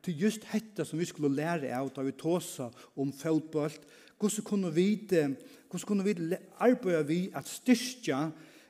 Til 0.03 0.25
just 0.25 0.43
hetta 0.51 0.83
som 0.83 0.99
vi 0.99 1.07
skulle 1.07 1.31
lære 1.31 1.71
av 1.75 1.91
da 1.95 2.03
vi 2.03 2.15
tåsa 2.19 2.67
om 2.99 3.11
fotbollt, 3.15 3.85
hvordan 4.19 4.47
kunne 4.47 4.71
vi, 4.75 4.87
hvordan 5.07 5.87
kunne 5.87 6.07
vi 6.07 6.39
arbeide 6.63 7.07
vi 7.07 7.19
at 7.35 7.47
styrstja 7.47 8.19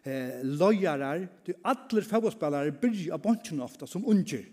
eh, 0.06 0.42
løyarar, 0.46 1.26
til 1.46 1.58
alle 1.66 2.06
fotballspillere 2.06 3.14
av 3.14 3.22
banken 3.22 3.62
ofta 3.66 3.90
som 3.90 4.06
unger. 4.06 4.46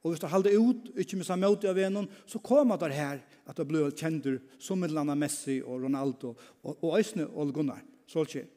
Og 0.00 0.12
hvis 0.12 0.22
du 0.22 0.28
halde 0.32 0.52
ut, 0.56 0.86
ikke 0.96 1.18
missa 1.20 1.36
møte 1.36 1.68
av 1.68 1.76
vennen, 1.76 2.06
så 2.24 2.40
kommer 2.40 2.78
det 2.80 2.94
her 2.96 3.20
at 3.44 3.58
det 3.58 3.66
blir 3.68 3.92
kjendur 3.92 4.38
som 4.58 4.80
et 4.82 4.92
eller 4.92 5.18
Messi 5.18 5.58
og 5.60 5.84
Ronaldo 5.84 6.32
og, 6.32 6.72
og 6.80 6.96
Øysne 6.96 7.26
og 7.28 7.52
Gunnar, 7.52 7.82
Solskjær. 8.08 8.48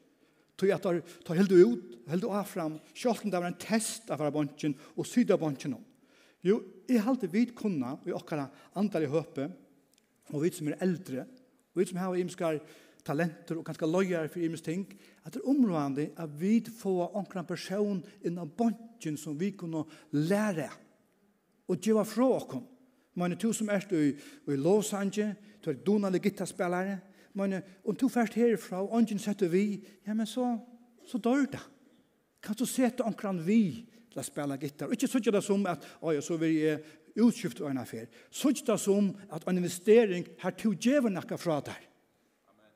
Tog 0.54 0.70
at 0.70 0.86
du 0.86 1.00
tar 1.26 1.38
heldig 1.40 1.64
ut, 1.66 1.96
heldig 2.08 2.30
av 2.30 2.46
fram, 2.46 2.78
selv 2.94 3.24
om 3.24 3.32
det 3.32 3.40
var 3.42 3.50
en 3.50 3.58
test 3.58 4.12
av 4.14 4.22
bantjen 4.32 4.76
og 4.94 5.08
syd 5.08 5.32
av 5.34 5.42
bonchen. 5.42 5.74
Jo, 6.44 6.60
jeg 6.86 7.02
halde 7.02 7.28
vid 7.32 7.54
kunna 7.58 7.96
i 8.06 8.14
okkara 8.14 8.46
andal 8.78 9.06
i 9.06 9.10
høpe, 9.10 9.48
og 10.32 10.44
vi 10.44 10.52
som 10.54 10.70
er 10.70 10.80
eldre, 10.84 11.26
og 11.74 11.80
vi 11.80 11.88
som 11.90 12.00
har 12.00 12.16
imskar 12.20 12.60
talenter 13.04 13.58
og 13.58 13.66
ganske 13.66 13.88
løyere 13.88 14.30
for 14.32 14.44
imens 14.44 14.64
ting, 14.64 14.86
at 15.24 15.34
det 15.34 15.42
er 15.42 15.50
områdende 15.50 16.06
at 16.20 16.38
vi 16.40 16.60
får 16.64 17.16
omkring 17.18 17.48
person 17.48 18.00
innan 18.22 18.52
bonchen 18.56 19.18
som 19.20 19.36
vi 19.40 19.50
kunne 19.58 19.84
lære 20.14 20.70
av 20.70 20.83
og 21.68 21.80
djeva 21.80 22.04
fra 22.04 22.28
okkom. 22.36 22.64
Meine, 23.14 23.38
tu 23.38 23.52
som 23.52 23.70
erst 23.70 23.92
i, 23.92 24.10
i 24.50 24.56
Los 24.58 24.92
Angeles, 24.92 25.36
du 25.64 25.70
er 25.70 25.78
donale 25.86 26.18
gittaspillere, 26.18 26.98
meine, 27.34 27.62
om 27.84 27.96
du 27.96 28.08
først 28.08 28.34
herifra, 28.34 28.82
og 28.82 28.92
ungen 28.92 29.18
setter 29.18 29.48
vi, 29.48 29.84
ja, 30.06 30.14
men 30.14 30.26
så, 30.26 30.58
så 31.06 31.18
dør 31.18 31.46
det. 31.50 31.62
Kan 32.42 32.54
du 32.58 32.66
sette 32.66 33.04
omkran 33.06 33.40
vi 33.46 33.86
til 34.12 34.20
å 34.20 34.26
spille 34.26 34.58
gitar? 34.60 34.92
Ikke 34.92 35.08
sånn 35.08 35.24
det 35.32 35.42
som 35.46 35.64
at, 35.70 35.86
oi, 36.04 36.18
så 36.22 36.36
vil 36.38 36.58
jeg 36.58 36.82
utskifte 37.24 37.64
av 37.64 37.72
en 37.72 37.80
affær. 37.82 38.06
Sånn 38.34 38.58
det 38.66 38.78
som 38.82 39.10
at 39.32 39.46
en 39.48 39.58
investering 39.58 40.26
har 40.42 40.54
to 40.58 40.74
djever 40.74 41.10
nakka 41.10 41.38
fra 41.40 41.60
der. 41.64 41.80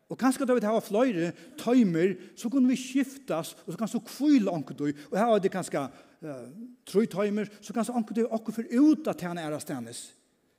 Og 0.08 0.16
kanskje 0.16 0.46
da 0.48 0.56
vi 0.56 0.64
har 0.64 0.80
flere 0.80 1.32
tøymer, 1.60 2.14
så 2.36 2.48
kunne 2.48 2.70
vi 2.70 2.76
skiftes, 2.80 3.52
og 3.52 3.72
så 3.72 3.76
kan 3.76 3.84
kanskje 3.84 4.04
kvile 4.08 4.52
onkedøy. 4.52 4.94
Og 5.10 5.18
her 5.18 5.34
er 5.34 5.42
det 5.44 5.52
kanskje 5.52 5.82
uh, 5.84 6.46
tre 6.88 7.04
tøymer, 7.06 7.50
så 7.60 7.72
kan 7.72 7.82
kanskje 7.82 7.96
onkedøy 8.00 8.24
okkur 8.24 8.56
for 8.56 8.78
ut 8.80 9.10
at 9.12 9.26
han 9.26 9.38
er 9.38 9.58
stendes. 9.60 10.06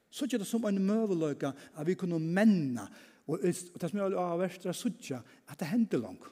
Så 0.10 0.26
er 0.26 0.38
det 0.41 0.47
som 0.50 0.66
en 0.66 0.82
møveløyke 0.86 1.50
at 1.50 1.88
vi 1.88 1.97
kunne 1.97 2.20
menna. 2.20 2.86
Og, 3.28 3.41
og 3.41 3.82
det 3.82 3.89
som 3.89 4.00
er 4.00 4.18
av 4.18 4.39
verst, 4.41 4.64
det 4.64 4.74
er 5.14 5.26
at 5.50 5.60
det 5.60 5.70
hender 5.70 6.02
langt 6.02 6.30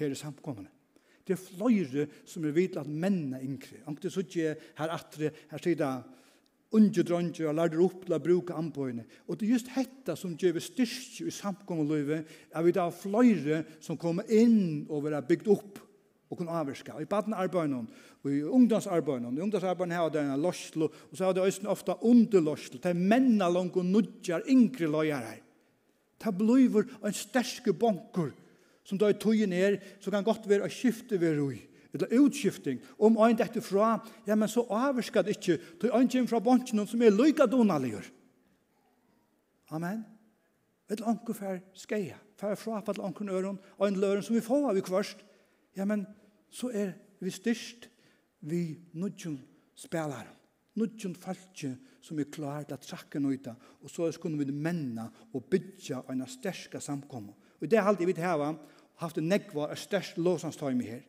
her 0.00 0.12
i 0.12 0.16
samkommende. 0.16 0.70
Det 1.26 1.36
er 1.36 1.40
flere 1.40 2.06
som 2.26 2.44
er 2.44 2.54
vidt 2.56 2.76
at 2.76 2.88
menna 2.88 3.40
inkri. 3.40 3.78
Onkedøy 3.86 4.10
så 4.10 4.24
er 4.42 4.60
her 4.76 4.92
atre, 4.92 5.30
her 5.50 5.62
sier 5.62 5.78
det 5.78 5.92
unge 6.76 7.04
dronjer 7.04 7.50
og 7.50 7.56
lærte 7.58 7.80
opp 7.84 8.04
til 8.06 8.16
å 8.16 8.22
bruke 8.22 8.56
anbøyene. 8.56 9.04
Og 9.28 9.38
det 9.38 9.46
er 9.46 9.54
just 9.54 9.70
dette 9.72 10.16
som 10.18 10.34
gjør 10.38 10.60
styrke 10.62 11.28
i 11.28 11.34
samkommeløyve, 11.34 12.22
er 12.52 12.66
vi 12.66 12.74
da 12.76 12.88
flere 12.94 13.62
som 13.82 14.00
kommer 14.00 14.28
inn 14.32 14.86
og 14.88 15.06
vil 15.06 15.16
ha 15.16 15.22
bygd 15.26 15.50
opp 15.52 15.80
og 16.32 16.38
kunne 16.40 16.54
avvirke. 16.56 16.94
I 16.96 17.08
badenarbeidene, 17.08 17.84
og 18.22 18.28
i 18.32 18.40
ungdomsarbeidene, 18.42 19.34
i 19.36 19.44
ungdomsarbeidene 19.44 19.98
har 19.98 20.12
det 20.12 20.22
en 20.24 20.40
lorslo, 20.40 20.88
og 20.88 21.16
så 21.18 21.28
har 21.28 21.36
det 21.36 21.44
også 21.44 21.68
ofte 21.68 21.98
underlorslo, 22.08 22.80
det 22.80 22.94
er 22.94 23.02
menna 23.12 23.50
langt 23.52 23.76
og 23.76 23.84
nudjar, 23.84 24.46
yngre 24.48 24.88
løyer 24.88 25.26
her. 25.28 25.42
Det 26.22 26.32
blir 26.38 26.86
en 27.02 27.16
sterske 27.16 27.74
banker, 27.76 28.30
som 28.86 28.98
da 28.98 29.10
i 29.12 29.18
tøyen 29.20 29.52
er, 29.54 29.76
så 30.00 30.10
kan 30.10 30.24
godt 30.24 30.48
være 30.48 30.66
å 30.66 30.72
skifte 30.72 31.20
ved 31.20 31.36
roi 31.36 31.60
eller 31.92 32.12
utskifting, 32.22 32.80
om 32.98 33.18
ein 33.20 33.36
dette 33.36 33.60
fra, 33.60 33.98
ja, 34.26 34.36
men 34.36 34.48
så 34.48 34.64
avvirskar 34.70 35.26
det 35.26 35.36
ikkje, 35.36 35.58
til 35.80 35.92
ein 35.92 36.08
kjem 36.08 36.28
fra 36.30 36.40
bonsen 36.40 36.80
som 36.88 37.02
er 37.02 37.12
lykka 37.12 37.46
donaligur. 37.46 38.06
Amen. 39.72 40.02
Et 40.92 41.00
anker 41.08 41.36
fer 41.36 41.60
skeia, 41.76 42.18
fer 42.40 42.56
et 42.56 42.98
anker 42.98 43.28
nøren, 43.28 43.60
og 43.78 43.86
en 43.86 44.00
løren 44.00 44.24
som 44.24 44.36
vi 44.36 44.44
får 44.44 44.70
av 44.70 44.78
i 44.78 44.84
kvarst, 44.84 45.24
ja, 45.76 45.84
men 45.88 46.06
så 46.52 46.72
er 46.72 46.92
vi 47.20 47.32
styrst 47.32 47.88
vi 48.48 48.62
nudjun 48.98 49.38
spelar, 49.78 50.26
nudjun 50.76 51.14
falskje 51.14 51.76
som 52.02 52.18
er 52.18 52.30
klar 52.32 52.64
til 52.66 52.74
at 52.74 52.84
trakke 52.84 53.20
nøyta, 53.22 53.54
og 53.82 53.90
så 53.90 54.10
skulle 54.12 54.40
vi 54.40 54.52
menna 54.52 55.06
og 55.32 55.46
bytja 55.50 56.02
og 56.02 56.12
en 56.12 56.26
sterska 56.26 56.80
samkomma. 56.80 57.32
Og 57.60 57.70
det 57.70 57.78
er 57.78 57.86
alltid 57.86 58.08
vi 58.08 58.16
til 58.16 58.26
hava, 58.26 58.50
haft 58.98 59.18
en 59.18 59.28
negva 59.30 59.68
og 59.70 59.78
størst 59.78 60.18
låsanstøymi 60.18 60.84
her 60.88 61.04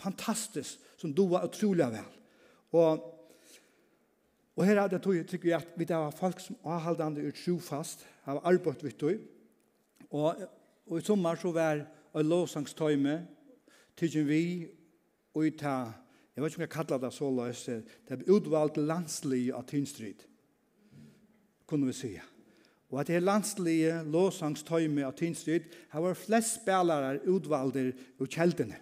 fantastisk, 0.00 0.80
som 0.96 1.12
du 1.14 1.26
var 1.30 1.46
utrolig 1.48 1.86
vel. 1.92 2.12
Og, 2.76 3.04
og 4.56 4.64
her 4.66 4.82
er 4.82 4.92
det 4.92 5.02
tog, 5.04 5.18
tykker 5.28 5.52
jeg, 5.52 5.60
at 5.60 5.78
vi 5.78 5.84
det 5.88 5.96
var 5.96 6.14
folk 6.16 6.40
som 6.40 6.56
har 6.64 6.84
holdt 6.86 7.04
andre 7.04 7.28
ut 7.28 7.40
trofast, 7.44 8.06
har 8.24 8.42
arbeidt 8.44 8.84
vidt 8.84 9.00
du. 9.00 9.18
og, 10.10 10.46
og 10.86 10.98
i 10.98 11.04
sommer 11.04 11.36
så 11.36 11.50
var 11.52 11.84
en 12.14 12.28
lovsangstøyme, 12.28 13.18
tykker 13.96 14.24
vi, 14.24 14.68
og 15.34 15.46
i 15.46 15.50
ta, 15.50 15.92
jeg 16.34 16.42
vet 16.42 16.52
ikke 16.52 16.60
om 16.60 16.64
jeg 16.66 16.72
kallar 16.72 17.02
det 17.02 17.12
så 17.16 17.28
løs, 17.32 17.64
det 17.66 18.14
er 18.14 18.32
utvalgt 18.32 18.78
landslig 18.80 19.50
av 19.56 19.66
Tynstrid, 19.68 20.24
kunne 21.66 21.90
vi 21.90 21.96
si. 21.96 22.12
Og 22.92 23.00
at 23.00 23.10
det 23.10 23.18
er 23.18 23.24
landslige 23.24 24.00
lovsangstøyme 24.12 25.04
av 25.04 25.16
Tynstrid, 25.18 25.66
har 25.90 26.04
vært 26.04 26.22
flest 26.22 26.60
spelare 26.60 27.18
utvalgte 27.26 27.90
ut 28.20 28.30
kjeldene. 28.30 28.78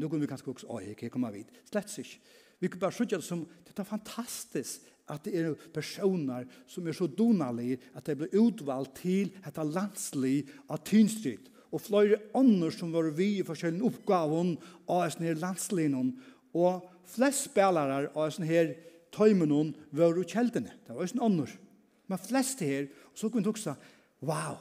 Nu 0.00 0.08
kunne 0.08 0.24
vi 0.24 0.30
kanskje 0.30 0.54
også, 0.54 0.70
oi, 0.72 0.94
ikke 0.94 1.10
kommer 1.12 1.34
vidt. 1.34 1.52
Slett 1.68 1.92
ikke. 2.00 2.38
Vi 2.60 2.68
kan 2.68 2.80
bare 2.80 2.96
skjønne 2.96 3.18
det 3.20 3.24
som, 3.24 3.44
det 3.64 3.76
er 3.76 3.88
fantastisk 3.88 4.88
at 5.10 5.24
det 5.26 5.38
er 5.38 5.54
personer 5.74 6.46
som 6.70 6.86
er 6.86 6.96
så 6.96 7.08
donalige 7.10 7.80
at 7.98 8.06
det 8.06 8.18
blir 8.20 8.36
utvalgt 8.38 9.00
til 9.02 9.30
dette 9.40 9.64
landslig 9.66 10.44
av 10.70 10.82
Tynstrid. 10.86 11.48
Og 11.70 11.82
flere 11.82 12.18
ånder 12.34 12.74
som 12.74 12.92
var 12.94 13.10
vi 13.14 13.36
i 13.38 13.46
forskjellige 13.46 13.86
oppgaven 13.86 14.56
av 14.90 15.06
sånne 15.12 15.30
her 15.30 15.40
landslinjen. 15.42 16.12
Og 16.58 16.86
flest 17.10 17.48
spillere 17.48 18.08
av 18.10 18.32
sånne 18.34 18.50
her 18.50 18.74
tøymenon 19.14 19.72
var 19.94 20.18
jo 20.18 20.26
kjeldene. 20.26 20.74
Det 20.86 20.96
var 20.96 21.10
sånne 21.10 21.26
ånder. 21.26 21.56
Men 22.10 22.22
flest 22.22 22.62
her, 22.66 22.88
og 23.12 23.18
så 23.18 23.30
kunne 23.30 23.46
vi 23.46 23.52
også, 23.52 23.76
wow, 24.26 24.58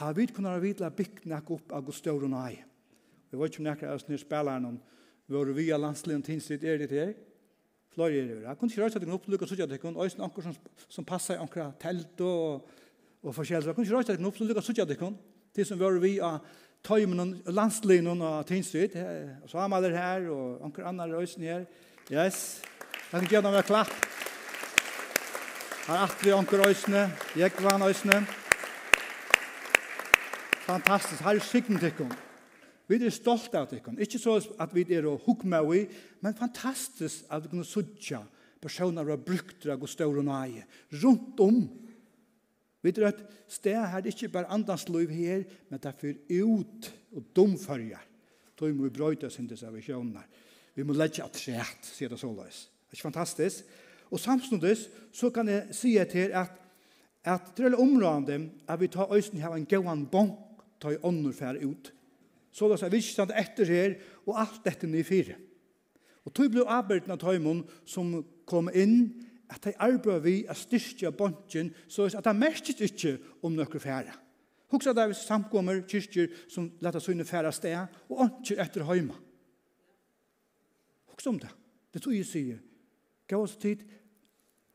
har 0.00 0.14
vi 0.16 0.26
kunnet 0.26 0.62
vite 0.62 0.90
bygge 0.90 1.30
nok 1.30 1.52
opp 1.54 1.74
av 1.78 1.84
Gustav 1.86 2.18
og 2.18 2.30
Nøye. 2.30 2.64
Jeg 3.34 3.40
vet 3.40 3.50
ikke 3.50 3.62
om 3.64 3.66
nekker 3.66 3.88
av 3.90 4.02
nye 4.06 4.18
spilleren 4.20 4.66
om 4.68 4.74
hvor 5.26 5.48
vi 5.48 5.70
er 5.72 5.78
via 5.80 6.16
og 6.16 6.22
tinsitt 6.22 6.62
er 6.62 6.76
det 6.78 6.90
her. 6.90 7.14
Flore 7.90 8.12
er 8.14 8.26
det. 8.28 8.42
Jeg 8.42 8.58
kunne 8.58 8.70
ikke 8.70 8.82
røyse 8.82 8.96
at 8.96 9.02
jeg 9.02 9.08
kunne 9.08 9.18
opplukker 9.18 9.46
sånn 9.50 9.62
at 9.64 9.70
jeg 9.74 9.80
kunne 9.82 10.04
øyne 10.04 10.24
anker 10.26 10.42
som, 10.42 10.54
som 10.88 11.04
passer 11.04 11.34
i 11.34 11.40
anker 11.42 11.72
telt 11.82 12.20
og, 12.20 12.68
og 13.22 13.34
forskjellig. 13.34 13.66
Jeg 13.66 13.74
kunne 13.74 13.86
ikke 13.88 13.96
røyse 13.96 14.06
at 14.06 14.12
jeg 14.12 14.20
kunne 14.20 14.30
opplukker 14.30 14.66
sånn 14.66 14.82
at 14.84 14.92
jeg 14.94 15.00
kunne. 15.00 15.18
til 15.54 15.66
som 15.66 15.80
våre 15.80 16.00
via 16.02 16.30
tøymen 16.86 17.20
og 17.24 17.52
landslivet 17.54 18.22
og 18.22 18.46
tinsitt. 18.46 18.94
Og 19.42 19.50
så 19.50 19.58
har 19.58 19.68
man 19.68 19.82
det 19.82 19.96
her 19.98 20.28
og 20.30 20.64
anker 20.64 20.86
andre 20.86 21.18
øyne 21.18 21.42
her. 21.42 21.64
Yes. 22.10 22.62
Jeg 23.10 23.20
kan 23.20 23.30
gjøre 23.30 23.42
noe 23.42 23.56
med 23.56 23.66
klapp. 23.66 23.90
Her 25.88 26.04
er 26.06 26.14
vi 26.22 26.30
anker 26.30 26.62
røyse. 26.62 27.10
Jeg 27.36 27.50
var 27.58 27.82
øyne. 27.82 28.26
Fantastisk. 30.66 31.22
Her 31.22 31.34
er 31.34 31.40
sikten 31.40 31.78
til 31.78 32.14
Vi 32.88 32.98
er 32.98 33.14
stolte 33.14 33.60
av 33.60 33.70
dere. 33.70 33.94
Ikke 34.04 34.20
så 34.20 34.36
at 34.60 34.74
vi 34.76 34.84
er 34.92 35.06
og 35.08 35.24
hukk 35.24 35.46
med 35.48 35.68
vi, 35.70 35.84
men 36.20 36.36
fantastisk 36.36 37.24
at 37.32 37.44
vi 37.44 37.52
kunne 37.54 37.68
sudja 37.68 38.20
personer 38.60 39.08
og 39.12 39.24
brukter 39.24 39.74
av 39.74 39.84
stål 39.88 40.20
og 40.22 40.28
nøye. 40.28 40.64
Rundt 41.02 41.40
om. 41.44 41.62
Vi 42.84 42.92
er 42.92 43.06
et 43.08 43.22
sted 43.48 43.78
her, 43.78 44.04
ikke 44.04 44.28
bare 44.32 44.50
andans 44.52 44.88
liv 44.92 45.12
her, 45.12 45.46
men 45.70 45.80
det 45.80 45.94
er 45.94 46.42
ut 46.44 46.90
og 47.16 47.30
domfølger. 47.36 48.02
Da 48.54 48.68
må 48.70 48.86
vi 48.86 48.94
brøyde 48.94 49.26
oss 49.26 49.38
inn 49.40 49.48
til 49.48 49.56
reservasjoner. 49.56 50.26
Vi 50.74 50.84
må 50.84 50.94
legge 50.96 51.24
at 51.24 51.40
rett, 51.48 51.88
sier 51.88 52.12
det 52.12 52.20
så 52.20 52.28
løs. 52.30 52.66
Det 52.68 52.92
er 52.92 52.98
ikke 52.98 53.08
fantastisk. 53.08 53.72
Og 54.12 54.20
samtidig 54.20 54.76
så 55.14 55.30
kan 55.32 55.48
jeg 55.48 55.74
si 55.74 55.96
til 56.12 56.36
at 56.36 56.60
at 57.24 57.54
det 57.56 57.64
er 57.64 57.80
området 57.80 58.50
at 58.68 58.80
vi 58.80 58.86
tar 58.92 59.12
øyne 59.12 59.40
her 59.40 59.54
en 59.56 59.64
gåan 59.64 60.06
bonk, 60.06 60.38
tar 60.80 60.92
i 60.92 61.00
ånder 61.02 61.32
fer 61.32 61.56
ut 61.64 61.92
så 62.54 62.68
la 62.70 62.78
seg 62.78 62.92
virkstand 62.94 63.34
etter 63.34 63.68
her, 63.68 63.96
og 64.28 64.38
alt 64.38 64.62
dette 64.66 64.86
nye 64.86 65.06
fire. 65.06 65.36
Og 66.24 66.32
tog 66.32 66.52
ble 66.52 66.64
arbeid 66.70 67.08
av 67.10 67.18
tøymon 67.20 67.64
som 67.88 68.14
kom 68.48 68.70
inn, 68.72 69.10
at 69.52 69.66
de 69.66 69.74
arbeid 69.82 70.22
vi 70.24 70.36
at 70.48 70.58
styrkja 70.58 71.12
bontjen, 71.14 71.72
så 71.90 72.06
at 72.08 72.24
de 72.24 72.34
merkes 72.38 72.80
ikke 72.86 73.18
om 73.44 73.56
nøkker 73.58 73.82
færa. 73.82 74.14
Hugsa 74.72 74.94
der 74.96 75.10
vi 75.10 75.18
samkommer 75.18 75.82
kyrkjer 75.86 76.32
som 76.50 76.70
leta 76.82 77.02
søgne 77.02 77.26
færa 77.28 77.52
sted, 77.54 77.76
og 78.08 78.22
åndkjer 78.24 78.62
etter 78.64 78.86
høyma. 78.88 79.18
Hugsa 81.12 81.30
om 81.30 81.42
det. 81.42 81.50
Det 81.94 82.02
tog 82.02 82.14
jeg 82.14 82.26
sier. 82.26 82.62
Gav 83.30 83.44
oss 83.44 83.58
tid, 83.60 83.84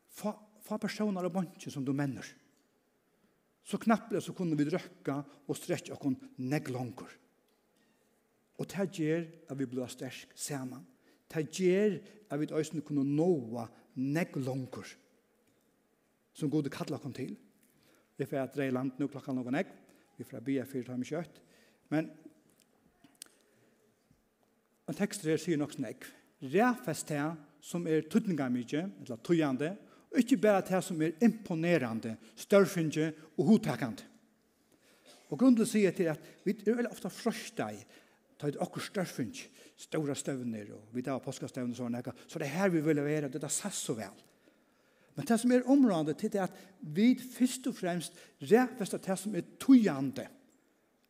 fa, 0.08 0.36
fa 0.64 0.78
personer 0.80 1.26
av 1.26 1.34
bontjen 1.34 1.74
som 1.74 1.84
du 1.86 1.92
menner. 1.96 2.28
Så 3.66 3.78
knapplega 3.82 4.24
så 4.24 4.34
kunne 4.38 4.58
vi 4.58 4.68
drøkka 4.70 5.18
og 5.50 5.58
strekja 5.58 5.98
okkon 5.98 6.16
negg 6.48 6.72
langer. 6.74 7.12
Og 8.60 8.68
det 8.68 8.90
gjør 9.00 9.26
at 9.50 9.60
vi 9.60 9.68
blir 9.70 9.92
sterk 9.92 10.34
sammen. 10.36 10.84
Det 11.30 11.46
gjør 11.56 12.00
at 12.30 12.40
vi 12.40 12.50
også 12.52 12.82
kunne 12.86 13.06
nå 13.08 13.68
nek 13.96 14.36
langer 14.36 14.96
som 16.34 16.52
gode 16.52 16.72
kattler 16.72 17.02
kom 17.02 17.14
til. 17.14 17.36
Vi 18.18 18.28
får 18.28 18.44
at 18.44 18.56
dreie 18.56 18.72
land 18.72 19.00
nå 19.00 19.08
klokka 19.12 19.34
noen 19.36 19.56
nek. 19.56 19.70
Vi 20.20 20.28
får 20.28 20.44
bia 20.44 20.66
fyrt 20.68 20.92
ham 20.92 21.04
kjøtt. 21.04 21.40
Men 21.92 22.10
en 24.90 24.98
tekst 24.98 25.24
der 25.24 25.40
sier 25.40 25.60
nok 25.60 25.78
nek. 25.80 26.08
Ræfest 26.40 27.12
her 27.14 27.36
som 27.64 27.88
er 27.88 28.08
tøtninga 28.08 28.48
mykje, 28.52 28.86
eller 29.04 29.20
tøyande, 29.24 29.74
og 30.10 30.22
ikke 30.22 30.40
bare 30.42 30.64
det 30.66 30.80
som 30.84 31.02
er 31.04 31.18
imponerande, 31.24 32.16
størfinje 32.40 33.12
og 33.38 33.52
hodtakande. 33.52 34.06
Og 35.30 35.38
grunnen 35.38 35.60
til 35.60 35.68
å 35.68 35.70
si 35.70 35.84
til 35.94 36.10
at 36.10 36.24
vi 36.46 36.56
er 36.56 36.80
veldig 36.80 36.92
ofte 36.96 37.12
frøsta 37.14 37.68
i 37.76 37.82
ta 38.40 38.48
et 38.48 38.60
okkur 38.64 38.84
størfing, 38.86 39.36
stora 39.80 40.16
støvner, 40.16 40.72
og 40.76 40.96
vi 40.96 41.04
tar 41.04 41.20
påskastøvner 41.24 41.76
og 41.76 41.80
sånne, 41.82 42.02
så 42.26 42.40
det 42.40 42.48
er 42.48 42.56
her 42.56 42.74
vi 42.74 42.84
vil 42.86 43.02
være, 43.04 43.32
det 43.32 43.44
er 43.44 43.52
sass 43.52 43.84
så 43.90 43.98
vel. 43.98 44.26
Men 45.18 45.28
det 45.28 45.36
som 45.42 45.52
er 45.52 45.68
området 45.68 46.16
til 46.16 46.32
det 46.32 46.40
er 46.40 46.48
at 46.48 46.60
vi 46.80 47.12
først 47.20 47.68
og 47.68 47.76
fremst 47.76 48.20
rettest 48.40 48.96
det 48.96 49.18
som 49.20 49.36
er 49.36 49.50
tøyande. 49.60 50.30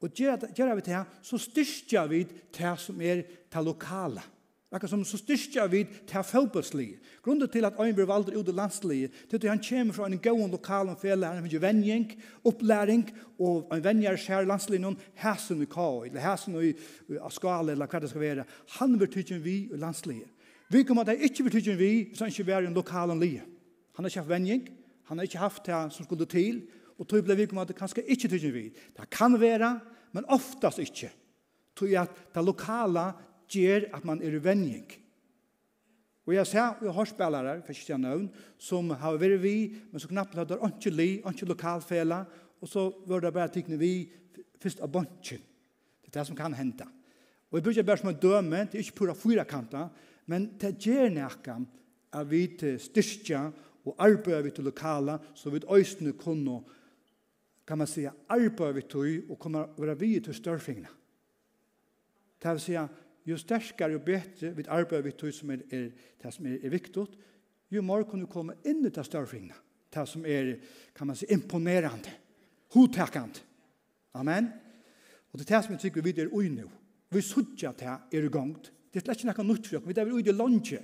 Og 0.02 0.16
gjør 0.16 0.74
vi 0.76 0.82
det 0.82 0.96
her, 0.96 1.06
så 1.22 1.38
styrker 1.38 2.08
vi 2.10 2.24
det 2.26 2.74
som 2.82 3.02
er 3.04 3.22
det 3.28 3.64
lokale. 3.66 4.24
Akkurat 4.72 4.92
som 4.92 5.02
så 5.06 5.18
styrkja 5.18 5.64
vid 5.66 5.94
til 6.06 6.24
fotbollslige. 6.24 7.00
Grunnen 7.26 7.50
til 7.50 7.66
at 7.66 7.78
Øyen 7.82 7.96
blir 7.96 8.06
valgt 8.06 8.30
ut 8.30 8.48
i 8.48 8.54
landslige, 8.54 9.10
til 9.30 9.36
at 9.36 9.50
han 9.50 9.64
kommer 9.70 9.94
fra 9.94 10.06
en 10.06 10.20
god 10.20 10.50
lokal 10.50 10.96
fele, 11.02 11.26
han 11.26 11.44
finner 11.44 11.60
venjeng, 11.60 12.12
opplæring, 12.46 13.10
og 13.40 13.66
en 13.74 13.84
venjer 13.84 14.16
skjer 14.16 14.46
landslige 14.46 14.82
noen 14.84 15.00
hæsen 15.18 15.62
i 15.62 15.66
kaj, 15.66 16.12
eller 16.12 16.22
hæsen 16.22 16.60
i 16.62 16.74
skala, 17.34 17.72
eller 17.72 17.90
hva 17.90 18.00
det 18.00 18.10
skal 18.10 18.22
være. 18.22 18.46
Han 18.78 19.00
vil 19.00 19.10
tydje 19.10 19.40
vi 19.42 19.56
i 19.74 19.78
landslige. 19.78 20.28
Vi 20.70 20.84
kommer 20.84 21.02
at 21.02 21.16
han 21.16 21.24
ikke 21.26 21.44
vil 21.44 21.56
tydje 21.58 21.76
vi, 21.78 21.94
så 22.14 22.28
han 22.28 22.34
ikke 22.34 22.46
vil 22.46 22.68
en 22.70 22.78
lokal 22.78 23.16
lie. 23.18 23.42
Han 23.96 24.06
har 24.06 24.10
ikke 24.10 24.20
haft 24.20 24.30
venjeng, 24.30 24.70
han 25.10 25.18
har 25.18 25.24
ikke 25.24 25.42
haft 25.42 25.66
det 25.66 25.80
som 25.94 26.06
skulle 26.06 26.26
til, 26.30 26.62
og 27.00 27.08
tog 27.08 27.24
ble 27.26 27.36
vi 27.36 27.48
kommer 27.48 27.66
at 27.66 27.72
det 27.72 27.80
kanskje 27.80 28.06
ikke 28.06 28.30
tydje 28.30 28.52
vi. 28.54 28.68
Det 28.70 29.10
kan 29.10 29.40
være, 29.42 29.80
men 30.14 30.30
oftast 30.30 30.80
ikke. 30.80 31.10
Tog 31.76 31.96
at 31.98 32.22
det 32.36 32.46
lokala 32.46 33.08
gjør 33.50 33.90
at 33.96 34.06
man 34.06 34.22
er 34.22 34.40
venning. 34.44 34.86
Og 36.30 36.36
jeg 36.36 36.46
ser, 36.46 36.76
vi 36.78 36.92
har 36.94 37.08
spillere, 37.10 37.56
for 37.66 37.74
ikke 37.74 37.90
jeg 37.90 38.02
nøvn, 38.04 38.28
som 38.62 38.92
har 39.02 39.18
vært 39.18 39.42
vi, 39.42 39.72
men 39.90 40.02
så 40.02 40.10
knapt 40.12 40.36
hadde 40.38 40.60
det 40.60 40.68
ikke 40.76 40.92
li, 40.94 41.10
ikke 41.26 41.48
lokalfele, 41.50 42.20
og 42.62 42.70
så 42.70 42.84
var 43.10 43.24
det 43.24 43.34
bare 43.34 43.50
tikkene 43.54 43.80
vi 43.82 43.94
først 44.62 44.84
av 44.86 44.92
bunchen. 44.94 45.42
Det 46.04 46.12
er 46.12 46.20
det 46.20 46.28
som 46.30 46.38
kan 46.38 46.54
hente. 46.54 46.86
Og 47.50 47.58
jeg 47.58 47.66
bruker 47.66 47.88
bare 47.88 48.02
som 48.02 48.12
en 48.12 48.22
døme, 48.22 48.62
det 48.70 48.78
er 48.78 48.86
ikke 48.86 49.00
pura 49.02 49.18
fyra 49.18 49.48
kanta, 49.50 49.88
men 50.30 50.52
det 50.62 50.76
gjør 50.78 51.10
nækka 51.16 51.58
at 52.20 52.30
vi 52.30 52.44
til 52.60 52.78
styrkja 52.82 53.42
og 53.88 53.96
arbeider 53.98 54.46
vi 54.46 54.54
til 54.54 54.70
lokala, 54.70 55.18
så 55.34 55.50
vi 55.50 55.64
øyne 55.66 56.14
kunne, 56.14 56.62
kan 57.66 57.78
man 57.78 57.88
si, 57.88 58.06
arbeider 58.06 58.78
vi 58.78 58.82
til 58.82 59.24
og 59.30 59.40
kunne 59.40 59.66
være 59.78 60.00
vi 60.00 60.20
til 60.20 60.34
størfingene. 60.34 60.94
Det 62.38 62.52
vil 62.52 62.62
si, 62.62 62.78
jo 63.30 63.38
sterkare 63.40 63.98
og 63.98 64.06
bättre 64.06 64.52
vid 64.56 64.70
arbeider 64.72 65.06
vi 65.06 65.16
tog 65.18 65.34
som 65.34 65.52
er, 65.54 65.64
er, 65.72 65.90
det 66.22 66.34
som 66.34 66.48
er, 66.50 66.58
er 66.64 66.74
viktig, 66.74 67.06
jo 67.70 67.84
mer 67.86 68.06
kan 68.10 68.24
du 68.24 68.30
komme 68.30 68.58
inn 68.66 68.82
i 68.86 68.94
det 68.94 69.06
større 69.06 69.30
fingene. 69.30 69.58
Det 69.90 70.06
som 70.10 70.26
er, 70.26 70.56
kan 70.94 71.10
man 71.10 71.18
si, 71.18 71.28
imponerande, 71.34 72.12
hotekant. 72.74 73.42
Amen. 74.18 74.50
Og 75.30 75.40
det 75.40 75.46
er 75.46 75.56
det 75.56 75.64
som 75.66 75.76
jeg 75.76 75.84
tykker 75.86 76.06
vi 76.06 76.14
er 76.18 76.34
ui 76.34 76.50
nå. 76.54 76.68
Vi 77.10 77.22
sutja 77.26 77.74
det 77.78 77.90
er 77.90 78.26
i 78.26 78.32
gang. 78.34 78.54
Det 78.60 79.02
er 79.02 79.06
slett 79.06 79.24
ikke 79.24 79.42
noe 79.42 79.54
nytt 79.54 79.70
for 79.70 79.80
oss. 79.80 79.88
Vi 79.88 79.98
er 79.98 80.14
ui 80.14 80.26
det 80.26 80.36
lunge. 80.38 80.82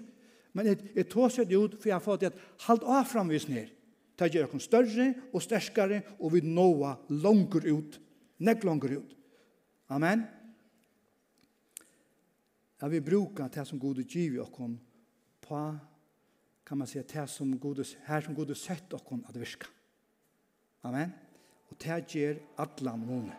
Men 0.56 0.70
jeg, 0.70 0.80
jeg 0.96 1.10
tar 1.12 1.34
seg 1.34 1.50
det 1.50 1.60
ut, 1.60 1.76
for 1.78 1.90
jeg 1.90 1.98
har 1.98 2.06
fått 2.06 2.26
at 2.30 2.38
halt 2.68 2.86
av 2.86 3.06
framvis 3.10 3.50
ned. 3.52 3.74
Det 4.16 4.32
gjør 4.32 4.56
oss 4.56 4.70
større 4.70 5.10
og 5.34 5.44
sterkare, 5.44 6.02
og 6.22 6.34
vi 6.34 6.42
nåa 6.46 6.96
langer 7.12 7.68
ut. 7.68 8.00
Nek 8.46 8.64
langer 8.66 8.98
ut. 9.02 9.16
Amen 9.92 10.24
at 12.80 12.92
vi 12.92 13.00
brukar 13.00 13.48
det 13.48 13.68
som 13.68 13.80
Gud 13.80 14.04
giv 14.04 14.36
i 14.36 14.40
okkon 14.40 14.80
på 15.42 15.78
kan 16.66 16.78
man 16.78 16.88
säga 16.88 17.04
det 17.04 17.28
som 17.30 17.60
Gud 17.60 17.86
her 18.06 18.22
som 18.22 18.36
Gud 18.36 18.56
sett 18.58 18.94
okkon 18.94 19.26
at 19.30 19.36
virka. 19.36 19.68
Amen. 20.84 21.14
Og 21.70 21.78
det 21.82 22.06
gjør 22.08 22.42
alla 22.58 22.96
månen. 22.96 23.32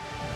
Amen. 0.00 0.33